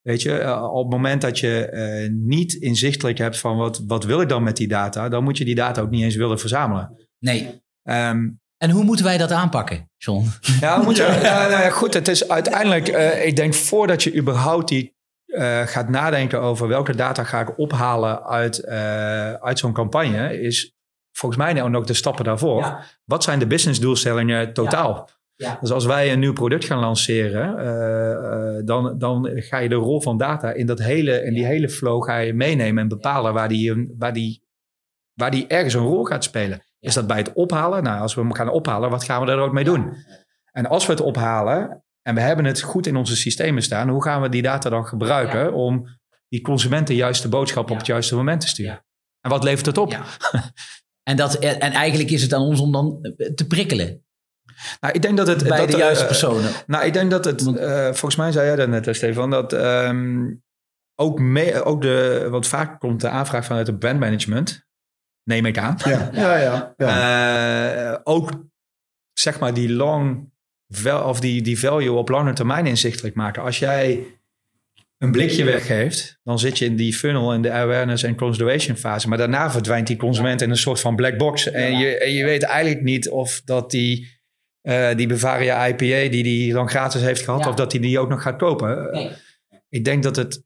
Weet 0.00 0.22
je, 0.22 0.38
eh, 0.38 0.72
op 0.72 0.82
het 0.82 0.92
moment 0.92 1.20
dat 1.20 1.38
je 1.38 1.70
uh, 1.72 2.10
niet 2.12 2.54
inzichtelijk 2.54 3.18
hebt 3.18 3.38
van 3.38 3.56
wat, 3.56 3.82
wat 3.86 4.04
wil 4.04 4.20
ik 4.20 4.28
dan 4.28 4.42
met 4.42 4.56
die 4.56 4.68
data, 4.68 5.08
dan 5.08 5.24
moet 5.24 5.38
je 5.38 5.44
die 5.44 5.54
data 5.54 5.80
ook 5.80 5.90
niet 5.90 6.02
eens 6.02 6.16
willen 6.16 6.38
verzamelen. 6.38 7.08
Nee. 7.18 7.62
Um, 7.82 8.40
en 8.56 8.70
hoe 8.70 8.84
moeten 8.84 9.04
wij 9.04 9.18
dat 9.18 9.30
aanpakken, 9.30 9.90
John? 9.96 10.26
Ja, 10.60 10.82
moet 10.82 10.96
je, 11.02 11.18
ja, 11.22 11.48
nou 11.48 11.62
ja, 11.62 11.70
goed. 11.70 11.94
Het 11.94 12.08
is 12.08 12.28
uiteindelijk, 12.28 12.88
uh, 12.88 13.26
ik 13.26 13.36
denk 13.36 13.54
voordat 13.54 14.02
je 14.02 14.16
überhaupt 14.16 14.68
die 14.68 14.91
uh, 15.32 15.60
gaat 15.60 15.88
nadenken 15.88 16.40
over 16.40 16.68
welke 16.68 16.94
data 16.94 17.24
ga 17.24 17.40
ik 17.40 17.58
ophalen 17.58 18.24
uit, 18.24 18.64
uh, 18.64 19.32
uit 19.32 19.58
zo'n 19.58 19.72
campagne, 19.72 20.40
is 20.40 20.76
volgens 21.12 21.42
mij 21.42 21.52
nou 21.52 21.74
ook 21.74 21.86
de 21.86 21.94
stappen 21.94 22.24
daarvoor. 22.24 22.84
Wat 23.04 23.22
zijn 23.22 23.38
de 23.38 23.46
businessdoelstellingen 23.46 24.52
totaal? 24.52 25.08
Ja. 25.34 25.58
Dus 25.60 25.70
als 25.72 25.84
wij 25.84 26.12
een 26.12 26.18
nieuw 26.18 26.32
product 26.32 26.64
gaan 26.64 26.78
lanceren, 26.78 27.58
uh, 27.58 28.66
dan, 28.66 28.98
dan 28.98 29.30
ga 29.34 29.58
je 29.58 29.68
de 29.68 29.74
rol 29.74 30.00
van 30.00 30.18
data 30.18 30.50
in, 30.50 30.66
dat 30.66 30.78
hele, 30.78 31.22
in 31.24 31.34
die 31.34 31.46
hele 31.46 31.68
flow 31.68 32.04
ga 32.04 32.18
je 32.18 32.34
meenemen 32.34 32.82
en 32.82 32.88
bepalen 32.88 33.32
waar 33.32 33.48
die, 33.48 33.94
waar, 33.98 34.12
die, 34.12 34.42
waar 35.14 35.30
die 35.30 35.46
ergens 35.46 35.74
een 35.74 35.80
rol 35.80 36.04
gaat 36.04 36.24
spelen. 36.24 36.62
Is 36.80 36.94
dat 36.94 37.06
bij 37.06 37.16
het 37.16 37.32
ophalen? 37.32 37.82
Nou, 37.82 38.00
als 38.00 38.14
we 38.14 38.20
hem 38.20 38.32
gaan 38.32 38.48
ophalen, 38.48 38.90
wat 38.90 39.04
gaan 39.04 39.24
we 39.24 39.30
er 39.30 39.38
ook 39.38 39.52
mee 39.52 39.64
doen? 39.64 39.94
En 40.52 40.66
als 40.66 40.86
we 40.86 40.92
het 40.92 41.00
ophalen 41.00 41.84
en 42.02 42.14
we 42.14 42.20
hebben 42.20 42.44
het 42.44 42.60
goed 42.60 42.86
in 42.86 42.96
onze 42.96 43.16
systemen 43.16 43.62
staan. 43.62 43.88
Hoe 43.88 44.02
gaan 44.02 44.22
we 44.22 44.28
die 44.28 44.42
data 44.42 44.70
dan 44.70 44.86
gebruiken 44.86 45.52
om 45.52 45.86
die 46.28 46.40
consument 46.40 46.86
de 46.86 46.94
juiste 46.94 47.28
boodschap 47.28 47.70
op 47.70 47.76
het 47.76 47.86
juiste 47.86 48.14
moment 48.14 48.40
te 48.40 48.48
sturen? 48.48 48.84
En 49.20 49.30
wat 49.30 49.44
levert 49.44 49.66
het 49.66 49.78
op? 49.78 49.98
en, 51.10 51.16
dat, 51.16 51.34
en 51.34 51.72
eigenlijk 51.72 52.10
is 52.10 52.22
het 52.22 52.34
aan 52.34 52.42
ons 52.42 52.60
om 52.60 52.72
dan 52.72 53.14
te 53.34 53.46
prikkelen. 53.46 54.04
Nou, 54.80 54.94
ik 54.94 55.02
denk 55.02 55.16
dat 55.16 55.26
het. 55.26 55.48
Bij 55.48 55.58
dat, 55.58 55.70
de 55.70 55.76
juiste 55.76 56.06
personen. 56.06 56.50
nou, 56.66 56.84
ik 56.84 56.92
denk 56.92 57.10
dat 57.10 57.24
het. 57.24 57.42
Uh, 57.46 57.84
volgens 57.84 58.16
mij 58.16 58.32
zei 58.32 58.46
jij 58.46 58.56
dat 58.56 58.68
net, 58.68 58.96
Stefan, 58.96 59.30
dat 59.30 59.52
um, 59.52 60.42
ook, 60.94 61.18
mee, 61.18 61.62
ook 61.62 61.82
de. 61.82 62.26
Want 62.30 62.46
vaak 62.46 62.80
komt 62.80 63.00
de 63.00 63.08
aanvraag 63.08 63.44
vanuit 63.44 63.66
het 63.66 63.78
brandmanagement. 63.78 64.66
Neem 65.24 65.46
ik 65.46 65.58
aan. 65.58 65.76
Ja, 65.84 66.10
ja, 66.12 66.36
ja. 66.36 66.74
ja. 66.76 67.92
Uh, 67.92 67.98
ook 68.02 68.30
zeg 69.12 69.38
maar 69.38 69.54
die 69.54 69.72
long 69.72 70.31
of 71.04 71.20
die, 71.20 71.42
die 71.42 71.58
value 71.58 71.92
op 71.92 72.08
lange 72.08 72.32
termijn 72.32 72.66
inzichtelijk 72.66 73.14
maken. 73.14 73.42
Als 73.42 73.58
jij 73.58 74.04
een 74.98 75.12
blikje 75.12 75.44
weggeeft, 75.44 76.18
dan 76.24 76.38
zit 76.38 76.58
je 76.58 76.64
in 76.64 76.76
die 76.76 76.94
funnel 76.94 77.34
in 77.34 77.42
de 77.42 77.50
awareness 77.50 78.02
en 78.02 78.16
consideration 78.16 78.76
fase. 78.76 79.08
Maar 79.08 79.18
daarna 79.18 79.50
verdwijnt 79.50 79.86
die 79.86 79.96
consument 79.96 80.42
in 80.42 80.50
een 80.50 80.56
soort 80.56 80.80
van 80.80 80.96
black 80.96 81.18
box. 81.18 81.50
En, 81.50 81.78
je, 81.78 81.98
en 81.98 82.12
je 82.12 82.24
weet 82.24 82.42
eigenlijk 82.42 82.82
niet 82.82 83.10
of 83.10 83.42
dat 83.44 83.70
die, 83.70 84.08
uh, 84.62 84.94
die 84.94 85.06
Bavaria 85.06 85.66
IPA 85.66 86.10
die 86.10 86.22
die 86.22 86.52
dan 86.52 86.68
gratis 86.68 87.02
heeft 87.02 87.22
gehad, 87.22 87.46
of 87.46 87.54
dat 87.54 87.72
hij 87.72 87.80
die, 87.80 87.90
die 87.90 87.98
ook 87.98 88.08
nog 88.08 88.22
gaat 88.22 88.38
kopen. 88.38 88.90
Nee. 88.92 89.10
ik 89.68 89.84
denk 89.84 90.02
dat 90.02 90.16
het 90.16 90.42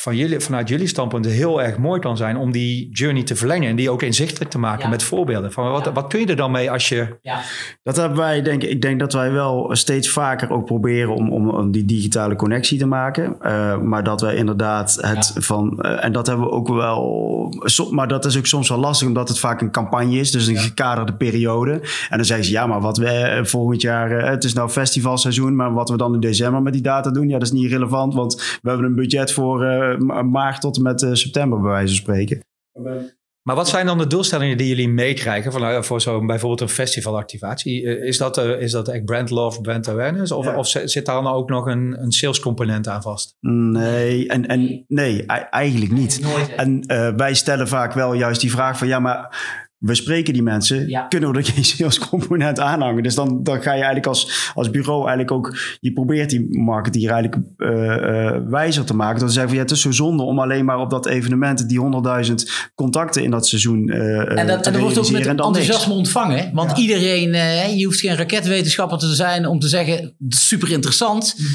van 0.00 0.16
jullie, 0.16 0.40
vanuit 0.40 0.68
jullie 0.68 0.86
standpunt 0.86 1.26
heel 1.26 1.62
erg 1.62 1.78
mooi 1.78 2.00
kan 2.00 2.16
zijn 2.16 2.36
om 2.36 2.52
die 2.52 2.88
journey 2.92 3.22
te 3.22 3.36
verlengen 3.36 3.68
en 3.68 3.76
die 3.76 3.90
ook 3.90 4.02
inzichtelijk 4.02 4.50
te 4.50 4.58
maken 4.58 4.82
Ja. 4.84 4.88
met 4.88 5.02
voorbeelden. 5.02 5.52
Van 5.52 5.70
wat, 5.70 5.84
Ja. 5.84 5.92
wat 5.92 6.06
kun 6.06 6.20
je 6.20 6.26
er 6.26 6.36
dan 6.36 6.50
mee 6.50 6.70
als 6.70 6.88
je. 6.88 7.18
Ja. 7.22 7.40
Dat 7.82 7.96
hebben 7.96 8.18
wij, 8.18 8.42
denk 8.42 8.62
ik. 8.62 8.70
Ik 8.70 8.82
denk 8.82 9.00
dat 9.00 9.12
wij 9.12 9.32
wel 9.32 9.68
steeds 9.72 10.10
vaker 10.10 10.50
ook 10.50 10.64
proberen 10.64 11.14
om, 11.14 11.32
om, 11.32 11.48
om 11.50 11.70
die 11.70 11.84
digitale 11.84 12.36
connectie 12.36 12.78
te 12.78 12.86
maken. 12.86 13.36
Eh, 13.40 13.78
maar 13.78 14.04
dat 14.04 14.20
wij 14.20 14.34
inderdaad 14.34 14.98
het 15.00 15.30
Ja. 15.34 15.40
van. 15.40 15.80
eh, 15.80 16.04
en 16.04 16.12
dat 16.12 16.26
hebben 16.26 16.46
we 16.46 16.52
ook 16.52 16.68
wel. 16.68 17.38
so- 17.64 17.90
maar 17.90 18.08
dat 18.08 18.24
is 18.24 18.38
ook 18.38 18.46
soms 18.46 18.68
wel 18.68 18.78
lastig, 18.78 19.06
omdat 19.08 19.28
het 19.28 19.38
vaak 19.38 19.60
een 19.60 19.70
campagne 19.70 20.16
is. 20.18 20.30
Dus 20.30 20.46
een 20.46 20.56
gekaderde 20.56 21.14
periode. 21.14 21.72
En 22.08 22.16
dan 22.16 22.24
zeggen 22.24 22.44
ze 22.46 22.52
ja, 22.52 22.66
maar 22.66 22.80
wat 22.80 22.96
we 22.98 23.06
eh, 23.08 23.44
volgend 23.44 23.80
jaar. 23.80 24.10
het 24.30 24.44
is 24.44 24.52
nou 24.52 24.68
festivalseizoen. 24.68 25.56
Maar 25.56 25.72
wat 25.72 25.88
we 25.90 25.96
dan 25.96 26.14
in 26.14 26.20
december 26.20 26.62
met 26.62 26.72
die 26.72 26.82
data 26.82 27.10
doen, 27.10 27.26
ja, 27.28 27.32
dat 27.38 27.42
is 27.42 27.52
niet 27.52 27.70
relevant. 27.70 28.14
Want 28.14 28.58
we 28.62 28.68
hebben 28.68 28.86
een 28.86 28.94
budget 28.94 29.32
voor 29.32 29.64
eh, 29.64 29.89
maart 30.30 30.60
tot 30.60 30.76
en 30.76 30.82
met 30.82 31.02
eh, 31.02 31.12
september, 31.12 31.60
bij 31.60 31.70
wijze 31.70 31.86
van 31.94 32.02
spreken. 32.02 32.40
Maar 33.42 33.56
wat 33.56 33.68
zijn 33.68 33.86
dan 33.86 33.98
de 33.98 34.06
doelstellingen 34.06 34.56
die 34.56 34.68
jullie 34.68 34.88
meekrijgen 34.88 35.52
van, 35.52 35.64
eh, 35.64 35.82
voor 35.82 36.00
zo'n 36.00 36.26
bijvoorbeeld 36.26 36.60
een 36.60 36.68
festivalactivatie? 36.68 37.86
Eh, 37.86 38.06
Is 38.08 38.18
dat, 38.18 38.38
eh, 38.38 38.60
is 38.60 38.70
dat 38.72 38.88
echt 38.88 39.04
brand 39.04 39.30
love, 39.30 39.60
brand 39.60 39.88
awareness? 39.88 40.32
Of, 40.32 40.44
Ja. 40.44 40.56
of 40.56 40.66
zit 40.66 41.06
daar 41.06 41.22
dan 41.22 41.32
ook 41.32 41.48
nog 41.48 41.66
een, 41.66 42.02
een 42.02 42.12
sales 42.12 42.40
component 42.40 42.88
aan 42.88 43.02
vast? 43.02 43.36
Nee, 43.40 44.28
en, 44.28 44.46
en 44.46 44.84
nee, 44.88 45.26
eigenlijk 45.50 45.92
niet. 45.92 46.20
En 46.56 46.80
eh, 46.82 47.12
wij 47.16 47.34
stellen 47.34 47.68
vaak 47.68 47.92
wel 47.92 48.12
juist 48.14 48.40
die 48.40 48.50
vraag 48.50 48.78
van 48.78 48.88
ja, 48.88 48.98
maar 48.98 49.36
we 49.80 49.94
spreken 49.94 50.32
die 50.32 50.42
mensen, 50.42 50.88
Ja. 50.88 51.06
kunnen 51.08 51.32
we 51.32 51.38
er 51.38 51.44
geen 51.44 51.64
salescomponent 51.74 52.60
aanhangen? 52.60 53.02
Dus 53.02 53.14
dan, 53.14 53.42
dan 53.42 53.56
ga 53.62 53.70
je 53.70 53.76
eigenlijk 53.76 54.06
als, 54.06 54.50
als 54.54 54.70
bureau 54.70 54.98
eigenlijk 55.00 55.30
ook, 55.30 55.56
je 55.80 55.92
probeert 55.92 56.30
die 56.30 56.58
marketeer 56.58 57.10
eigenlijk 57.10 57.42
eh, 57.56 57.94
eh, 58.26 58.42
wijzer 58.48 58.84
te 58.84 58.94
maken. 58.94 59.18
Dat 59.20 59.28
ze 59.28 59.34
zeggen 59.34 59.48
van 59.48 59.58
ja, 59.58 59.64
het 59.64 59.72
is 59.76 59.80
zo 59.82 59.90
zonde 59.90 60.22
om 60.22 60.38
alleen 60.38 60.64
maar 60.64 60.78
op 60.78 60.90
dat 60.90 61.06
evenement 61.06 61.68
die 61.68 61.80
100.000 62.26 62.34
contacten 62.74 63.22
in 63.22 63.30
dat 63.30 63.46
seizoen 63.46 63.88
eh 63.88 64.38
En 64.38 64.46
dat, 64.46 64.62
te 64.62 64.68
en 64.68 64.72
dat 64.72 64.82
wordt 64.82 64.98
ook 64.98 65.10
met 65.10 65.24
dan 65.24 65.36
niks. 65.36 65.46
enthousiasme 65.46 65.94
ontvangen. 65.94 66.50
Want 66.54 66.78
iedereen, 66.78 67.32
je 67.78 67.84
hoeft 67.84 68.00
geen 68.00 68.16
raketwetenschapper 68.16 68.98
te 68.98 69.14
zijn 69.14 69.46
om 69.46 69.58
te 69.58 69.68
zeggen, 69.68 70.14
"Dat 70.18 70.32
is 70.38 70.48
super 70.48 70.70
interessant. 70.70 71.34
Mhm. 71.36 71.46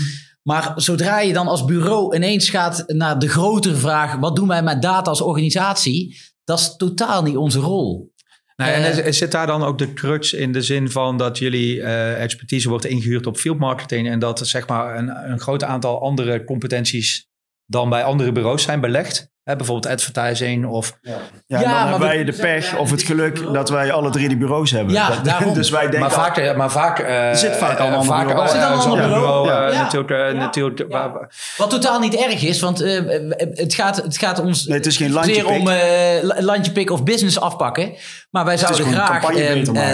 Maar 0.43 0.73
zodra 0.75 1.19
je 1.19 1.33
dan 1.33 1.47
als 1.47 1.65
bureau 1.65 2.15
ineens 2.15 2.49
gaat 2.49 2.83
naar 2.87 3.19
de 3.19 3.27
grotere 3.27 3.75
vraag, 3.75 4.15
wat 4.15 4.35
doen 4.35 4.47
wij 4.47 4.63
met 4.63 4.81
data 4.81 5.09
als 5.09 5.21
organisatie? 5.21 6.17
Dat 6.43 6.59
is 6.59 6.75
totaal 6.77 7.23
niet 7.23 7.35
onze 7.37 7.59
rol. 7.59 8.13
Nou, 8.55 8.71
en 8.71 9.03
Eh, 9.03 9.11
zit 9.11 9.31
daar 9.31 9.47
dan 9.47 9.63
ook 9.63 9.77
de 9.77 9.93
crux 9.93 10.33
in 10.33 10.51
de 10.51 10.61
zin 10.61 10.89
van 10.89 11.17
dat 11.17 11.37
jullie 11.37 11.81
eh, 11.81 12.21
expertise 12.23 12.69
wordt 12.69 12.85
ingehuurd 12.85 13.27
op 13.27 13.37
field 13.37 13.59
marketing 13.59 14.09
en 14.09 14.19
dat 14.19 14.47
zeg 14.47 14.67
maar 14.67 14.97
een, 14.97 15.31
een 15.31 15.39
groot 15.39 15.63
aantal 15.63 16.01
andere 16.01 16.43
competenties 16.43 17.27
dan 17.65 17.89
bij 17.89 18.03
andere 18.03 18.31
bureaus 18.31 18.63
zijn 18.63 18.81
belegd? 18.81 19.33
Hè, 19.45 19.55
bijvoorbeeld 19.55 19.93
advertising 19.93 20.65
of... 20.65 20.97
Ja, 21.01 21.11
Ja, 21.47 21.57
en 21.57 21.63
dan 21.63 21.71
maar 21.71 21.81
hebben 21.81 21.99
we- 21.99 22.05
wij 22.15 22.23
de 22.23 22.33
pech 22.33 22.77
of 22.77 22.91
het 22.91 23.01
geluk 23.03 23.53
dat 23.53 23.69
wij 23.69 23.91
alle 23.91 24.09
drie 24.09 24.27
die 24.27 24.37
bureaus 24.37 24.71
hebben. 24.71 24.93
Ja, 24.93 25.09
Dat- 25.09 25.23
daarom. 25.31 25.53
dus 25.53 25.69
wij 25.69 25.81
denken 25.81 25.99
Maar 25.99 26.11
vaak, 26.11 26.37
eh, 26.37 26.55
maar 26.55 26.71
vaak, 26.71 26.99
eh, 26.99 27.33
zit 27.33 27.55
vaak 27.55 27.79
al 27.79 27.85
een 27.87 27.91
eh, 27.93 27.97
ander 27.99 28.13
vaak 28.15 28.25
bureau 28.27 28.47
al- 28.47 28.53
bij. 28.53 28.61
Zit 28.61 28.69
al 28.69 28.73
een 28.73 28.89
ander 28.89 29.07
bureau, 29.19 29.47
ja. 29.47 29.81
Natuurlijk, 29.81 30.09
Ja. 30.09 30.31
natuurlijk 30.39 30.79
Ja. 30.79 30.87
waar- 30.87 31.53
Wat 31.57 31.69
totaal 31.69 31.99
niet 31.99 32.15
erg 32.15 32.43
is, 32.43 32.59
want 32.61 32.81
eh, 32.81 33.01
het, 33.37 33.73
gaat, 33.73 33.95
het 33.95 34.17
gaat 34.17 34.39
ons 34.39 34.65
Nee, 34.65 34.77
het 34.77 34.85
is 34.85 34.97
geen 34.97 35.11
landje 35.11 35.47
om 35.47 35.67
eh, 35.67 36.23
la- 36.23 36.41
landje 36.41 36.71
pik 36.71 36.89
of 36.91 37.03
business 37.03 37.39
afpakken. 37.39 37.93
Maar 38.29 38.45
wij 38.45 38.57
zouden 38.57 38.85
graag 38.85 39.25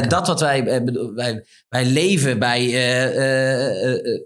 dat 0.08 0.28
wat 0.28 0.40
wij, 0.40 0.82
wij, 1.16 1.44
wij 1.70 1.86
leven 1.86 2.40
bij 2.40 2.60
eh, 2.60 3.04
eh, 3.04 3.84
eh, 3.84 3.92
eh, 3.94 4.22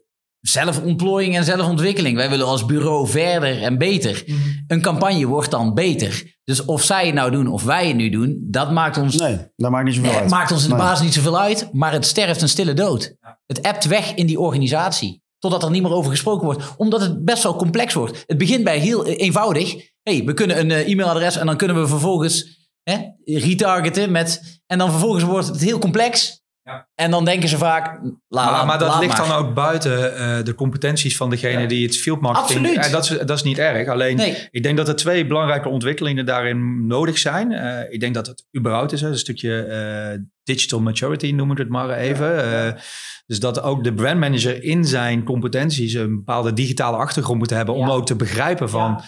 zelfontplooiing 0.49 1.36
en 1.36 1.43
zelfontwikkeling. 1.43 2.15
Wij 2.17 2.29
willen 2.29 2.45
als 2.45 2.65
bureau 2.65 3.08
verder 3.08 3.62
en 3.62 3.77
beter. 3.77 4.23
Een 4.67 4.81
campagne 4.81 5.25
wordt 5.25 5.51
dan 5.51 5.73
beter. 5.73 6.34
Dus 6.43 6.65
of 6.65 6.84
zij 6.84 7.05
het 7.05 7.15
nou 7.15 7.31
doen 7.31 7.47
of 7.47 7.63
wij 7.63 7.88
het 7.88 7.95
nu 7.95 8.10
doen, 8.10 8.38
dat 8.41 8.71
maakt 8.71 8.97
ons 8.97 9.15
Nee, 9.15 9.38
dat 9.55 9.71
maakt 9.71 9.86
niet 9.86 9.93
zoveel 9.93 10.10
Nee, 10.10 10.19
uit. 10.19 10.29
het 10.29 10.39
maakt 10.39 10.51
ons 10.51 10.63
in 10.63 10.69
de 10.69 10.75
Nee. 10.75 10.84
basis 10.84 11.03
niet 11.05 11.13
zoveel 11.13 11.39
uit, 11.39 11.69
maar 11.71 11.91
het 11.91 12.05
sterft 12.05 12.41
een 12.41 12.49
stille 12.49 12.73
dood. 12.73 13.15
Het 13.45 13.62
ebt 13.62 13.86
weg 13.86 14.13
in 14.13 14.25
die 14.25 14.39
organisatie. 14.39 15.23
Totdat 15.39 15.63
er 15.63 15.71
niet 15.71 15.81
meer 15.81 15.91
over 15.93 16.12
gesproken 16.12 16.45
wordt. 16.45 16.63
Omdat 16.77 17.01
het 17.01 17.25
best 17.25 17.43
wel 17.43 17.55
complex 17.55 17.93
wordt. 17.93 18.23
Het 18.27 18.38
begint 18.38 18.63
bij 18.63 18.77
heel 18.77 19.05
eenvoudig. 19.05 19.75
hey, 20.03 20.23
we 20.25 20.34
kunnen 20.34 20.60
een 20.60 20.71
eh, 20.71 20.91
e-mailadres 20.91 21.36
en 21.38 21.45
dan 21.45 21.58
kunnen 21.58 21.81
we 21.81 21.88
vervolgens 21.88 22.67
hè, 22.84 22.97
retargeten 23.25 24.12
met... 24.12 24.60
En 24.65 24.77
dan 24.77 24.89
vervolgens 24.91 25.23
wordt 25.23 25.47
het 25.47 25.62
heel 25.62 25.79
complex. 25.79 26.41
Ja. 26.65 26.88
En 26.95 27.12
dan 27.12 27.25
denken 27.25 27.49
ze 27.49 27.58
vaak... 27.58 27.99
Laat, 28.28 28.51
maar, 28.51 28.65
maar 28.65 28.80
dat 28.80 28.88
laat 28.88 28.99
ligt 28.99 29.17
maar. 29.17 29.28
dan 29.28 29.38
ook 29.38 29.54
buiten 29.54 30.15
eh, 30.17 30.43
de 30.43 30.56
competenties 30.56 31.17
van 31.17 31.30
degene 31.30 31.62
Ja. 31.62 31.67
die 31.67 31.86
het 31.86 31.97
field 31.97 32.21
marketing... 32.21 32.60
Absoluut. 32.60 32.86
En 32.86 32.91
dat, 32.91 33.04
is, 33.04 33.10
dat 33.10 33.38
is 33.38 33.43
niet 33.43 33.58
erg. 33.58 33.88
Alleen, 33.88 34.15
Nee. 34.15 34.47
ik 34.51 34.63
denk 34.63 34.78
dat 34.78 34.88
er 34.88 34.95
twee 34.95 35.25
belangrijke 35.28 35.69
ontwikkelingen 35.69 36.25
daarin 36.25 36.88
nodig 36.88 37.17
zijn. 37.17 37.51
Eh, 37.51 37.93
ik 37.93 37.99
denk 37.99 38.13
dat 38.13 38.28
het 38.28 38.45
überhaupt 38.58 38.91
is, 38.91 39.01
hè, 39.01 39.08
een 39.08 39.17
stukje 39.17 39.62
eh, 39.63 40.19
digital 40.43 40.80
maturity 40.82 41.32
noemen 41.32 41.56
we 41.56 41.62
het 41.62 41.71
maar 41.71 41.89
even. 41.89 42.43
Eh, 42.54 42.82
dus 43.25 43.39
dat 43.39 43.62
ook 43.62 43.84
de 43.84 43.93
brandmanager 43.93 44.63
in 44.63 44.86
zijn 44.86 45.23
competenties 45.23 45.93
een 45.93 46.15
bepaalde 46.15 46.54
digitale 46.54 46.97
achtergrond 46.97 47.39
moet 47.39 47.49
hebben... 47.49 47.75
om 47.75 47.89
ook 47.89 48.06
te 48.06 48.15
begrijpen 48.15 48.69
van... 48.69 49.01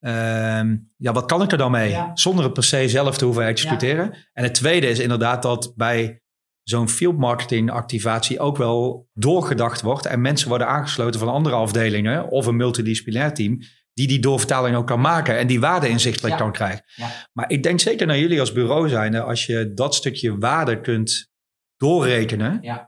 ehm, 0.00 0.76
ja, 0.96 1.12
wat 1.12 1.26
kan 1.26 1.42
ik 1.42 1.52
er 1.52 1.58
dan 1.58 1.70
mee? 1.70 1.90
Ja. 1.90 2.10
Zonder 2.14 2.44
het 2.44 2.52
per 2.52 2.64
se 2.64 2.88
zelf 2.88 3.18
te 3.18 3.24
hoeven 3.24 3.46
executeren. 3.46 4.14
En 4.32 4.42
het 4.44 4.54
tweede 4.54 4.88
is 4.88 4.98
inderdaad 4.98 5.42
dat 5.42 5.72
bij 5.76 6.20
zo'n 6.68 6.88
field 6.88 7.18
marketing 7.18 7.70
activatie 7.70 8.40
ook 8.40 8.56
wel 8.56 9.08
doorgedacht 9.12 9.80
wordt. 9.80 10.06
En 10.06 10.20
mensen 10.20 10.48
worden 10.48 10.66
aangesloten 10.66 11.20
van 11.20 11.28
andere 11.28 11.54
afdelingen 11.54 12.28
of 12.28 12.46
een 12.46 12.56
multidisciplinair 12.56 13.34
team. 13.34 13.58
Die 13.92 14.06
die 14.06 14.18
doorvertaling 14.18 14.76
ook 14.76 14.86
kan 14.86 15.00
maken 15.00 15.38
en 15.38 15.46
die 15.46 15.60
waarde 15.60 15.88
inzichtelijk 15.88 16.34
Ja. 16.34 16.40
kan 16.40 16.52
krijgen. 16.52 16.84
Ja. 16.94 17.28
Maar 17.32 17.50
ik 17.50 17.62
denk 17.62 17.80
zeker 17.80 18.06
naar 18.06 18.18
jullie 18.18 18.40
als 18.40 18.52
bureau 18.52 18.88
zijnde, 18.88 19.20
als 19.20 19.46
je 19.46 19.72
dat 19.74 19.94
stukje 19.94 20.38
waarde 20.38 20.80
kunt 20.80 21.30
doorrekenen. 21.76 22.58
Ja. 22.60 22.87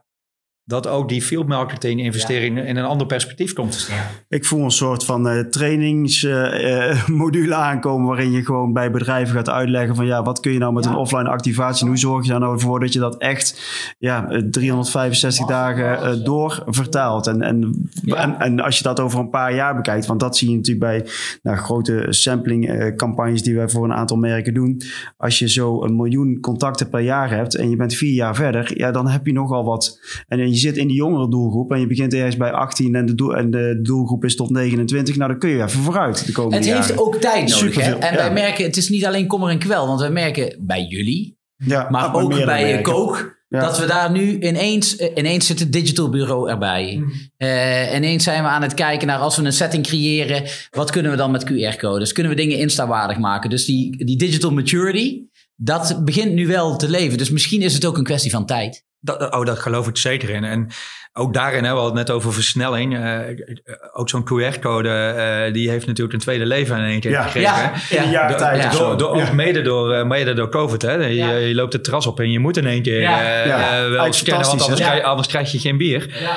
Dat 0.71 0.87
ook 0.87 1.09
die 1.09 1.21
field 1.21 1.47
marketing 1.47 2.01
investering 2.01 2.59
in 2.65 2.77
een 2.77 2.85
ander 2.85 3.07
perspectief 3.07 3.53
komt 3.53 3.71
te 3.71 3.79
staan. 3.79 3.97
Ik 4.29 4.45
voel 4.45 4.63
een 4.63 4.71
soort 4.71 5.05
van 5.05 5.27
eh 5.27 5.39
trainingsmodule 5.39 7.55
aankomen 7.69 8.07
waarin 8.07 8.31
je 8.31 8.43
gewoon 8.45 8.73
bij 8.73 8.91
bedrijven 8.91 9.35
gaat 9.35 9.49
uitleggen 9.49 9.95
van 9.95 10.05
ja, 10.05 10.23
wat 10.23 10.39
kun 10.39 10.51
je 10.51 10.57
nou 10.59 10.73
met 10.73 10.83
Ja. 10.83 10.89
een 10.89 10.95
offline 10.97 11.29
activatie? 11.29 11.81
en 11.81 11.87
Hoe 11.87 11.97
zorg 11.97 12.23
je 12.25 12.31
daar 12.31 12.39
nou 12.39 12.59
voor 12.59 12.79
dat 12.79 12.93
je 12.93 12.99
dat 12.99 13.17
echt 13.17 13.61
ja, 13.99 14.29
eh, 14.29 14.41
365 14.41 15.45
dagen 15.47 16.01
eh, 16.01 16.23
door 16.23 16.63
vertaalt? 16.65 17.27
En, 17.27 17.41
en, 17.41 17.89
Ja. 18.03 18.15
en, 18.15 18.39
en 18.39 18.59
als 18.59 18.77
je 18.77 18.83
dat 18.83 18.99
over 18.99 19.19
een 19.19 19.29
paar 19.29 19.55
jaar 19.55 19.75
bekijkt, 19.75 20.05
want 20.05 20.19
dat 20.19 20.37
zie 20.37 20.49
je 20.49 20.55
natuurlijk 20.55 20.85
bij 20.85 21.05
nou, 21.43 21.57
grote 21.57 22.05
sampling 22.09 22.69
eh, 22.69 22.95
campagnes 22.95 23.43
die 23.43 23.55
wij 23.55 23.69
voor 23.69 23.83
een 23.83 23.93
aantal 23.93 24.17
merken 24.17 24.53
doen. 24.53 24.81
Als 25.17 25.39
je 25.39 25.49
zo 25.49 25.83
een 25.83 25.95
miljoen 25.95 26.37
contacten 26.41 26.89
per 26.89 26.99
jaar 26.99 27.29
hebt 27.29 27.55
en 27.55 27.69
je 27.69 27.75
bent 27.75 27.93
vier 27.93 28.13
jaar 28.13 28.35
verder, 28.35 28.77
ja, 28.77 28.91
dan 28.91 29.07
heb 29.07 29.25
je 29.25 29.33
nogal 29.33 29.63
wat. 29.63 29.99
En 30.27 30.49
je 30.49 30.55
zit 30.61 30.77
in 30.77 30.87
die 30.87 30.95
jongere 30.95 31.29
doelgroep 31.29 31.71
en 31.71 31.79
je 31.79 31.87
begint 31.87 32.13
ergens 32.13 32.37
bij 32.37 32.51
18 32.51 32.95
en 32.95 33.05
de, 33.05 33.15
doel, 33.15 33.35
en 33.35 33.51
de 33.51 33.79
doelgroep 33.81 34.23
is 34.23 34.35
tot 34.35 34.49
29. 34.49 35.15
Nou, 35.15 35.29
dan 35.29 35.39
kun 35.39 35.49
je 35.49 35.63
even 35.63 35.69
vooruit 35.69 36.25
de 36.25 36.31
komende 36.31 36.55
Het 36.55 36.65
jaren. 36.65 36.83
heeft 36.83 36.99
ook 36.99 37.15
tijd 37.15 37.49
nodig. 37.49 37.75
Hè? 37.75 37.91
En 37.91 38.13
ja. 38.13 38.17
wij 38.17 38.33
merken, 38.33 38.65
het 38.65 38.77
is 38.77 38.89
niet 38.89 39.05
alleen 39.05 39.27
kommer 39.27 39.49
en 39.49 39.59
kwel. 39.59 39.87
Want 39.87 39.99
wij 39.99 40.11
merken 40.11 40.55
bij 40.59 40.85
jullie, 40.89 41.37
ja, 41.55 41.89
maar 41.89 42.11
bij 42.11 42.21
ook 42.21 42.29
bij 42.29 42.63
merken. 42.63 42.93
Kook... 42.93 43.39
Ja. 43.51 43.61
Dat 43.61 43.79
we 43.79 43.85
daar 43.85 44.11
nu 44.11 44.39
ineens, 44.39 44.95
eh, 44.95 45.09
ineens 45.15 45.45
zit 45.45 45.59
het 45.59 45.73
digital 45.73 46.09
bureau 46.09 46.49
erbij. 46.49 46.97
Mhm. 46.99 47.09
Eh, 47.37 47.95
ineens 47.95 48.23
zijn 48.23 48.43
we 48.43 48.49
aan 48.49 48.61
het 48.61 48.73
kijken 48.73 49.07
naar 49.07 49.17
als 49.17 49.37
we 49.37 49.43
een 49.43 49.53
setting 49.53 49.83
creëren, 49.83 50.43
wat 50.69 50.91
kunnen 50.91 51.11
we 51.11 51.17
dan 51.17 51.31
met 51.31 51.43
QR-codes? 51.43 52.11
Kunnen 52.11 52.31
we 52.31 52.37
dingen 52.37 52.57
instawaardig 52.57 53.17
maken? 53.17 53.49
Dus 53.49 53.65
die, 53.65 54.05
die 54.05 54.17
digital 54.17 54.51
maturity, 54.51 55.21
dat 55.55 56.05
begint 56.05 56.33
nu 56.33 56.47
wel 56.47 56.75
te 56.75 56.89
leven. 56.89 57.17
Dus 57.17 57.29
misschien 57.29 57.61
is 57.61 57.73
het 57.73 57.85
ook 57.85 57.97
een 57.97 58.03
kwestie 58.03 58.31
van 58.31 58.45
tijd. 58.45 58.85
Dat, 59.03 59.33
oh, 59.33 59.45
dat 59.45 59.59
geloof 59.59 59.87
ik 59.87 59.97
zeker 59.97 60.29
in. 60.29 60.43
En 60.43 60.67
ook 61.13 61.33
daarin, 61.33 61.63
hè, 61.63 61.69
we 61.71 61.77
hadden 61.79 61.97
het 61.97 62.07
net 62.07 62.15
over 62.15 62.33
versnelling. 62.33 62.97
eh, 62.97 63.19
ook 63.93 64.09
zo'n 64.09 64.23
QR-code, 64.23 64.89
eh, 64.89 65.53
die 65.53 65.69
heeft 65.69 65.85
natuurlijk 65.87 66.13
een 66.13 66.21
tweede 66.21 66.45
leven 66.45 66.77
in 66.77 66.83
één 66.83 66.99
keer 66.99 67.11
Ja. 67.11 67.23
gekregen. 67.23 67.71
Ja, 67.89 68.03
Ja. 68.11 68.35
tijd 68.35 68.61
Ja. 68.61 68.67
of 68.67 68.75
zo. 68.75 68.87
Door, 68.87 68.97
door, 68.97 69.17
Ja. 69.17 69.27
Ook 69.27 69.33
mede 69.33 69.61
door, 69.61 69.93
eh, 69.93 70.05
mede 70.05 70.33
door 70.33 70.49
COVID. 70.49 70.81
Hè. 70.81 70.93
Je, 70.93 71.13
Ja. 71.15 71.31
je 71.31 71.55
loopt 71.55 71.73
het 71.73 71.83
terras 71.83 72.07
op 72.07 72.19
en 72.19 72.31
je 72.31 72.39
moet 72.39 72.57
in 72.57 72.67
één 72.67 72.81
keer 72.81 72.99
Ja. 73.01 73.21
eh, 73.21 73.45
Ja. 73.45 73.83
eh, 73.83 73.89
wel 73.89 74.13
scannen, 74.13 74.47
want 74.47 74.61
anders, 74.61 74.81
krijg, 74.81 74.97
je- 74.99 75.03
anders 75.03 75.27
krijg 75.27 75.51
je 75.51 75.59
geen 75.59 75.77
bier. 75.77 76.17
Ja. 76.21 76.35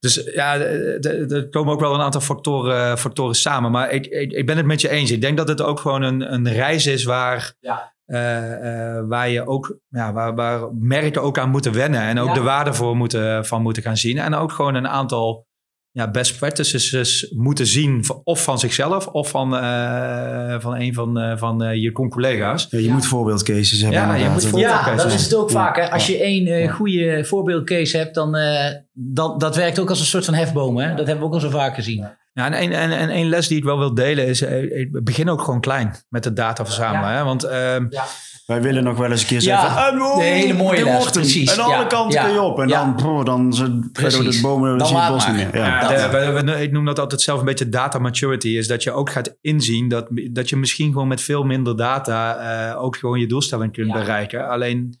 Dus 0.00 0.22
ja, 0.34 0.56
er 0.58 1.48
komen 1.50 1.72
ook 1.72 1.80
wel 1.80 1.94
een 1.94 2.00
aantal 2.00 2.20
factoren, 2.20 2.98
factoren 2.98 3.34
samen. 3.34 3.70
Maar 3.70 3.90
ik, 3.90 4.06
ik, 4.06 4.32
ik 4.32 4.46
ben 4.46 4.56
het 4.56 4.66
met 4.66 4.80
je 4.80 4.88
eens. 4.90 5.10
Ik 5.10 5.20
denk 5.20 5.36
dat 5.36 5.48
het 5.48 5.62
ook 5.62 5.80
gewoon 5.80 6.02
een, 6.02 6.32
een 6.32 6.52
reis 6.52 6.86
is 6.86 7.04
waar, 7.04 7.52
Ja. 7.60 7.92
Eh, 8.10 8.96
eh, 8.96 9.04
waar, 9.08 9.28
je 9.28 9.46
ook, 9.46 9.78
ja, 9.88 10.12
waar, 10.12 10.34
waar 10.34 10.68
merken 10.78 11.22
ook 11.22 11.38
aan 11.38 11.50
moeten 11.50 11.72
wennen. 11.72 12.00
En 12.00 12.18
ook 12.18 12.28
Ja. 12.28 12.34
de 12.34 12.40
waarde 12.42 12.74
voor 12.74 12.96
moeten, 12.96 13.46
van 13.46 13.62
moeten 13.62 13.82
gaan 13.82 13.96
zien. 13.96 14.18
En 14.18 14.34
ook 14.34 14.52
gewoon 14.52 14.74
een 14.74 14.88
aantal 14.88 15.48
ja, 15.92 16.10
best 16.10 16.38
practices 16.38 17.32
moeten 17.36 17.66
zien. 17.66 18.04
Of 18.24 18.42
van 18.44 18.58
zichzelf 18.58 19.06
of 19.06 19.30
van, 19.30 19.56
eh, 19.56 20.54
van 20.60 20.74
een 20.76 20.94
van, 20.94 21.18
eh, 21.18 21.36
van 21.36 21.62
eh, 21.62 21.82
je 21.82 21.92
collega's. 21.92 22.66
Ja, 22.70 22.78
je 22.78 22.84
Ja. 22.84 22.92
moet 22.92 23.06
voorbeeldcases 23.06 23.80
hebben. 23.80 23.98
Ja, 24.00 24.14
je 24.14 24.28
moet 24.28 24.42
Ja, 24.42 24.48
Voorbeeldcases. 24.48 25.02
dat 25.02 25.12
is 25.12 25.22
het 25.24 25.34
ook 25.34 25.50
Ja. 25.50 25.54
vaak. 25.54 25.76
Hè? 25.76 25.90
Als 25.90 26.06
je 26.06 26.18
één 26.22 26.68
goede 26.68 27.24
voorbeeldcase 27.24 27.96
hebt, 27.96 28.14
dan 28.14 28.36
uh, 28.36 28.64
dat, 28.92 29.40
dat 29.40 29.56
werkt 29.56 29.78
ook 29.78 29.88
als 29.88 30.00
een 30.00 30.06
soort 30.06 30.24
van 30.24 30.34
hefboom. 30.34 30.76
Hè? 30.78 30.88
Dat 30.88 31.06
hebben 31.06 31.18
we 31.18 31.24
ook 31.24 31.34
al 31.34 31.40
zo 31.40 31.50
vaak 31.50 31.74
gezien. 31.74 32.08
Ja, 32.40 32.46
Ja, 32.50 32.56
en, 32.56 32.62
een, 32.62 32.72
en, 32.72 32.98
en 32.98 33.08
één 33.08 33.28
les 33.28 33.48
die 33.48 33.58
ik 33.58 33.64
wel 33.64 33.78
wil 33.78 33.94
delen 33.94 34.26
is, 34.26 34.40
eh, 34.40 34.62
ik 34.80 35.04
begin 35.04 35.28
ook 35.28 35.40
gewoon 35.42 35.60
klein 35.60 35.94
met 36.08 36.22
de 36.22 36.32
data 36.32 36.64
verzamelen. 36.64 37.10
Hè? 37.16 37.24
Want 37.24 37.42
ehm, 37.44 37.86
Ja. 37.90 38.04
Wij 38.46 38.62
willen 38.62 38.84
nog 38.84 38.96
wel 38.98 39.10
eens 39.10 39.20
een 39.20 39.26
keer 39.26 39.42
Ja, 39.42 39.60
zeggen... 39.60 39.82
"Ah, 39.86 39.98
wow, 39.98 40.18
de 40.18 40.24
hele 40.24 40.52
mooie 40.54 40.84
les, 40.84 41.10
precies. 41.10 41.52
En 41.56 41.62
alle 41.64 41.72
Ja, 41.74 41.84
kanten 41.84 42.20
ja, 42.20 42.24
kun 42.24 42.32
je 42.34 42.40
op. 42.40 42.58
En 42.60 42.68
ja. 42.68 42.80
dan, 42.84 42.94
bro, 42.94 43.24
dan 43.24 43.54
verder 43.92 44.30
de 44.32 44.38
bomen, 44.42 44.68
dan 44.68 44.78
Dan 44.78 44.86
zie 44.86 44.96
je 44.96 45.02
het 45.02 45.12
bos 45.12 45.26
niet 45.26 45.36
meer. 45.36 45.56
Ja. 45.56 45.66
Ja, 45.92 46.08
de- 46.08 46.32
we- 46.32 46.42
we- 46.52 46.62
ik 46.62 46.72
noem 46.72 46.84
dat 46.84 46.98
altijd 46.98 47.20
zelf 47.20 47.38
een 47.38 47.44
beetje 47.44 47.68
data 47.68 47.98
maturity. 47.98 48.48
Is 48.48 48.66
dat 48.66 48.82
je 48.82 48.92
ook 48.92 49.10
gaat 49.10 49.36
inzien 49.40 49.88
dat, 49.88 50.06
dat 50.30 50.48
je 50.48 50.56
misschien 50.56 50.92
gewoon 50.92 51.08
met 51.08 51.20
veel 51.20 51.42
minder 51.44 51.76
data 51.76 52.36
eh, 52.70 52.82
ook 52.82 52.96
gewoon 52.96 53.20
je 53.20 53.26
doelstelling 53.26 53.72
kunt 53.72 53.86
Ja. 53.86 53.92
bereiken. 53.92 54.48
Alleen, 54.48 54.98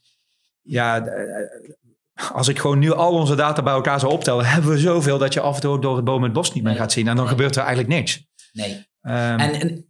ja, 0.62 0.98
eh, 1.06 1.24
als 2.32 2.48
ik 2.48 2.58
gewoon 2.58 2.78
nu 2.78 2.92
al 2.92 3.12
onze 3.12 3.34
data 3.34 3.62
bij 3.62 3.72
elkaar 3.72 4.00
zou 4.00 4.12
optellen, 4.12 4.44
hebben 4.52 4.70
we 4.70 4.78
zoveel 4.78 5.18
dat 5.18 5.32
je 5.34 5.40
af 5.40 5.54
en 5.54 5.60
toe 5.60 5.70
ook 5.70 5.82
door 5.82 5.96
het 5.96 6.04
boom 6.04 6.22
het 6.22 6.32
bos 6.32 6.52
niet 6.52 6.62
meer 6.62 6.72
Nee. 6.72 6.80
gaat 6.80 6.92
zien. 6.92 7.08
En 7.08 7.14
dan 7.16 7.24
Nee. 7.24 7.34
gebeurt 7.34 7.56
er 7.56 7.62
eigenlijk 7.62 7.94
niks. 7.94 8.26
Nee. 8.52 8.86
Ehm, 9.00 9.38
En, 9.38 9.52
en 9.60 9.84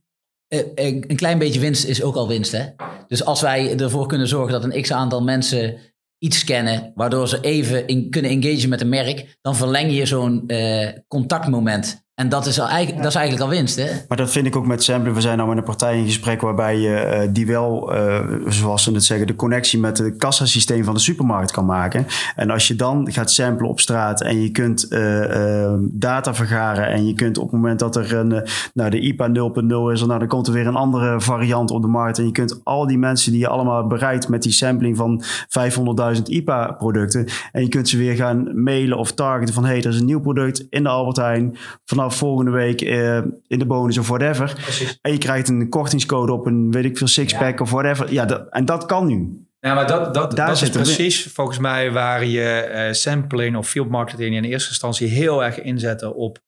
eh, 0.49 0.87
een 0.87 1.17
klein 1.17 1.39
beetje 1.39 1.61
winst 1.61 1.85
is 1.85 2.03
ook 2.03 2.15
al 2.17 2.29
winst, 2.29 2.53
hè? 2.53 2.65
Dus 3.09 3.25
als 3.25 3.41
wij 3.41 3.77
ervoor 3.79 4.07
kunnen 4.07 4.29
zorgen 4.29 4.53
dat 4.53 4.65
een 4.65 4.83
x-aantal 4.83 5.23
mensen 5.23 5.79
iets 6.19 6.39
scannen, 6.39 6.93
waardoor 6.95 7.29
ze 7.29 7.41
even 7.41 7.87
in, 7.87 8.11
kunnen 8.11 8.31
engagen 8.31 8.69
met 8.69 8.81
een 8.81 8.89
merk, 8.89 9.39
dan 9.41 9.57
verleng 9.57 9.93
je 9.93 10.07
zo'n 10.07 10.45
eh, 10.47 10.89
contactmoment. 11.09 12.09
En 12.21 12.29
dat 12.29 12.47
is, 12.47 12.61
al 12.61 12.69
eigenlijk, 12.69 13.03
dat 13.03 13.11
is 13.11 13.19
eigenlijk 13.19 13.51
al 13.51 13.57
winst, 13.57 13.77
hè? 13.77 13.91
Maar 14.09 14.17
dat 14.17 14.31
vind 14.31 14.47
ik 14.47 14.57
ook 14.57 14.67
met 14.67 14.83
sampling. 14.83 15.15
We 15.15 15.21
zijn 15.21 15.37
nou 15.37 15.49
met 15.49 15.59
een 15.59 15.65
partij 15.65 15.99
in 15.99 16.05
gesprek 16.05 16.41
waarbij 16.41 16.79
je 16.79 16.95
eh, 16.97 17.29
die 17.31 17.47
wel, 17.47 17.95
eh, 17.95 18.25
zoals 18.47 18.83
ze 18.83 18.93
het 18.93 19.05
zeggen, 19.05 19.27
de 19.27 19.37
connectie 19.37 19.79
met 19.79 19.99
het 19.99 20.17
kassasysteem 20.17 20.85
van 20.85 20.95
de 20.95 21.01
supermarkt 21.01 21.51
kan 21.51 21.65
maken. 21.65 22.07
En 22.37 22.51
als 22.51 22.69
je 22.69 22.75
dan 22.75 23.13
gaat 23.13 23.31
samplen 23.31 23.69
op 23.69 23.81
straat 23.81 24.21
en 24.21 24.43
je 24.43 24.51
kunt 24.51 24.89
eh, 24.89 25.65
eh, 25.65 25.73
data 25.81 26.35
vergaren 26.35 26.87
en 26.87 27.07
je 27.07 27.15
kunt 27.15 27.39
op 27.39 27.45
het 27.45 27.53
moment 27.53 27.79
dat 27.79 27.97
er 27.97 28.15
een, 28.15 28.33
eh, 28.33 28.51
nou 28.75 28.91
de 28.91 29.01
IPA 29.01 29.29
0.0 29.29 29.91
is, 29.93 30.05
nou, 30.05 30.19
dan 30.19 30.29
komt 30.29 30.47
er 30.47 30.53
weer 30.53 30.67
een 30.67 30.77
andere 30.77 31.21
variant 31.21 31.71
op 31.71 31.83
de 31.83 31.89
markt. 31.89 32.19
En 32.19 32.25
je 32.25 32.33
kunt 32.33 32.61
al 32.65 32.87
die 32.87 32.99
mensen 32.99 33.33
die 33.33 33.41
je 33.41 33.49
allemaal 33.49 33.87
bereikt 33.87 34.29
met 34.29 34.43
die 34.43 34.53
sampling 34.53 34.97
van 34.97 35.23
500.000 35.49 36.29
IPA 36.29 36.73
producten. 36.73 37.27
En 37.53 37.63
je 37.63 37.69
kunt 37.69 37.89
ze 37.89 37.97
weer 37.97 38.15
gaan 38.15 38.63
mailen 38.63 38.99
of 38.99 39.13
targeten 39.13 39.55
van 39.55 39.65
hey, 39.65 39.79
er 39.79 39.89
is 39.89 39.99
een 39.99 40.05
nieuw 40.05 40.21
product 40.21 40.67
in 40.71 40.83
de 40.83 40.89
Albert 40.89 41.17
Heijn. 41.17 41.57
Vanaf 41.85 42.10
volgende 42.11 42.51
week 42.51 42.81
eh, 42.81 43.17
in 43.47 43.59
de 43.59 43.67
bonus 43.67 43.99
of 43.99 44.09
whatever. 44.09 44.69
En 45.03 45.13
je 45.13 45.19
krijgt 45.19 45.49
een 45.49 45.69
kortingscode 45.69 46.33
op 46.33 46.47
een, 46.47 46.71
weet 46.71 46.85
ik 46.85 46.99
veel, 46.99 47.07
sixpack 47.07 47.61
of 47.61 47.71
whatever. 47.71 48.13
Ja, 48.13 48.25
dat, 48.25 48.47
en 48.51 48.65
dat 48.65 48.87
kan 48.87 49.07
nu. 49.07 49.45
Ja, 49.61 49.75
maar 49.75 49.87
dat, 49.87 50.15
dat, 50.15 50.37
Daar 50.37 50.47
dat 50.47 50.55
is 50.55 50.61
zit 50.63 50.75
in. 50.75 50.83
precies 50.83 51.27
volgens 51.33 51.59
mij 51.59 51.91
waar 51.93 52.25
je 52.25 52.43
eh, 52.51 52.93
sampling 52.93 53.57
of 53.57 53.69
field 53.69 53.89
marketing 53.89 54.35
in 54.35 54.45
eerste 54.45 54.69
instantie 54.69 55.09
heel 55.09 55.45
erg 55.45 55.61
inzetten 55.61 56.15
op 56.15 56.39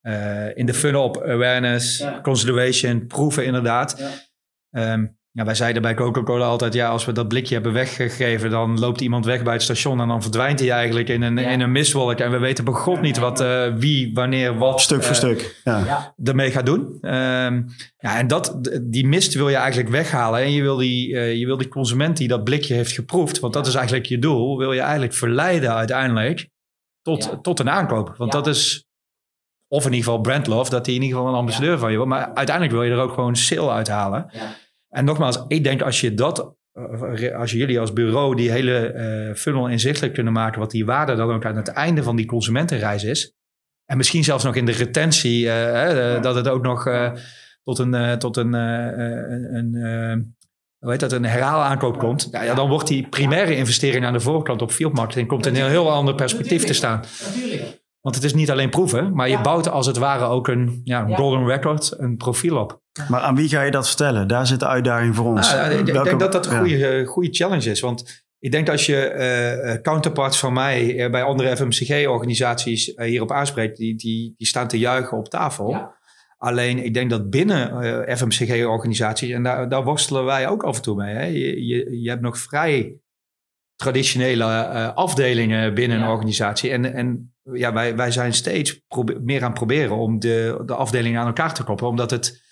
eh, 0.00 0.56
in 0.56 0.66
de 0.66 0.74
funnel 0.74 1.02
op 1.04 1.16
awareness, 1.22 1.98
Ja. 1.98 2.20
consideration, 2.22 3.06
proeven 3.06 3.44
inderdaad. 3.44 3.94
Ja. 3.98 4.10
Ehm, 4.70 5.06
ja, 5.32 5.44
wij 5.44 5.54
zeiden 5.54 5.82
bij 5.82 5.94
Coca-Cola 5.94 6.46
altijd, 6.46 6.74
ja, 6.74 6.88
als 6.88 7.04
we 7.04 7.12
dat 7.12 7.28
blikje 7.28 7.54
hebben 7.54 7.72
weggegeven, 7.72 8.50
dan 8.50 8.78
loopt 8.78 9.00
iemand 9.00 9.24
weg 9.24 9.42
bij 9.42 9.52
het 9.52 9.62
station 9.62 10.00
en 10.00 10.08
dan 10.08 10.22
verdwijnt 10.22 10.60
hij 10.60 10.70
eigenlijk 10.70 11.08
in 11.08 11.22
een, 11.22 11.36
Ja. 11.36 11.48
in 11.48 11.60
een 11.60 11.72
mistwolk. 11.72 12.18
En 12.18 12.30
we 12.30 12.38
weten 12.38 12.64
bij 12.64 12.74
god 12.74 13.00
niet 13.00 13.18
wat, 13.18 13.40
eh, 13.40 13.74
wie, 13.74 14.10
wanneer, 14.14 14.58
wat 14.58 14.80
Stuk 14.80 15.02
voor 15.02 15.10
eh, 15.10 15.16
stuk. 15.16 15.60
Ja. 15.64 15.78
Ja. 15.84 16.14
ermee 16.24 16.50
gaat 16.50 16.66
doen. 16.66 16.98
Ehm, 17.00 17.62
ja, 17.98 18.18
en 18.18 18.26
dat, 18.26 18.70
die 18.82 19.06
mist 19.06 19.34
wil 19.34 19.48
je 19.48 19.56
eigenlijk 19.56 19.88
weghalen. 19.88 20.40
En 20.40 20.52
je 20.52 20.62
wil, 20.62 20.76
die, 20.76 21.16
eh, 21.16 21.34
je 21.34 21.46
wil 21.46 21.56
die 21.56 21.68
consument 21.68 22.16
die 22.16 22.28
dat 22.28 22.44
blikje 22.44 22.74
heeft 22.74 22.92
geproefd, 22.92 23.38
want 23.40 23.52
dat 23.52 23.66
is 23.66 23.74
eigenlijk 23.74 24.06
je 24.06 24.18
doel, 24.18 24.58
wil 24.58 24.72
je 24.72 24.80
eigenlijk 24.80 25.12
verleiden 25.14 25.74
uiteindelijk 25.74 26.48
tot, 27.02 27.24
Ja. 27.24 27.38
tot 27.42 27.60
een 27.60 27.70
aankoop. 27.70 28.14
Want 28.16 28.32
Ja. 28.32 28.38
dat 28.40 28.46
is, 28.54 28.86
of 29.68 29.84
in 29.84 29.92
ieder 29.92 30.04
geval 30.04 30.20
brand 30.20 30.46
love, 30.46 30.70
dat 30.70 30.86
hij 30.86 30.94
in 30.94 31.02
ieder 31.02 31.16
geval 31.16 31.32
een 31.32 31.38
ambassadeur 31.38 31.78
van 31.78 31.90
je 31.90 31.96
wordt. 31.96 32.12
Maar 32.12 32.34
uiteindelijk 32.34 32.72
wil 32.76 32.82
je 32.84 32.90
er 32.92 32.98
ook 33.00 33.12
gewoon 33.12 33.36
sale 33.36 33.70
uithalen. 33.70 34.26
Ja. 34.32 34.40
En 34.88 35.04
nogmaals, 35.04 35.44
ik 35.48 35.64
denk 35.64 35.82
als 35.82 36.00
je 36.00 36.14
dat, 36.14 36.54
eh, 36.72 37.38
als 37.38 37.50
jullie 37.52 37.80
als 37.80 37.92
bureau 37.92 38.34
die 38.36 38.50
hele 38.50 38.86
eh, 38.86 39.34
funnel 39.34 39.68
inzichtelijk 39.68 40.14
kunnen 40.14 40.32
maken, 40.32 40.60
wat 40.60 40.70
die 40.70 40.84
waarde 40.84 41.14
dan 41.14 41.30
ook 41.30 41.44
aan 41.44 41.56
het 41.56 41.68
einde 41.68 42.02
van 42.02 42.16
die 42.16 42.26
consumentenreis 42.26 43.04
is. 43.04 43.32
En 43.84 43.96
misschien 43.96 44.24
zelfs 44.24 44.44
nog 44.44 44.54
in 44.54 44.64
de 44.66 44.72
retentie, 44.72 45.46
eh, 45.48 46.14
eh, 46.16 46.22
dat 46.22 46.34
het 46.34 46.48
ook 46.48 46.62
nog 46.62 46.86
eh, 46.86 47.12
tot 47.62 47.78
een, 47.78 47.94
eh, 47.94 48.12
tot 48.12 48.36
een, 48.36 48.54
eh, 48.54 48.88
eh, 48.88 49.52
een, 49.52 49.74
eh, 49.74 50.16
hoe 50.78 50.90
heet 50.90 51.00
dat, 51.00 51.12
een 51.12 51.24
herhaalaankoop 51.24 51.98
komt. 51.98 52.28
Ja, 52.30 52.42
ja, 52.42 52.54
dan 52.54 52.68
wordt 52.68 52.86
die 52.88 53.08
primaire 53.08 53.56
investering 53.56 54.04
aan 54.04 54.12
de 54.12 54.20
voorkant 54.20 54.62
op 54.62 54.70
field 54.70 54.92
marketing 54.92 55.28
komt 55.28 55.46
in 55.46 55.56
een 55.56 55.68
heel 55.68 55.90
ander 55.92 56.14
perspectief 56.14 56.64
te 56.64 56.72
staan. 56.72 57.00
Natuurlijk. 57.34 57.80
Want 58.00 58.14
het 58.14 58.24
is 58.24 58.34
niet 58.34 58.50
alleen 58.50 58.70
proeven, 58.70 59.14
maar 59.14 59.28
je 59.28 59.40
bouwt 59.40 59.68
als 59.68 59.86
het 59.86 59.96
ware 59.96 60.24
ook 60.24 60.48
een 60.48 60.80
Ja. 60.84 61.06
golden 61.06 61.46
record, 61.46 61.94
een 61.98 62.16
profiel 62.16 62.56
op. 62.56 62.80
Maar 63.08 63.20
aan 63.20 63.36
wie 63.36 63.48
ga 63.48 63.62
je 63.62 63.70
dat 63.70 63.86
vertellen? 63.86 64.28
Daar 64.28 64.46
zit 64.46 64.60
de 64.60 64.66
uitdaging 64.66 65.14
voor 65.16 65.24
ons. 65.26 65.52
Nou, 65.52 65.70
ik, 65.72 65.86
Welke- 65.86 66.08
denk 66.08 66.20
dat 66.20 66.32
dat 66.32 66.46
een 66.46 66.58
goede, 66.58 66.86
eh, 66.86 67.06
goede 67.06 67.28
challenge 67.32 67.70
is. 67.70 67.80
Want 67.80 68.26
ik 68.38 68.52
denk 68.52 68.68
als 68.68 68.86
je 68.86 68.96
eh, 68.96 69.72
eh, 69.72 69.82
counterparts 69.82 70.38
van 70.38 70.52
mij 70.52 71.08
bij 71.10 71.22
andere 71.22 71.56
FMCG-organisaties 71.56 72.94
eh, 72.94 73.06
hierop 73.08 73.32
aanspreekt, 73.32 73.76
die, 73.76 73.96
die, 73.96 74.34
die 74.36 74.46
staan 74.46 74.68
te 74.68 74.78
juichen 74.78 75.18
op 75.18 75.28
tafel. 75.28 75.70
Ja. 75.70 75.96
Alleen 76.36 76.84
ik 76.84 76.94
denk 76.94 77.10
dat 77.10 77.30
binnen 77.30 77.80
eh, 78.06 78.16
FMCG-organisaties, 78.16 79.30
en 79.30 79.42
daar, 79.42 79.68
daar 79.68 79.84
worstelen 79.84 80.24
wij 80.24 80.48
ook 80.48 80.62
af 80.62 80.76
en 80.76 80.82
toe 80.82 80.96
mee. 80.96 81.14
Hè? 81.14 81.24
Je, 81.24 81.66
je, 81.66 82.00
je 82.02 82.08
hebt 82.08 82.22
nog 82.22 82.38
vrij 82.38 82.94
traditionele 83.76 84.44
afdelingen 84.94 85.74
binnen 85.74 85.98
Ja. 85.98 86.04
een 86.04 86.10
organisatie. 86.10 86.70
En, 86.70 86.94
en 86.94 87.34
ja, 87.52 87.72
wij, 87.72 87.96
wij 87.96 88.10
zijn 88.10 88.32
steeds 88.32 88.80
meer 89.20 89.40
aan 89.40 89.50
het 89.50 89.58
proberen 89.58 89.96
om 89.96 90.18
de, 90.18 90.62
de 90.66 90.74
afdelingen 90.74 91.20
aan 91.20 91.26
elkaar 91.26 91.54
te 91.54 91.62
koppelen. 91.64 91.90
Omdat 91.90 92.10
het, 92.10 92.42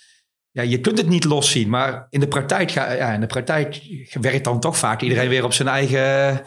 ja, 0.57 0.63
je 0.63 0.81
kunt 0.81 0.99
het 0.99 1.09
niet 1.09 1.25
loszien. 1.25 1.69
Maar 1.69 2.07
in 2.11 2.21
de 2.21 2.29
praktijk, 2.29 2.71
ga, 2.71 2.93
ja, 2.93 3.13
in 3.13 3.21
de 3.21 3.27
praktijk 3.27 3.83
werkt 4.21 4.45
dan 4.45 4.61
toch 4.61 4.77
vaak 4.77 5.03
iedereen 5.03 5.29
weer 5.29 5.45
op 5.45 5.53
zijn 5.53 5.69
eigen... 5.69 5.99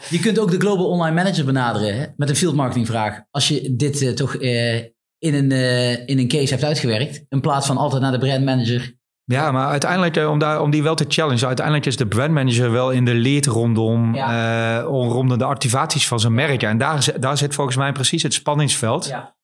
Je 0.08 0.18
kunt 0.20 0.38
ook 0.38 0.50
de 0.50 0.58
Global 0.58 0.88
Online 0.88 1.14
Manager 1.14 1.44
benaderen 1.44 1.98
hè, 1.98 2.06
met 2.16 2.28
een 2.28 2.36
field 2.36 2.54
marketing 2.54 2.86
vraag. 2.86 3.20
Als 3.30 3.48
je 3.48 3.76
dit 3.76 4.02
eh, 4.02 4.10
toch 4.10 4.36
eh, 4.36 4.76
in, 5.18 5.34
een, 5.34 5.52
eh, 5.52 6.08
in 6.08 6.18
een 6.18 6.28
case 6.28 6.52
hebt 6.52 6.64
uitgewerkt, 6.64 7.24
in 7.28 7.40
plaats 7.40 7.66
van 7.66 7.76
altijd 7.76 8.02
naar 8.02 8.12
de 8.12 8.18
brand 8.18 8.44
manager. 8.44 8.98
Ja, 9.24 9.52
maar 9.52 9.68
uiteindelijk, 9.68 10.16
eh, 10.16 10.30
om, 10.30 10.38
daar, 10.38 10.62
om 10.62 10.70
die 10.70 10.82
wel 10.82 10.94
te 10.94 11.04
challengen, 11.08 11.46
uiteindelijk 11.46 11.86
is 11.86 11.96
de 11.96 12.06
brandmanager 12.06 12.70
wel 12.70 12.90
in 12.90 13.04
de 13.04 13.14
lead 13.14 13.46
rondom, 13.46 14.14
eh, 14.14 14.80
rondom 14.82 15.38
de 15.38 15.44
activaties 15.44 16.08
van 16.08 16.20
zijn 16.20 16.34
merk. 16.34 16.62
En 16.62 16.78
daar, 16.78 17.06
daar 17.20 17.38
zit 17.38 17.54
volgens 17.54 17.76
mij 17.76 17.92
precies 17.92 18.22
het 18.22 18.34
spanningsveld. 18.34 19.06
Ja. 19.06 19.38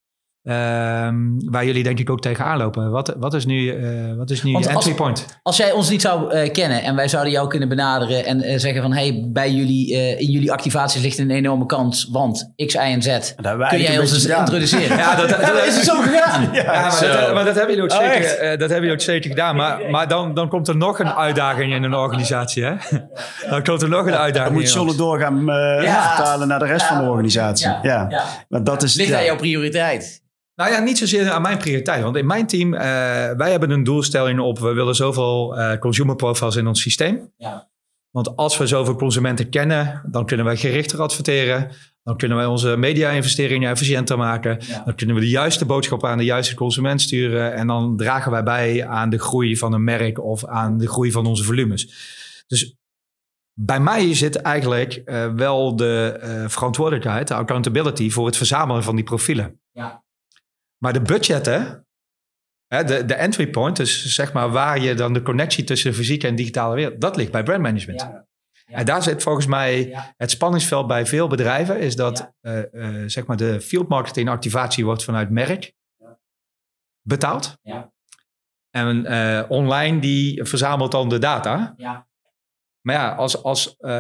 Ehm, 0.47 1.16
waar 1.51 1.64
jullie 1.64 1.82
denk 1.82 1.99
ik 1.99 2.11
ook 2.11 2.20
tegenaan 2.20 2.59
lopen. 2.59 2.90
Wat, 2.90 3.14
wat 3.18 3.34
is 3.34 3.47
nu, 3.47 3.70
eh, 3.70 4.16
wat 4.16 4.30
is 4.30 4.42
nu 4.42 4.51
je 4.51 4.57
als- 4.57 4.66
entry 4.66 4.94
point? 4.94 5.26
Als 5.42 5.57
jij 5.57 5.72
ons 5.72 5.90
niet 5.90 6.01
zou 6.01 6.30
eh, 6.30 6.53
kennen 6.53 6.82
en 6.82 6.97
wij 6.97 7.09
zouden 7.09 7.32
jou 7.32 7.49
kunnen 7.49 7.68
benaderen 7.68 8.24
en 8.24 8.42
eh, 8.42 8.59
zeggen 8.59 8.82
van 8.82 8.92
hey, 8.92 9.24
bij 9.28 9.51
jullie, 9.51 9.94
eh, 9.94 10.20
in 10.20 10.30
jullie 10.30 10.53
activaties 10.53 11.03
ligt 11.03 11.18
een 11.18 11.30
enorme 11.30 11.66
kans, 11.66 12.09
want 12.12 12.53
X, 12.66 12.74
Y 12.74 12.78
en 12.78 13.03
Z. 13.03 13.18
Kun 13.68 13.80
jij 13.80 13.99
ons 13.99 14.11
een 14.11 14.30
eens 14.30 14.38
introduceren? 14.38 14.97
Ja, 15.07 15.14
dat, 15.16 15.30
is 15.68 15.74
het 15.76 15.84
zo 15.84 16.01
gegaan? 16.01 16.49
Ja, 16.53 16.64
maar, 16.80 16.92
Zo. 16.92 17.07
dat, 17.12 17.34
maar 17.34 17.44
dat 17.44 17.55
hebben 17.55 17.74
jullie 17.76 17.90
ook 17.92 18.01
Oh, 18.01 18.07
zeker, 18.12 18.38
dat 18.38 18.59
hebben 18.59 18.76
jullie 18.76 18.92
ook 18.92 19.01
zeker 19.01 19.30
gedaan. 19.30 19.57
Maar, 19.57 19.80
maar 19.90 20.09
dan, 20.09 20.34
dan 20.34 20.49
komt 20.49 20.68
er 20.68 20.76
nog 20.76 20.99
een 20.99 21.12
uitdaging 21.12 21.74
in 21.74 21.82
een 21.82 21.94
organisatie. 21.94 22.64
Hè? 22.64 22.72
Dan 23.51 23.62
komt 23.62 23.82
er 23.82 23.88
nog 23.88 24.05
een 24.05 24.11
Dan 24.12 24.20
uitdaging 24.20 24.55
moet 24.55 24.62
in. 24.64 24.70
John 24.70 24.88
het 24.88 24.97
doorgaan 24.99 25.38
eh, 25.51 25.82
Ja. 25.84 26.14
vertalen 26.14 26.49
naar 26.49 26.59
de 26.59 26.66
rest 26.66 26.80
Ja. 26.88 26.94
van 26.94 27.05
de 27.05 27.11
organisatie. 27.11 27.68
Ja, 27.68 27.78
Ja, 27.82 28.07
ja. 28.09 28.24
Maar 28.49 28.64
dat 28.64 28.82
is... 28.82 28.94
Ligt 28.94 29.09
ja. 29.09 29.18
aan 29.18 29.24
jouw 29.24 29.36
prioriteit. 29.36 30.22
Nou 30.57 30.70
ja, 30.70 30.80
niet 30.80 30.98
zozeer 30.98 31.30
aan 31.30 31.42
mijn 31.42 31.59
prioriteit. 31.59 32.02
Want 32.02 32.16
in 32.16 32.26
mijn 32.26 32.46
team, 32.46 32.74
eh, 32.74 32.80
wij 33.36 33.50
hebben 33.50 33.70
een 33.70 33.84
doelstelling 33.84 34.40
op... 34.40 34.59
we 34.59 34.72
willen 34.72 34.94
zoveel 34.94 35.57
eh, 35.57 35.78
consumer 35.78 36.16
profiles 36.16 36.57
in 36.57 36.66
ons 36.66 36.80
systeem. 36.80 37.32
Ja. 37.36 37.68
Want 38.11 38.36
als 38.36 38.59
we 38.59 38.66
zoveel 38.66 38.94
consumenten 38.94 39.48
kennen... 39.48 40.02
dan 40.07 40.26
kunnen 40.26 40.46
wij 40.46 40.57
gerichter 40.57 41.00
adverteren. 41.00 41.70
Dan 42.02 42.16
kunnen 42.16 42.36
wij 42.36 42.46
onze 42.46 42.76
media-investeringen 42.76 43.70
efficiënter 43.70 44.18
maken. 44.18 44.59
Ja. 44.66 44.82
Dan 44.84 44.94
kunnen 44.94 45.14
we 45.14 45.20
de 45.20 45.28
juiste 45.28 45.64
boodschap 45.64 46.04
aan 46.04 46.18
de 46.18 46.24
juiste 46.24 46.54
consument 46.54 47.00
sturen. 47.00 47.54
En 47.54 47.66
dan 47.66 47.96
dragen 47.96 48.30
wij 48.30 48.42
bij 48.42 48.86
aan 48.86 49.11
de 49.11 49.18
groei 49.18 49.57
van 49.57 49.72
een 49.72 49.84
merk... 49.84 50.22
of 50.24 50.44
aan 50.44 50.78
de 50.78 50.88
groei 50.88 51.12
van 51.12 51.26
onze 51.26 51.44
volumes. 51.44 51.88
Dus 52.46 52.76
bij 53.52 53.80
mij 53.80 54.14
zit 54.14 54.36
eigenlijk 54.36 54.92
eh, 54.92 55.32
wel 55.34 55.76
de 55.76 56.44
verantwoordelijkheid... 56.48 57.28
de 57.28 57.34
accountability 57.34 58.11
voor 58.11 58.26
het 58.26 58.36
verzamelen 58.36 58.82
van 58.82 58.94
die 58.94 59.04
profielen. 59.04 59.61
Ja. 59.72 60.04
Maar 60.78 60.92
de 60.92 61.02
budgetten, 61.02 61.86
hè, 62.66 62.84
de, 62.84 63.04
de 63.04 63.14
entry 63.14 63.46
point, 63.50 63.76
dus 63.76 64.14
zeg 64.14 64.32
maar 64.32 64.50
waar 64.50 64.78
je 64.78 64.94
dan 64.94 65.12
de 65.12 65.22
connectie 65.22 65.64
tussen 65.64 65.90
de 65.90 65.96
fysieke 65.96 66.26
en 66.26 66.34
digitale 66.34 66.74
wereld, 66.74 67.00
dat 67.00 67.16
ligt 67.16 67.32
bij 67.32 67.42
brandmanagement. 67.42 68.00
Ja. 68.00 68.26
Ja. 68.66 68.76
En 68.76 68.84
daar 68.84 69.02
zit 69.02 69.22
volgens 69.22 69.46
mij 69.46 69.88
Ja. 69.88 70.14
het 70.16 70.30
spanningsveld 70.30 70.86
bij 70.86 71.06
veel 71.06 71.28
bedrijven, 71.28 71.80
is 71.80 71.96
dat 71.96 72.32
eh, 72.40 72.58
eh, 72.74 73.08
zeg 73.08 73.26
maar 73.26 73.36
de 73.36 73.60
field 73.60 73.88
marketing 73.88 74.28
activatie 74.28 74.84
wordt 74.84 75.04
vanuit 75.04 75.30
merk 75.30 75.72
betaald. 77.02 77.58
Ja. 77.62 77.92
En 78.70 79.06
eh, 79.06 79.50
online 79.50 79.98
die 80.00 80.44
verzamelt 80.44 80.92
dan 80.92 81.08
de 81.08 81.18
data. 81.18 81.74
Ja. 81.76 82.06
Maar 82.87 82.95
ja, 82.95 83.09
als, 83.09 83.43
als 83.43 83.76
uh, 83.80 83.91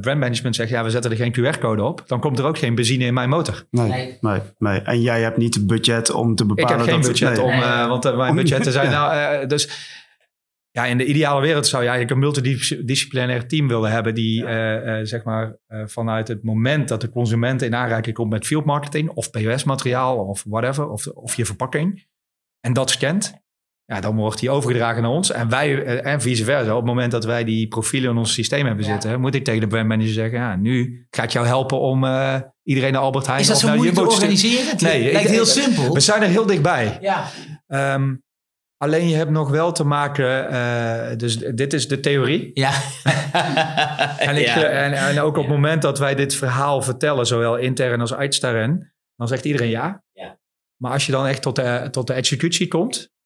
brandmanagement 0.00 0.56
zegt, 0.56 0.70
ja, 0.70 0.84
we 0.84 0.90
zetten 0.90 1.10
er 1.10 1.16
geen 1.16 1.32
QR-code 1.32 1.82
op, 1.82 2.02
dan 2.06 2.20
komt 2.20 2.38
er 2.38 2.44
ook 2.44 2.58
geen 2.58 2.74
benzine 2.74 3.04
in 3.04 3.14
mijn 3.14 3.28
motor. 3.28 3.66
Nee, 3.70 3.88
nee, 3.88 4.18
nee. 4.20 4.40
nee. 4.58 4.80
En 4.80 5.00
jij 5.00 5.22
hebt 5.22 5.36
niet 5.36 5.54
het 5.54 5.66
budget 5.66 6.10
om 6.10 6.34
te 6.34 6.46
bepalen. 6.46 6.72
Ik 6.72 6.84
heb 6.86 6.94
geen 6.94 7.12
budget 7.12 7.38
om, 7.38 7.50
uh, 7.50 7.88
want 7.88 8.04
uh, 8.04 8.16
mijn 8.16 8.34
budgetten 8.34 8.72
zijn 8.72 8.90
nou, 8.90 9.46
dus 9.46 9.96
ja, 10.70 10.84
in 10.84 10.98
de 10.98 11.04
ideale 11.04 11.40
wereld 11.40 11.66
zou 11.66 11.82
je 11.82 11.88
eigenlijk 11.88 12.20
een 12.20 12.24
multidisciplinair 12.26 13.48
team 13.48 13.68
willen 13.68 13.90
hebben 13.90 14.14
die 14.14 14.40
zeg 15.02 15.24
maar 15.24 15.56
vanuit 15.68 16.28
het 16.28 16.42
moment 16.42 16.88
dat 16.88 17.00
de 17.00 17.10
consument 17.10 17.62
in 17.62 17.74
aanraking 17.74 18.14
komt 18.14 18.30
met 18.30 18.46
field 18.46 18.64
marketing 18.64 19.08
of 19.08 19.30
POS-materiaal 19.30 20.16
of 20.16 20.44
whatever, 20.46 20.88
of, 20.88 21.06
of 21.06 21.34
je 21.34 21.44
verpakking, 21.44 22.06
en 22.60 22.72
dat 22.72 22.90
scant, 22.90 23.46
ja, 23.92 24.00
dan 24.00 24.16
wordt 24.16 24.38
die 24.38 24.50
overgedragen 24.50 25.02
naar 25.02 25.10
ons. 25.10 25.30
En 25.30 25.48
wij, 25.48 25.84
eh, 25.84 26.12
en 26.12 26.20
vice 26.20 26.44
versa, 26.44 26.70
op 26.70 26.76
het 26.76 26.86
moment 26.86 27.10
dat 27.10 27.24
wij 27.24 27.44
die 27.44 27.68
profielen 27.68 28.10
in 28.10 28.16
ons 28.16 28.32
systeem 28.32 28.66
hebben 28.66 28.84
zitten, 28.84 29.20
moet 29.20 29.34
ik 29.34 29.44
tegen 29.44 29.60
de 29.60 29.66
brandmanager 29.66 30.12
zeggen, 30.12 30.38
ja, 30.38 30.56
nu 30.56 31.06
ga 31.10 31.22
ik 31.22 31.30
jou 31.30 31.46
helpen 31.46 31.80
om 31.80 32.04
uh, 32.04 32.34
iedereen 32.62 32.92
naar 32.92 33.00
Albert 33.00 33.26
Heijn 33.26 33.40
Is 33.40 33.46
dat 33.46 33.58
zo 33.58 33.74
moeilijk 33.74 33.96
te 33.96 34.02
organiseren? 34.02 34.66
Het 34.66 34.80
nee, 34.80 35.12
lijkt 35.12 35.30
heel 35.30 35.46
simpel. 35.46 35.94
We 35.94 36.00
zijn 36.00 36.22
er 36.22 36.28
heel 36.28 36.46
dichtbij. 36.46 36.98
Ja. 37.00 37.24
Um, 37.94 38.22
alleen 38.76 39.08
je 39.08 39.16
hebt 39.16 39.30
nog 39.30 39.50
wel 39.50 39.72
te 39.72 39.84
maken, 39.84 40.52
uh, 40.52 41.16
dus 41.16 41.36
dit 41.36 41.72
is 41.72 41.88
de 41.88 42.00
theorie. 42.00 42.50
Ja. 42.54 42.70
en, 44.28 44.36
ik, 44.36 44.46
ja. 44.46 44.62
En, 44.62 44.92
en, 44.92 45.20
ook 45.20 45.36
op 45.36 45.44
het 45.44 45.52
moment 45.52 45.82
dat 45.82 45.98
wij 45.98 46.14
dit 46.14 46.34
verhaal 46.34 46.82
vertellen, 46.82 47.26
zowel 47.26 47.56
intern 47.56 48.00
als 48.00 48.12
extern, 48.12 48.92
dan 49.16 49.28
zegt 49.28 49.44
iedereen 49.44 49.70
ja. 49.70 50.02
ja. 50.12 50.38
Maar 50.76 50.92
als 50.92 51.06
je 51.06 51.12
dan 51.12 51.26
echt 51.26 51.42
tot 51.42 51.56
de, 51.56 51.88
tot 51.90 52.06
de 52.06 52.12
executie 52.12 52.68
komt, 52.68 53.16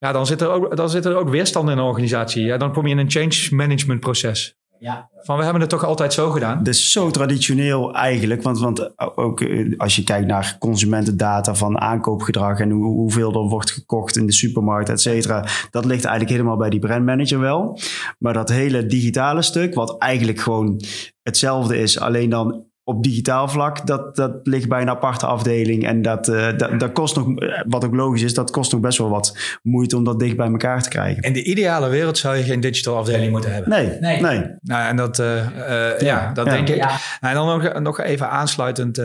ja, 0.00 0.12
dan 0.12 0.26
zit 0.26 0.40
er 0.40 0.48
ook, 0.48 0.76
dan 0.76 0.90
zit 0.90 1.04
er 1.04 1.16
ook 1.16 1.28
weerstand 1.28 1.70
in 1.70 1.78
een 1.78 1.84
organisatie. 1.84 2.44
Ja, 2.44 2.56
dan 2.56 2.72
kom 2.72 2.86
je 2.86 2.92
in 2.92 2.98
een 2.98 3.10
change 3.10 3.48
management 3.50 4.00
proces. 4.00 4.58
Ja. 4.78 5.08
Van 5.22 5.36
we 5.36 5.42
hebben 5.42 5.60
het 5.60 5.70
toch 5.70 5.84
altijd 5.84 6.12
zo 6.12 6.30
gedaan. 6.30 6.58
Dat 6.58 6.74
is 6.74 6.92
zo 6.92 7.10
traditioneel 7.10 7.94
eigenlijk. 7.94 8.42
Want, 8.42 8.58
want 8.58 8.98
ook 9.16 9.40
eh, 9.40 9.78
als 9.78 9.96
je 9.96 10.04
kijkt 10.04 10.26
naar 10.26 10.56
consumentendata 10.58 11.54
van 11.54 11.80
aankoopgedrag 11.80 12.58
en 12.58 12.70
hoe, 12.70 12.84
hoeveel 12.84 13.32
er 13.32 13.48
wordt 13.48 13.70
gekocht 13.70 14.16
in 14.16 14.26
de 14.26 14.32
supermarkt, 14.32 14.88
et 14.88 15.00
cetera. 15.00 15.46
Dat 15.70 15.84
ligt 15.84 16.04
eigenlijk 16.04 16.36
helemaal 16.36 16.56
bij 16.56 16.70
die 16.70 16.80
brandmanager 16.80 17.40
wel. 17.40 17.78
Maar 18.18 18.32
dat 18.32 18.48
hele 18.48 18.86
digitale 18.86 19.42
stuk, 19.42 19.74
wat 19.74 19.98
eigenlijk 19.98 20.40
gewoon 20.40 20.80
hetzelfde 21.22 21.78
is, 21.78 22.00
alleen 22.00 22.30
dan 22.30 22.64
op 22.90 23.02
digitaal 23.02 23.48
vlak, 23.48 23.86
dat, 23.86 24.16
dat 24.16 24.32
ligt 24.42 24.68
bij 24.68 24.80
een 24.80 24.88
aparte 24.88 25.26
afdeling. 25.26 25.86
En 25.86 26.02
dat, 26.02 26.28
uh, 26.28 26.56
dat, 26.56 26.80
dat, 26.80 26.92
kost 26.92 27.16
nog, 27.16 27.26
wat 27.66 27.84
ook 27.84 27.94
logisch 27.94 28.22
is, 28.22 28.34
dat 28.34 28.50
kost 28.50 28.72
nog 28.72 28.80
best 28.80 28.98
wel 28.98 29.08
wat 29.08 29.58
moeite 29.62 29.96
om 29.96 30.04
dat 30.04 30.18
dicht 30.18 30.36
bij 30.36 30.46
elkaar 30.46 30.82
te 30.82 30.88
krijgen. 30.88 31.22
In 31.22 31.32
de 31.32 31.44
ideale 31.44 31.88
wereld 31.88 32.18
zou 32.18 32.36
je 32.36 32.42
geen 32.42 32.60
digital 32.60 32.96
afdeling 32.96 33.30
moeten 33.30 33.52
hebben. 33.52 33.70
Nee, 33.70 33.98
nee. 34.00 34.20
nee. 34.20 34.44
Nou, 34.60 34.88
en 34.88 34.96
dat, 34.96 35.18
uh, 35.18 35.26
uh, 35.26 36.00
ja, 36.00 36.32
dat 36.32 36.44
denk 36.44 36.68
ik. 36.68 36.76
Ja. 36.76 36.98
En 37.20 37.34
dan 37.34 37.46
nog, 37.46 37.80
nog 37.80 38.00
even 38.00 38.30
aansluitend 38.30 38.98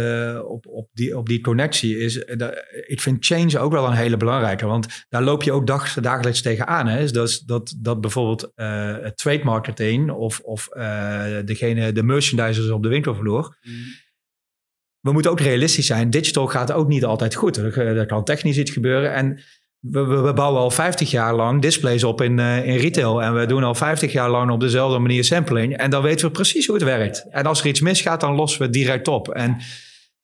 op, 0.43 0.67
op, 0.67 0.89
die, 0.93 1.17
op 1.17 1.27
die 1.27 1.41
connectie 1.41 1.97
is, 1.97 2.17
ik 2.87 3.01
vind 3.01 3.25
change 3.25 3.59
ook 3.59 3.71
wel 3.71 3.85
een 3.85 3.93
hele 3.93 4.17
belangrijke, 4.17 4.65
want 4.65 5.05
daar 5.09 5.23
loop 5.23 5.43
je 5.43 5.51
ook 5.51 5.67
dag, 5.67 5.93
dagelijks 5.93 6.41
tegenaan. 6.41 6.87
Hè? 6.87 6.99
Is 6.99 7.11
dat, 7.11 7.43
dat, 7.45 7.75
dat 7.77 8.01
bijvoorbeeld 8.01 8.51
trade 9.15 9.43
marketing 9.43 10.11
of, 10.11 10.39
of 10.39 10.67
degene, 11.45 11.91
de 11.91 12.03
merchandisers 12.03 12.69
op 12.69 12.83
de 12.83 12.89
winkelvloer, 12.89 13.57
mm 13.63 13.74
we 15.05 15.11
moeten 15.11 15.31
ook 15.31 15.39
realistisch 15.39 15.85
zijn. 15.85 16.09
Digital 16.09 16.47
gaat 16.47 16.71
ook 16.71 16.87
niet 16.87 17.05
altijd 17.05 17.35
goed. 17.35 17.57
Er, 17.57 18.05
kan 18.05 18.23
technisch 18.23 18.57
iets 18.57 18.71
gebeuren. 18.71 19.13
En 19.13 19.39
we, 19.79 20.03
we, 20.05 20.33
bouwen 20.33 20.61
al 20.61 20.71
50 20.71 21.11
jaar 21.11 21.35
lang 21.35 21.61
displays 21.61 22.03
op 22.03 22.21
in, 22.21 22.37
uh, 22.37 22.67
in 22.67 22.77
retail. 22.77 23.21
En 23.21 23.33
we 23.33 23.45
doen 23.45 23.63
al 23.63 23.75
50 23.75 24.11
jaar 24.11 24.29
lang 24.29 24.51
op 24.51 24.59
dezelfde 24.59 24.99
manier 24.99 25.23
sampling. 25.23 25.77
En 25.77 25.89
dan 25.89 26.01
weten 26.01 26.25
we 26.25 26.31
precies 26.31 26.65
hoe 26.65 26.75
het 26.75 26.83
werkt. 26.83 27.25
En 27.29 27.45
als 27.45 27.59
er 27.59 27.67
iets 27.67 27.81
misgaat, 27.81 28.21
dan 28.21 28.35
lossen 28.35 28.59
we 28.59 28.65
het 28.65 28.73
direct 28.73 29.07
op. 29.07 29.29
En 29.29 29.57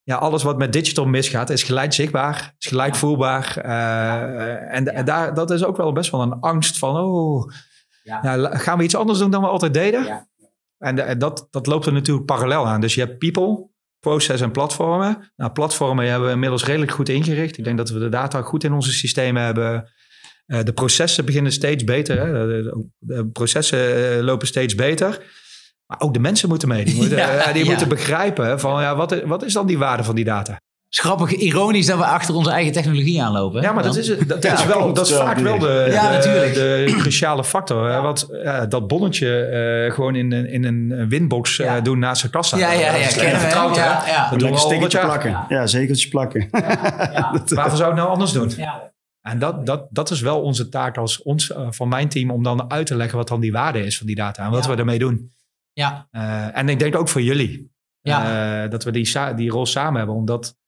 ja, 0.04 0.16
alles 0.16 0.44
wat 0.44 0.58
met 0.58 0.74
digital 0.74 1.06
misgaat, 1.06 1.50
is 1.50 1.64
gelijk 1.64 1.94
zichtbaar, 1.94 2.56
is 2.60 2.68
gelijk 2.68 2.96
voelbaar. 2.96 3.62
Uh, 3.66 4.76
en, 4.76 4.94
en 4.94 5.06
daar, 5.06 5.34
dat 5.34 5.52
is 5.52 5.64
ook 5.64 5.78
wel 5.78 5.92
best 5.92 6.12
wel 6.12 6.22
een 6.22 6.40
angst 6.40 6.78
van, 6.78 6.98
oh, 6.98 7.52
ja. 8.04 8.50
gaan 8.58 8.78
we 8.78 8.84
iets 8.84 8.96
anders 8.96 9.20
doen 9.20 9.32
dan 9.32 9.42
we 9.42 9.48
altijd 9.48 9.74
deden? 9.74 10.06
Ja. 10.06 10.30
En, 10.82 11.08
en 11.08 11.20
dat, 11.20 11.48
dat 11.50 11.68
loopt 11.68 11.86
er 11.86 11.94
natuurlijk 11.94 12.26
parallel 12.26 12.68
aan. 12.68 12.82
Dus 12.82 12.96
je 12.96 13.02
hebt 13.02 13.18
people, 13.18 13.70
proces 14.00 14.42
en 14.42 14.52
platformen. 14.52 15.32
Nou, 15.36 15.52
platformen 15.52 16.10
hebben 16.10 16.28
we 16.28 16.34
inmiddels 16.34 16.66
redelijk 16.66 16.92
goed 16.92 17.10
ingericht. 17.10 17.58
Ik 17.58 17.64
denk 17.64 17.78
dat 17.78 17.90
we 17.90 18.00
de 18.00 18.10
data 18.10 18.42
goed 18.42 18.64
in 18.64 18.74
onze 18.74 18.92
systemen 18.92 19.44
hebben. 19.44 19.92
Uh, 20.48 20.64
de 20.64 20.74
processen 20.74 21.26
beginnen 21.26 21.52
steeds 21.52 21.84
beter. 21.84 22.20
Hè? 22.20 22.32
De, 22.32 22.88
de, 22.98 23.28
processen 23.28 24.18
uh, 24.18 24.24
lopen 24.24 24.48
steeds 24.48 24.76
beter. 24.76 25.24
Maar 25.86 26.00
ook 26.00 26.14
de 26.14 26.20
mensen 26.20 26.50
moeten 26.50 26.68
mee. 26.68 26.86
Die 26.86 26.96
moeten, 26.96 27.18
ja, 27.26 27.48
uh, 27.48 27.54
die 27.54 27.64
ja. 27.64 27.70
moeten 27.70 27.90
begrijpen 27.90 28.60
van 28.60 28.82
ja, 28.82 28.96
wat, 28.96 29.22
wat 29.24 29.44
is 29.44 29.54
dan 29.54 29.68
die 29.68 29.78
waarde 29.78 30.04
van 30.04 30.16
die 30.16 30.26
data? 30.26 30.60
Grappig, 31.00 31.32
ironisch 31.32 31.86
dat 31.86 31.98
we 31.98 32.06
achter 32.06 32.36
onze 32.36 32.52
eigen 32.52 32.72
technologie 32.72 33.24
aanlopen. 33.24 33.62
Ja, 33.62 33.72
maar 33.72 33.84
dat 33.84 33.98
is, 33.98 34.18
dat, 34.28 34.44
is, 34.44 34.66
wel, 34.66 34.94
dat 34.94 35.08
is 35.08 35.16
vaak 35.16 35.38
wel 35.38 35.60
de, 35.60 35.88
ja, 35.92 36.20
de, 36.20 36.52
de, 36.54 36.94
cruciale 36.98 37.44
factor. 37.44 37.90
Ja. 37.90 38.02
Want 38.02 38.28
dat 38.70 38.88
bonnetje 38.88 39.86
uh, 39.88 39.94
gewoon 39.94 40.16
in, 40.16 40.32
in 40.32 40.64
een 40.64 41.10
winbox 41.10 41.60
uh, 41.60 41.74
doen 41.84 42.00
naast 42.00 42.20
zijn 42.20 42.32
kassa. 42.32 42.58
Ja, 42.58 42.72
ja, 42.72 42.80
ja. 42.80 42.92
Dat 42.92 43.02
is 43.02 43.14
vertrouwd, 43.14 43.76
ja, 43.76 44.04
ja. 44.08 44.30
Dat 44.30 44.40
doen 44.40 44.52
we 44.52 44.88
plakken. 44.88 45.46
Ja, 45.50 45.68
zekertjes 45.68 46.08
plakken. 46.08 46.48
Waarvoor 47.56 47.78
zou 47.78 47.90
ik 47.90 47.98
nou 47.98 48.10
anders 48.10 48.32
doen? 48.32 48.52
En 49.22 49.40
dat, 49.40 49.66
dat, 49.66 49.88
dat 49.90 50.10
is 50.10 50.22
wel 50.22 50.42
onze 50.42 50.70
taak 50.70 50.98
als 50.98 51.22
ons, 51.22 51.50
uh, 51.50 51.68
van 51.70 51.90
mijn 51.90 52.10
team 52.10 52.32
om 52.32 52.44
dan 52.44 52.72
uit 52.72 52.86
te 52.86 52.96
leggen 52.96 53.18
wat 53.18 53.28
dan 53.28 53.40
die 53.40 53.52
waarde 53.52 53.86
is 53.86 53.98
van 53.98 54.08
die 54.08 54.16
data 54.16 54.46
en 54.46 54.52
wat 54.52 54.66
we 54.66 54.76
ermee 54.76 55.00
doen. 55.00 55.32
Ja. 55.74 56.08
en 56.54 56.70
ik 56.70 56.80
denk 56.80 56.96
ook 56.96 57.10
voor 57.10 57.22
jullie. 57.22 57.70
Ja. 58.02 58.68
dat 58.68 58.84
we 58.84 58.92
die, 58.92 59.34
die 59.36 59.50
rol 59.50 59.66
samen 59.66 59.98
hebben, 59.98 60.16
omdat 60.16 60.60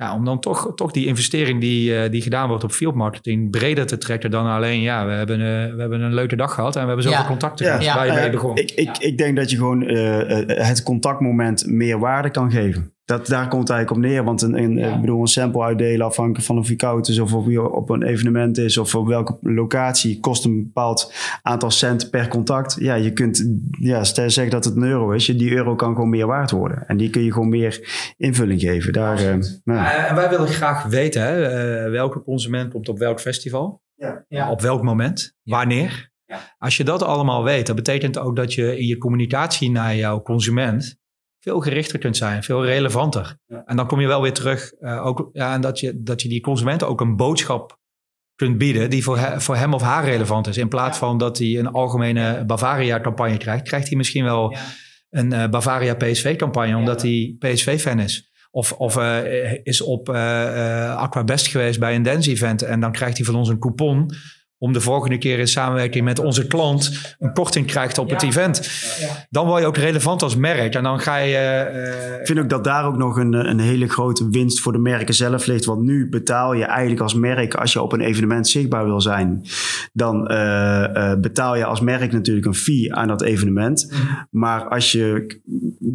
ja, 0.00 0.14
om 0.14 0.24
dan 0.24 0.40
toch, 0.40 0.72
toch 0.74 0.90
die 0.90 1.06
investering 1.06 1.60
die, 1.60 1.92
uh, 1.92 2.10
die 2.10 2.22
gedaan 2.22 2.48
wordt 2.48 2.64
op 2.64 2.72
field 2.72 2.94
marketing 2.94 3.50
breder 3.50 3.86
te 3.86 3.98
trekken 3.98 4.30
dan 4.30 4.46
alleen, 4.46 4.80
ja, 4.80 5.06
we 5.06 5.12
hebben, 5.12 5.40
uh, 5.40 5.46
we 5.74 5.80
hebben 5.80 6.00
een 6.00 6.14
leuke 6.14 6.36
dag 6.36 6.54
gehad 6.54 6.76
en 6.76 6.80
we 6.82 6.86
hebben 6.86 7.04
zoveel 7.04 7.24
contacten 7.24 7.66
ja. 7.66 7.80
ja. 7.80 7.94
waar 7.94 8.06
je 8.06 8.12
mee 8.12 8.30
begon. 8.30 8.56
Ik, 8.56 8.70
ik, 8.70 8.98
ik 8.98 9.18
denk 9.18 9.36
dat 9.36 9.50
je 9.50 9.56
gewoon 9.56 9.82
uh, 9.82 10.18
het 10.46 10.82
contactmoment 10.82 11.66
meer 11.66 11.98
waarde 11.98 12.30
kan 12.30 12.50
geven. 12.50 12.92
Dat, 13.10 13.26
daar 13.26 13.48
komt 13.48 13.68
het 13.68 13.70
eigenlijk 13.70 13.90
op 13.90 14.10
neer. 14.10 14.24
Want 14.24 14.42
een, 14.42 14.58
een, 14.58 14.78
ik 14.78 15.00
bedoel, 15.00 15.20
een 15.20 15.26
sample 15.26 15.62
uitdelen 15.62 16.06
afhankelijk 16.06 16.44
van 16.44 16.58
of 16.58 16.68
je 16.68 16.76
koud 16.76 17.08
is 17.08 17.18
of 17.18 17.34
of 17.34 17.46
je 17.46 17.70
op 17.72 17.90
een 17.90 18.02
evenement 18.02 18.58
is 18.58 18.78
of 18.78 18.94
op 18.94 19.06
welke 19.06 19.38
locatie 19.40 20.20
kost 20.20 20.44
een 20.44 20.62
bepaald 20.62 21.12
aantal 21.42 21.70
cent 21.70 22.10
per 22.10 22.28
contact. 22.28 22.76
Ja, 22.78 22.94
je 22.94 23.12
kunt 23.12 23.48
ja, 23.70 24.04
stel 24.04 24.30
zeggen 24.30 24.52
dat 24.52 24.64
het 24.64 24.76
een 24.76 24.82
euro 24.82 25.10
is. 25.10 25.26
Die 25.26 25.52
euro 25.52 25.74
kan 25.74 25.94
gewoon 25.94 26.10
meer 26.10 26.26
waard 26.26 26.50
worden. 26.50 26.86
En 26.86 26.96
die 26.96 27.10
kun 27.10 27.22
je 27.22 27.32
gewoon 27.32 27.48
meer 27.48 28.12
invulling 28.16 28.60
geven. 28.60 28.92
Daar, 28.92 29.20
uh, 29.20 29.44
ja. 29.64 30.08
En 30.08 30.14
wij 30.14 30.28
willen 30.28 30.48
graag 30.48 30.84
weten 30.84 31.22
hè, 31.22 31.84
uh, 31.84 31.90
welke 31.90 32.22
consument 32.22 32.72
komt 32.72 32.88
op 32.88 32.98
welk 32.98 33.20
festival. 33.20 33.82
Ja. 34.28 34.50
Op 34.50 34.60
welk 34.60 34.82
moment. 34.82 35.34
Wanneer. 35.42 36.10
Als 36.58 36.76
je 36.76 36.84
dat 36.84 37.02
allemaal 37.02 37.44
weet, 37.44 37.66
dat 37.66 37.76
betekent 37.76 38.18
ook 38.18 38.36
dat 38.36 38.54
je 38.54 38.78
in 38.78 38.86
je 38.86 38.98
communicatie 38.98 39.70
naar 39.70 39.96
jouw 39.96 40.22
consument 40.22 40.98
veel 41.40 41.60
gerichter 41.60 41.98
kunt 41.98 42.16
zijn, 42.16 42.42
veel 42.42 42.64
relevanter. 42.64 43.36
En 43.64 43.76
dan 43.76 43.86
kom 43.86 44.00
je 44.00 44.06
wel 44.06 44.22
weer 44.22 44.32
terug, 44.32 44.72
uh, 44.80 45.06
ook, 45.06 45.30
ja, 45.32 45.54
en 45.54 45.60
dat, 45.60 45.80
je, 45.80 46.02
dat 46.02 46.22
je 46.22 46.28
die 46.28 46.40
consumenten 46.40 46.88
ook 46.88 47.00
een 47.00 47.16
boodschap 47.16 47.78
kunt 48.34 48.58
bieden 48.58 48.90
die 48.90 49.02
voor, 49.02 49.18
he, 49.18 49.40
voor 49.40 49.56
hem 49.56 49.74
of 49.74 49.82
haar 49.82 50.04
relevant 50.04 50.46
is. 50.46 50.56
In 50.56 50.68
plaats 50.68 50.98
van 50.98 51.18
dat 51.18 51.38
hij 51.38 51.58
een 51.58 51.66
algemene 51.66 52.44
Bavaria-campagne 52.46 53.36
krijgt, 53.36 53.64
krijgt 53.64 53.88
hij 53.88 53.96
misschien 53.96 54.24
wel 54.24 54.56
een 55.10 55.32
uh, 55.32 55.48
Bavaria 55.48 55.94
PSV-campagne, 55.94 56.76
omdat 56.76 57.02
hij 57.02 57.36
PSV-fan 57.38 57.98
is. 57.98 58.28
Of, 58.50 58.72
of 58.72 58.96
uh, 58.96 59.54
is 59.62 59.80
op 59.80 60.08
Aqua 60.08 61.24
Best 61.24 61.46
geweest 61.46 61.78
bij 61.78 61.94
een 61.94 62.02
dance-event 62.02 62.62
en 62.62 62.80
dan 62.80 62.92
krijgt 62.92 63.16
hij 63.16 63.26
van 63.26 63.34
ons 63.34 63.48
een 63.48 63.58
coupon 63.58 64.10
om 64.60 64.72
de 64.72 64.80
volgende 64.80 65.18
keer 65.18 65.38
in 65.38 65.48
samenwerking 65.48 66.04
met 66.04 66.18
onze 66.18 66.46
klant 66.46 67.16
een 67.18 67.32
korting 67.32 67.66
krijgt 67.66 67.98
op 67.98 68.10
het 68.10 68.22
event. 68.22 68.70
Dan 69.30 69.46
word 69.46 69.60
je 69.60 69.66
ook 69.66 69.76
relevant 69.76 70.22
als 70.22 70.36
merk. 70.36 70.74
En 70.74 70.82
dan 70.82 71.00
ga 71.00 71.16
je. 71.16 71.70
Uh, 71.74 72.20
ik 72.20 72.26
vind 72.26 72.38
ook 72.38 72.48
dat 72.48 72.64
daar 72.64 72.86
ook 72.86 72.96
nog 72.96 73.16
een, 73.16 73.32
een 73.32 73.58
hele 73.58 73.88
grote 73.88 74.28
winst 74.30 74.60
voor 74.60 74.72
de 74.72 74.78
merken 74.78 75.14
zelf 75.14 75.46
ligt. 75.46 75.64
Want 75.64 75.82
nu 75.82 76.08
betaal 76.08 76.54
je 76.54 76.64
eigenlijk 76.64 77.00
als 77.00 77.14
merk, 77.14 77.54
als 77.54 77.72
je 77.72 77.82
op 77.82 77.92
een 77.92 78.00
evenement 78.00 78.48
zichtbaar 78.48 78.84
wil 78.84 79.00
zijn, 79.00 79.44
dan 79.92 80.32
uh, 80.32 80.36
uh, 80.94 81.14
betaal 81.20 81.56
je 81.56 81.64
als 81.64 81.80
merk 81.80 82.12
natuurlijk 82.12 82.46
een 82.46 82.54
fee 82.54 82.94
aan 82.94 83.08
dat 83.08 83.22
evenement. 83.22 83.86
Mhm. 83.90 84.02
Maar 84.30 84.68
als 84.68 84.92
je 84.92 85.38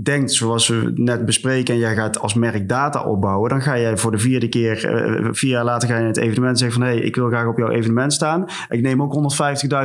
denkt, 0.04 0.34
zoals 0.34 0.68
we 0.68 0.92
net 0.96 1.26
bespreken, 1.26 1.74
en 1.74 1.80
jij 1.80 1.96
gaat 1.96 2.20
als 2.20 2.34
merk 2.34 2.70
data 2.70 3.04
opbouwen, 3.04 3.50
dan 3.50 3.62
ga 3.62 3.80
jij 3.80 3.98
voor 3.98 4.12
de 4.12 4.18
vierde 4.18 4.50
keer, 4.50 4.78
vier 5.32 5.52
jaar 5.52 5.64
later 5.64 5.90
ga 5.90 5.96
je 5.96 6.02
in 6.02 6.08
het 6.08 6.18
evenement 6.18 6.60
zeggen 6.60 6.80
van 6.80 6.88
hé, 6.88 6.96
hey, 6.96 7.06
ik 7.06 7.16
wil 7.16 7.28
graag 7.28 7.48
op 7.48 7.58
jouw 7.58 7.70
evenement 7.70 8.14
staan. 8.14 8.46
Ik 8.70 8.82
neem 8.82 9.02
ook 9.02 9.36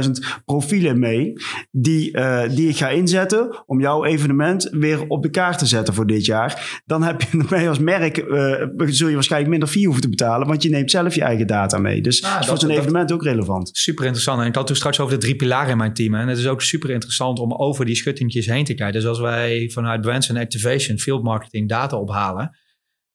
150.000 0.05 0.11
profielen 0.45 0.99
mee 0.99 1.33
die, 1.71 2.17
uh, 2.17 2.43
die 2.49 2.69
ik 2.69 2.77
ga 2.77 2.89
inzetten 2.89 3.63
om 3.67 3.81
jouw 3.81 4.05
evenement 4.05 4.69
weer 4.71 5.07
op 5.09 5.23
de 5.23 5.31
kaart 5.31 5.59
te 5.59 5.67
zetten 5.67 5.95
voor 5.95 6.07
dit 6.07 6.25
jaar. 6.25 6.83
Dan 6.87 7.03
heb 7.03 7.23
je 7.23 7.45
mee 7.51 7.69
als 7.69 7.79
merk, 7.79 8.19
uh, 8.19 8.55
zul 8.87 9.09
je 9.09 9.15
waarschijnlijk 9.15 9.51
minder 9.51 9.69
fee 9.69 9.85
hoeven 9.85 10.03
te 10.03 10.09
betalen, 10.09 10.47
want 10.47 10.63
je 10.63 10.71
neemt 10.71 10.91
zelf 10.91 11.15
je 11.15 11.23
eigen 11.23 11.47
data 11.47 11.79
mee. 11.79 12.01
Dus 12.01 12.21
nou, 12.21 12.33
dat 12.33 12.43
is 12.43 12.49
voor 12.49 12.59
zo'n 12.59 12.71
evenement 12.71 13.13
ook 13.13 13.23
relevant. 13.23 13.71
Super 13.73 14.05
interessant. 14.05 14.41
En 14.41 14.47
ik 14.47 14.55
had 14.55 14.67
toen 14.67 14.77
straks 14.77 15.01
over 15.01 15.15
de 15.15 15.21
drie 15.21 15.37
pilaren 15.37 15.71
in 15.71 15.77
mijn 15.77 15.95
team. 15.95 16.15
En 16.15 16.29
het 16.29 16.39
is 16.39 16.47
ook 16.47 16.63
super 16.63 16.91
interessant 16.91 17.39
om 17.39 17.53
over 17.53 17.85
die 17.85 17.95
schuttingjes 17.95 18.47
heen 18.47 18.65
te 18.65 18.75
kijken. 18.75 19.01
Dus 19.01 19.09
als 19.09 19.21
wij 19.21 19.71
vanuit 19.73 20.01
Brands 20.01 20.31
and 20.31 20.39
Activation, 20.39 20.99
Field 20.99 21.23
Marketing 21.23 21.69
data 21.69 21.97
ophalen, 21.97 22.57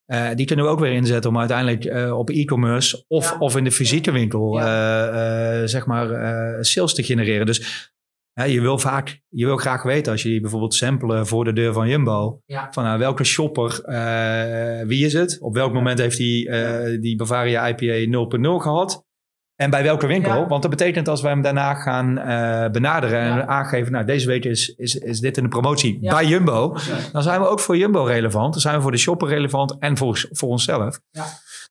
uh, 0.08 0.30
die 0.36 0.46
kunnen 0.46 0.66
we 0.66 0.72
ook 0.72 0.80
weer 0.80 0.92
inzetten 0.92 1.30
om 1.30 1.40
uiteindelijk 1.40 1.86
uh, 1.86 2.18
op 2.18 2.30
e-commerce 2.30 3.06
of, 3.08 3.36
of 3.40 3.58
in 3.58 3.64
de 3.64 3.72
fysieke 3.72 4.12
winkel 4.12 4.58
ja. 4.58 5.62
uh, 5.62 5.68
zeg 5.68 5.86
maar 5.86 6.08
sales 6.66 6.94
te 6.94 7.04
genereren. 7.04 7.46
Dus 7.46 7.92
je 8.48 8.62
wil 8.62 8.80
vaak, 8.80 9.22
je 9.30 9.46
wil 9.46 9.58
graag 9.58 9.84
weten 9.84 10.12
als 10.12 10.24
je 10.24 10.30
die 10.30 10.42
bijvoorbeeld 10.42 10.74
samplen 10.74 11.28
voor 11.28 11.44
de 11.44 11.54
deur 11.54 11.74
van 11.74 11.88
Jumbo. 11.88 12.42
Ja. 12.46 12.68
Van 12.72 12.98
welke 12.98 13.24
shopper, 13.24 13.82
wie 14.88 15.06
is 15.06 15.14
het? 15.14 15.38
Op 15.42 15.54
welk 15.54 15.74
moment 15.74 16.00
heeft 16.00 16.18
hij 16.18 16.98
die 17.02 17.16
Bavaria 17.16 17.68
IPA 17.68 18.26
0.0 18.38 18.62
gehad? 18.62 19.05
En 19.56 19.70
bij 19.70 19.84
welke 19.84 20.08
winkel? 20.08 20.48
Want 20.48 20.62
dat 20.62 20.72
betekent 20.72 21.08
als 21.08 21.22
wij 21.22 21.32
hem 21.32 21.42
daarna 21.42 21.74
gaan 21.74 22.18
uh, 22.18 22.72
benaderen 22.72 23.20
en 23.20 23.48
aangeven, 23.48 23.92
nou 23.92 24.06
deze 24.06 24.28
week 24.28 24.46
is, 24.46 24.70
is, 24.70 24.96
is 24.96 25.20
dit 25.20 25.38
in 25.38 25.44
de 25.44 25.50
promotie 25.50 26.00
bij 26.00 26.26
Jumbo. 26.26 26.78
Dan 27.12 27.24
zijn 27.24 27.42
we 27.42 27.48
ook 27.48 27.60
voor 27.60 27.78
Jumbo 27.78 28.04
relevant. 28.04 28.54
Dan 28.54 28.62
zijn 28.62 28.76
we 28.76 28.82
voor 28.82 28.92
de 28.92 28.98
shopper 28.98 29.28
relevant 29.28 29.76
en 29.80 29.98
voor, 29.98 30.26
voor 30.32 30.50
onszelf. 30.50 31.00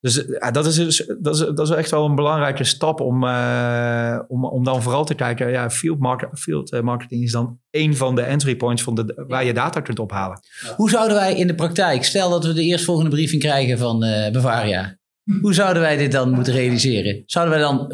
Dus 0.01 0.27
uh, 0.27 0.51
dat, 0.51 0.67
is 0.67 0.75
dus, 0.75 1.13
dat, 1.19 1.35
is, 1.35 1.41
dat 1.41 1.69
is 1.69 1.71
echt 1.71 1.91
wel 1.91 2.05
een 2.05 2.15
belangrijke 2.15 2.65
stap 2.65 3.01
om, 3.01 3.25
uh, 3.25 4.19
om, 4.29 4.45
om 4.45 4.65
dan 4.65 4.83
vooral 4.83 5.05
te 5.05 5.15
kijken. 5.15 5.51
Ja, 5.51 5.71
field, 5.71 5.99
market, 5.99 6.29
field 6.33 6.83
marketing 6.83 7.23
is 7.23 7.33
dan 7.33 7.59
één 7.71 7.97
van 7.97 8.15
de 8.15 8.23
entry 8.23 8.57
points 8.57 8.83
van 8.83 8.95
de, 8.95 9.25
waar 9.29 9.45
je 9.45 9.55
data 9.55 9.81
kunt 9.81 9.99
ophalen. 9.99 10.41
Hoe 10.77 10.91
zouden 10.91 11.17
wij 11.17 11.35
in 11.35 11.47
de 11.47 11.55
praktijk, 11.55 12.05
stel 12.05 12.31
dat 12.31 12.45
we 12.45 12.53
de 12.53 12.63
eerstvolgende 12.63 13.11
briefing 13.11 13.43
krijgen 13.43 13.79
van 13.79 13.99
Bavaria. 14.33 14.97
Hoe 15.41 15.55
zouden 15.55 15.83
wij 15.83 15.97
dit 15.97 16.13
dan 16.13 16.31
moeten 16.31 16.53
realiseren? 16.53 17.23
Zouden 17.27 17.55
wij 17.55 17.63
dan 17.63 17.93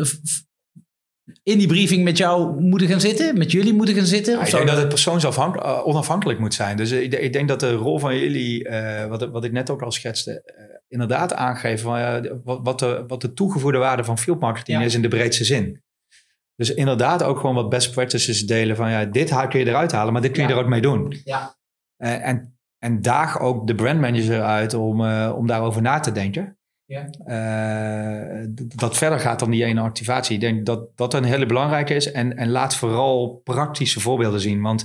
in 1.42 1.58
die 1.58 1.66
briefing 1.66 2.04
met 2.04 2.16
jou 2.16 2.60
moeten 2.60 2.88
gaan 2.88 3.00
zitten? 3.00 3.38
Met 3.38 3.52
jullie 3.52 3.72
moeten 3.72 3.94
gaan 3.94 4.04
zitten? 4.04 4.38
Ja, 4.38 4.44
ik 4.44 4.50
denk 4.50 4.66
dat 4.66 4.76
het 4.76 4.88
persoonsonafhankelijk 4.88 5.86
onafhankelijk 5.86 6.38
moet 6.38 6.54
zijn. 6.54 6.76
Dus 6.76 6.90
ik, 6.90 7.12
ik, 7.12 7.32
denk 7.32 7.48
dat 7.48 7.60
de 7.60 7.72
rol 7.72 7.98
van 7.98 8.16
jullie, 8.16 8.68
uh, 8.68 9.06
wat, 9.06 9.30
wat 9.30 9.44
ik 9.44 9.52
net 9.52 9.70
ook 9.70 9.82
al 9.82 9.92
schetste, 9.92 10.54
uh, 10.58 10.64
inderdaad 10.88 11.34
aangeven 11.34 11.78
van, 11.78 11.98
uh, 11.98 12.32
wat, 12.44 12.60
wat, 12.62 12.78
de, 12.78 13.04
wat 13.06 13.20
de 13.20 13.32
toegevoegde 13.32 13.78
waarde 13.78 14.04
van 14.04 14.18
field 14.18 14.40
marketing 14.40 14.82
is 14.82 14.94
in 14.94 15.02
de 15.02 15.08
breedste 15.08 15.44
zin. 15.44 15.82
Dus 16.56 16.74
inderdaad 16.74 17.22
ook 17.22 17.38
gewoon 17.38 17.54
wat 17.54 17.68
best 17.68 17.92
practices 17.92 18.46
delen 18.46 18.76
van 18.76 18.90
ja, 18.90 19.04
dit 19.04 19.48
kun 19.48 19.60
je 19.60 19.66
eruit 19.66 19.92
halen, 19.92 20.12
maar 20.12 20.22
dit 20.22 20.32
kun 20.32 20.42
je 20.42 20.48
er 20.48 20.58
ook 20.58 20.68
mee 20.68 20.80
doen. 20.80 21.20
Ja. 21.24 21.56
en, 21.96 22.58
en 22.78 23.02
daag 23.02 23.40
ook 23.40 23.66
de 23.66 23.74
brandmanager 23.74 24.42
uit 24.42 24.74
om, 24.74 25.00
om 25.30 25.46
daarover 25.46 25.82
na 25.82 26.00
te 26.00 26.12
denken. 26.12 26.58
Ja. 26.90 27.06
Uh, 27.26 28.46
dat 28.76 28.96
verder 28.96 29.20
gaat 29.20 29.38
dan 29.38 29.50
die 29.50 29.64
ene 29.64 29.80
activatie. 29.80 30.34
Ik 30.34 30.40
denk 30.40 30.66
dat 30.66 30.96
dat 30.96 31.14
een 31.14 31.24
hele 31.24 31.46
belangrijke 31.46 31.94
is. 31.94 32.12
En, 32.12 32.36
en 32.36 32.50
laat 32.50 32.76
vooral 32.76 33.40
praktische 33.44 34.00
voorbeelden 34.00 34.40
zien. 34.40 34.62
Want 34.62 34.84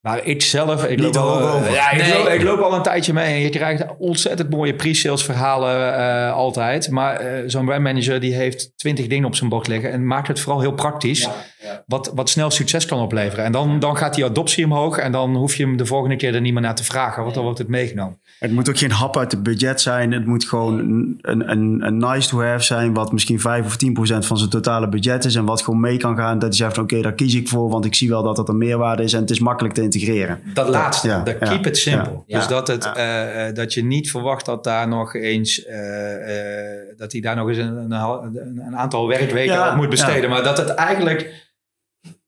maar 0.00 0.24
ik 0.24 0.42
zelf, 0.42 0.84
ik 0.84 1.00
loop, 1.00 1.16
al, 1.16 1.64
ja, 1.72 1.90
ik, 1.90 2.14
loop, 2.14 2.28
ik, 2.28 2.42
loop, 2.42 2.60
al 2.60 2.74
een 2.74 2.82
tijdje 2.82 3.12
mee 3.12 3.34
en 3.34 3.40
je 3.40 3.48
krijgt 3.48 3.84
ontzettend 3.98 4.50
mooie 4.50 4.74
pre-sales 4.74 5.24
verhalen 5.24 5.98
uh, 5.98 6.32
altijd. 6.32 6.90
Maar 6.90 7.24
uh, 7.24 7.42
zo'n 7.46 7.64
brandmanager 7.64 8.20
die 8.20 8.34
heeft 8.34 8.72
twintig 8.76 9.06
dingen 9.06 9.26
op 9.26 9.34
zijn 9.34 9.50
bord 9.50 9.66
liggen 9.66 9.92
en 9.92 10.06
maakt 10.06 10.28
het 10.28 10.40
vooral 10.40 10.60
heel 10.60 10.72
praktisch. 10.72 11.20
Ja, 11.20 11.34
ja. 11.62 11.82
Wat, 11.86 12.10
wat 12.14 12.28
snel 12.28 12.50
succes 12.50 12.86
kan 12.86 13.00
opleveren. 13.00 13.44
En 13.44 13.52
dan, 13.52 13.78
dan 13.78 13.96
gaat 13.96 14.14
die 14.14 14.24
adoptie 14.24 14.64
omhoog 14.64 14.98
en 14.98 15.12
dan 15.12 15.36
hoef 15.36 15.54
je 15.54 15.62
hem 15.62 15.76
de 15.76 15.86
volgende 15.86 16.16
keer 16.16 16.34
er 16.34 16.40
niet 16.40 16.52
meer 16.52 16.62
naar 16.62 16.74
te 16.74 16.84
vragen, 16.84 17.22
want 17.22 17.34
dan 17.34 17.44
wordt 17.44 17.58
het 17.58 17.68
meegenomen. 17.68 18.20
Het 18.38 18.52
moet 18.52 18.68
ook 18.68 18.78
geen 18.78 18.90
hap 18.90 19.16
uit 19.16 19.32
het 19.32 19.42
budget 19.42 19.80
zijn. 19.80 20.12
Het 20.12 20.26
moet 20.26 20.44
gewoon 20.44 20.78
een, 20.78 21.18
een, 21.50 21.86
een 21.86 21.96
nice 21.96 22.28
to 22.28 22.42
have 22.42 22.64
zijn, 22.64 22.94
wat 22.94 23.12
misschien 23.12 23.40
5 23.40 23.66
of 23.66 23.76
10 23.76 23.92
procent 23.92 24.26
van 24.26 24.38
zijn 24.38 24.50
totale 24.50 24.88
budget 24.88 25.24
is. 25.24 25.34
En 25.34 25.44
wat 25.44 25.62
gewoon 25.62 25.80
mee 25.80 25.96
kan 25.96 26.16
gaan. 26.16 26.38
Dat 26.38 26.56
je 26.56 26.62
zegt, 26.64 26.78
oké, 26.78 27.00
daar 27.00 27.12
kies 27.12 27.34
ik 27.34 27.48
voor, 27.48 27.70
want 27.70 27.84
ik 27.84 27.94
zie 27.94 28.08
wel 28.08 28.22
dat 28.22 28.36
dat 28.36 28.48
een 28.48 28.58
meerwaarde 28.58 29.02
is 29.02 29.12
en 29.12 29.20
het 29.20 29.30
is 29.30 29.38
makkelijk 29.38 29.74
te 29.74 29.82
integreren. 29.82 30.40
Dat 30.54 30.68
laatste, 30.68 31.08
ja, 31.08 31.22
dat 31.22 31.38
keep 31.38 31.66
it 31.66 31.76
simple. 31.76 32.22
Dus 32.26 32.46
dat, 32.46 32.68
het, 32.68 32.92
uh, 32.96 33.54
dat 33.54 33.74
je 33.74 33.84
niet 33.84 34.10
verwacht 34.10 34.46
dat 34.46 34.64
daar 34.64 34.88
nog 34.88 35.14
eens, 35.14 35.66
uh, 35.66 35.74
uh, 35.74 36.96
dat 36.96 37.12
hij 37.12 37.20
daar 37.20 37.36
nog 37.36 37.48
eens 37.48 37.58
een, 37.58 37.76
een, 37.76 38.62
een 38.66 38.76
aantal 38.76 39.08
werkweken 39.08 39.70
op 39.70 39.76
moet 39.76 39.88
besteden. 39.88 40.30
Maar 40.30 40.42
dat 40.42 40.58
het 40.58 40.68
eigenlijk 40.68 41.46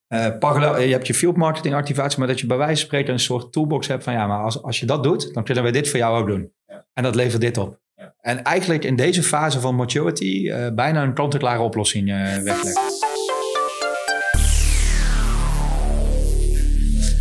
uh, 0.09 0.87
je 0.87 0.93
hebt 0.93 1.07
je 1.07 1.15
field 1.15 1.37
marketing 1.37 1.75
activatie, 1.75 2.19
maar 2.19 2.29
dat 2.29 2.41
je 2.41 2.47
bij 2.47 2.57
wijze 2.57 2.75
van 2.75 2.87
spreken 2.87 3.13
een 3.13 3.21
soort 3.21 3.53
toolbox 3.53 3.87
hebt 3.87 4.05
van 4.05 4.13
ja, 4.13 4.27
maar 4.27 4.43
als, 4.43 4.63
als 4.63 4.81
je 4.81 4.87
dat 4.87 5.03
doet, 5.03 5.35
dan 5.35 5.45
kunnen 5.45 5.65
we 5.65 5.71
dit 5.71 5.89
voor 5.89 5.99
jou 5.99 6.21
ook 6.21 6.27
doen. 6.27 6.53
Ja. 6.67 6.87
En 6.93 7.03
dat 7.03 7.15
levert 7.15 7.41
dit 7.41 7.59
op. 7.59 7.79
Ja. 7.95 8.15
En 8.21 8.43
eigenlijk 8.43 8.85
in 8.85 8.97
deze 8.97 9.23
fase 9.23 9.61
van 9.61 9.75
maturity 9.75 10.25
uh, 10.25 10.67
bijna 10.75 11.03
een 11.03 11.15
kant-en-klare 11.15 11.63
oplossing 11.63 12.09
uh, 12.09 12.37
wegleggen. 12.37 12.83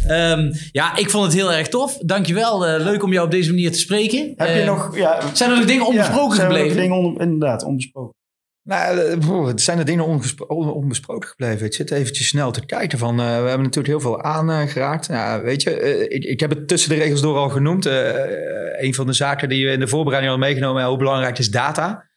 Um, 0.10 0.52
ja, 0.72 0.98
ik 0.98 1.10
vond 1.10 1.26
het 1.26 1.34
heel 1.34 1.54
erg 1.54 1.68
tof. 1.68 1.98
Dankjewel. 1.98 2.68
Uh, 2.68 2.84
leuk 2.84 3.04
om 3.04 3.14
jou 3.14 3.26
op 3.26 3.32
deze 3.32 3.50
manier 3.50 3.72
te 3.72 3.80
spreken. 3.80 4.34
Heb 4.36 4.56
je 4.56 4.64
nog, 4.64 4.98
ja, 4.98 5.20
zijn 5.34 5.52
er 5.52 5.58
nog 5.58 5.66
dingen 5.66 5.88
onbesproken 5.88 6.38
gebleven? 6.38 6.72
Zijn 6.72 6.84
er 6.84 6.90
dingen 6.90 6.98
on, 6.98 7.20
inderdaad 7.20 7.64
onbesproken? 7.64 8.16
Nou, 8.68 9.47
het 9.47 9.61
zijn 9.61 9.78
er 9.78 9.86
dingen 9.86 10.05
onbesproken 10.47 11.30
gebleven. 11.30 11.65
Ik 11.65 11.74
zit 11.74 11.91
eventjes 11.91 12.28
snel 12.28 12.51
te 12.51 12.65
kijken 12.65 12.97
van... 12.97 13.20
Uh, 13.20 13.26
we 13.26 13.32
hebben 13.32 13.61
natuurlijk 13.61 13.88
heel 13.88 13.99
veel 13.99 14.22
aangeraakt. 14.22 15.05
Ja, 15.05 15.41
weet 15.41 15.61
je, 15.61 15.82
uh, 15.82 16.01
ik, 16.01 16.24
ik 16.24 16.39
heb 16.39 16.49
het 16.49 16.68
tussen 16.68 16.89
de 16.89 16.95
regels 16.95 17.22
door 17.22 17.38
al 17.38 17.49
genoemd. 17.49 17.86
Uh, 17.86 18.82
een 18.82 18.93
van 18.93 19.05
de 19.05 19.13
zaken 19.13 19.49
die 19.49 19.65
we 19.65 19.72
in 19.72 19.80
de 19.80 19.88
voorbereiding 19.88 20.34
al 20.34 20.39
meegenomen... 20.39 20.86
hoe 20.86 20.97
belangrijk 20.97 21.38
is 21.38 21.51
data. 21.51 22.09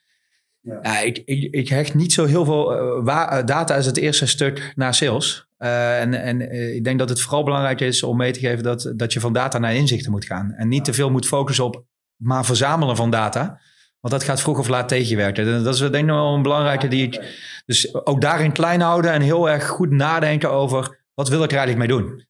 Ja. 0.60 0.78
ja 0.82 1.00
ik, 1.00 1.22
ik, 1.24 1.54
ik, 1.54 1.68
hecht 1.68 1.94
niet 1.94 2.12
zo 2.12 2.24
heel 2.24 2.44
veel... 2.44 3.04
data 3.44 3.76
is 3.76 3.86
het 3.86 3.96
eerste 3.96 4.26
stuk 4.26 4.72
naar 4.74 4.94
sales. 4.94 5.48
en 5.58 6.14
en 6.14 6.52
ik 6.74 6.84
denk 6.84 6.98
dat 6.98 7.08
het 7.08 7.20
vooral 7.20 7.44
belangrijk 7.44 7.80
is 7.80 8.02
om 8.02 8.16
mee 8.16 8.32
te 8.32 8.40
geven... 8.40 8.62
Dat, 8.62 8.92
dat 8.96 9.12
je 9.12 9.20
van 9.20 9.32
data 9.32 9.58
naar 9.58 9.74
inzichten 9.74 10.10
moet 10.10 10.24
gaan. 10.24 10.52
En 10.52 10.68
niet 10.68 10.84
te 10.84 10.92
veel 10.92 11.10
moet 11.10 11.26
focussen 11.26 11.64
op 11.64 11.84
maar 12.16 12.44
verzamelen 12.44 12.96
van 12.96 13.10
data... 13.10 13.60
Want 14.00 14.14
dat 14.14 14.22
gaat 14.22 14.40
vroeg 14.40 14.58
of 14.58 14.68
laat 14.68 14.88
tegen 14.88 15.08
je 15.08 15.16
werken. 15.16 15.64
Dat 15.64 15.74
is 15.74 15.80
denk 15.80 15.94
ik 15.94 16.04
wel 16.04 16.34
een 16.34 16.42
belangrijke 16.42 16.88
die 16.88 17.06
ik... 17.06 17.38
Dus 17.66 17.94
ook 18.06 18.20
daarin 18.20 18.52
klein 18.52 18.80
houden 18.80 19.12
en 19.12 19.20
heel 19.20 19.50
erg 19.50 19.66
goed 19.66 19.90
nadenken 19.90 20.50
over... 20.50 21.04
wat 21.14 21.28
wil 21.28 21.42
ik 21.42 21.50
er 21.52 21.58
eigenlijk 21.58 21.88
mee 21.88 21.98
doen? 21.98 22.28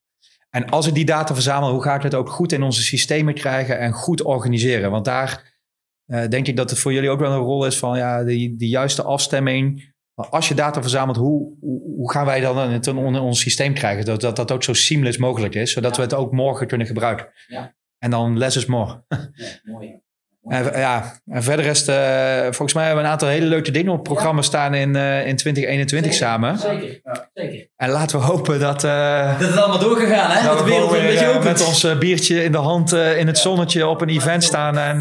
En 0.51 0.71
als 0.71 0.87
ik 0.87 0.95
die 0.95 1.05
data 1.05 1.35
verzamel, 1.35 1.71
hoe 1.71 1.83
ga 1.83 1.95
ik 1.95 2.03
het 2.03 2.15
ook 2.15 2.31
goed 2.31 2.53
in 2.53 2.63
onze 2.63 2.83
systemen 2.83 3.35
krijgen 3.35 3.79
en 3.79 3.93
goed 3.93 4.23
organiseren? 4.23 4.91
Want 4.91 5.05
daar 5.05 5.59
uh, 6.07 6.29
denk 6.29 6.47
ik 6.47 6.57
dat 6.57 6.71
het 6.71 6.79
voor 6.79 6.93
jullie 6.93 7.11
ook 7.11 7.21
wel 7.21 7.33
een 7.33 7.39
rol 7.39 7.67
is 7.67 7.79
van 7.79 7.97
ja, 7.97 8.25
die, 8.25 8.57
die 8.57 8.69
juiste 8.69 9.03
afstemming. 9.03 9.93
Als 10.15 10.49
je 10.49 10.55
data 10.55 10.81
verzamelt, 10.81 11.17
hoe, 11.17 11.57
hoe, 11.97 12.11
gaan 12.11 12.27
wij 12.27 12.41
dan 12.41 12.71
het 12.71 12.87
in 12.87 12.97
ons 12.97 13.41
systeem 13.41 13.75
krijgen? 13.75 14.05
Dat, 14.05 14.21
dat 14.21 14.37
dat 14.37 14.51
ook 14.51 14.63
zo 14.63 14.73
seamless 14.73 15.19
mogelijk 15.19 15.55
is, 15.55 15.73
zodat 15.73 15.97
we 15.97 16.03
het 16.03 16.15
ook 16.15 16.33
morgen 16.33 16.67
kunnen 16.67 16.87
gebruiken. 16.87 17.29
Ja. 17.47 17.75
En 17.99 18.11
dan 18.11 18.39
less 18.39 18.57
is 18.57 18.67
more. 18.67 19.05
Ja, 19.09 19.31
mooi. 19.63 20.01
En, 20.49 20.79
ja, 20.79 21.21
en 21.27 21.43
verder 21.43 21.67
is 21.67 21.89
uh, 21.89 21.97
volgens 22.43 22.73
mij 22.73 22.85
hebben 22.85 23.03
we 23.03 23.07
een 23.07 23.13
aantal 23.13 23.29
hele 23.29 23.47
leuke 23.47 23.71
dingen 23.71 23.91
op 23.91 23.99
het 23.99 24.09
programma 24.09 24.43
staan 24.43 24.75
in, 24.75 24.95
uh, 24.95 25.27
in 25.27 25.37
2021 25.37 26.15
samen. 26.15 26.59
Zeker, 26.59 27.01
ja, 27.05 27.29
zeker. 27.35 27.69
En 27.77 27.91
laten 27.91 28.19
we 28.19 28.25
hopen 28.25 28.61
dat... 28.61 28.85
Uh, 28.85 29.39
dat 29.39 29.49
het 29.49 29.59
allemaal 29.59 29.79
doorgegaan, 29.79 30.31
hè? 30.31 30.47
Dat, 30.47 30.57
dat 30.57 30.59
de 30.59 30.71
wereld 30.71 30.91
weer, 30.91 31.01
een 31.01 31.07
beetje 31.07 31.29
opent. 31.29 31.45
Met 31.45 31.67
ons 31.67 31.99
biertje 31.99 32.45
in 32.45 32.53
de 32.53 32.59
hand 32.59 32.93
in 32.93 33.27
het 33.27 33.39
zonnetje 33.39 33.87
op 33.87 34.01
een 34.01 34.09
event 34.09 34.45
staan 34.45 34.79
en, 34.79 35.01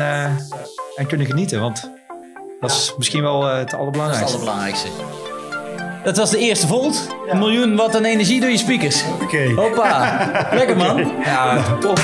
en 0.96 1.08
kunnen 1.08 1.28
genieten. 1.28 1.62
Want 1.62 1.92
dat 2.60 2.72
is 2.72 2.94
misschien 2.98 3.22
wel 3.22 3.46
het 3.46 3.74
allerbelangrijkste. 3.74 4.38
Het 4.38 4.48
allerbelangrijkste. 4.48 4.88
Dat 6.04 6.18
was 6.18 6.30
de 6.30 6.38
eerste 6.38 6.68
volt. 6.68 7.08
Een 7.30 7.38
miljoen 7.38 7.76
watt 7.76 7.96
aan 7.96 8.06
energie 8.06 8.40
door 8.40 8.50
je 8.50 8.58
speakers. 8.58 9.04
Oké. 9.14 9.24
Okay. 9.24 9.54
Hoppa. 9.54 10.30
Lekker 10.60 10.78
man. 10.78 11.12
Ja, 11.24 11.78
top. 11.80 12.00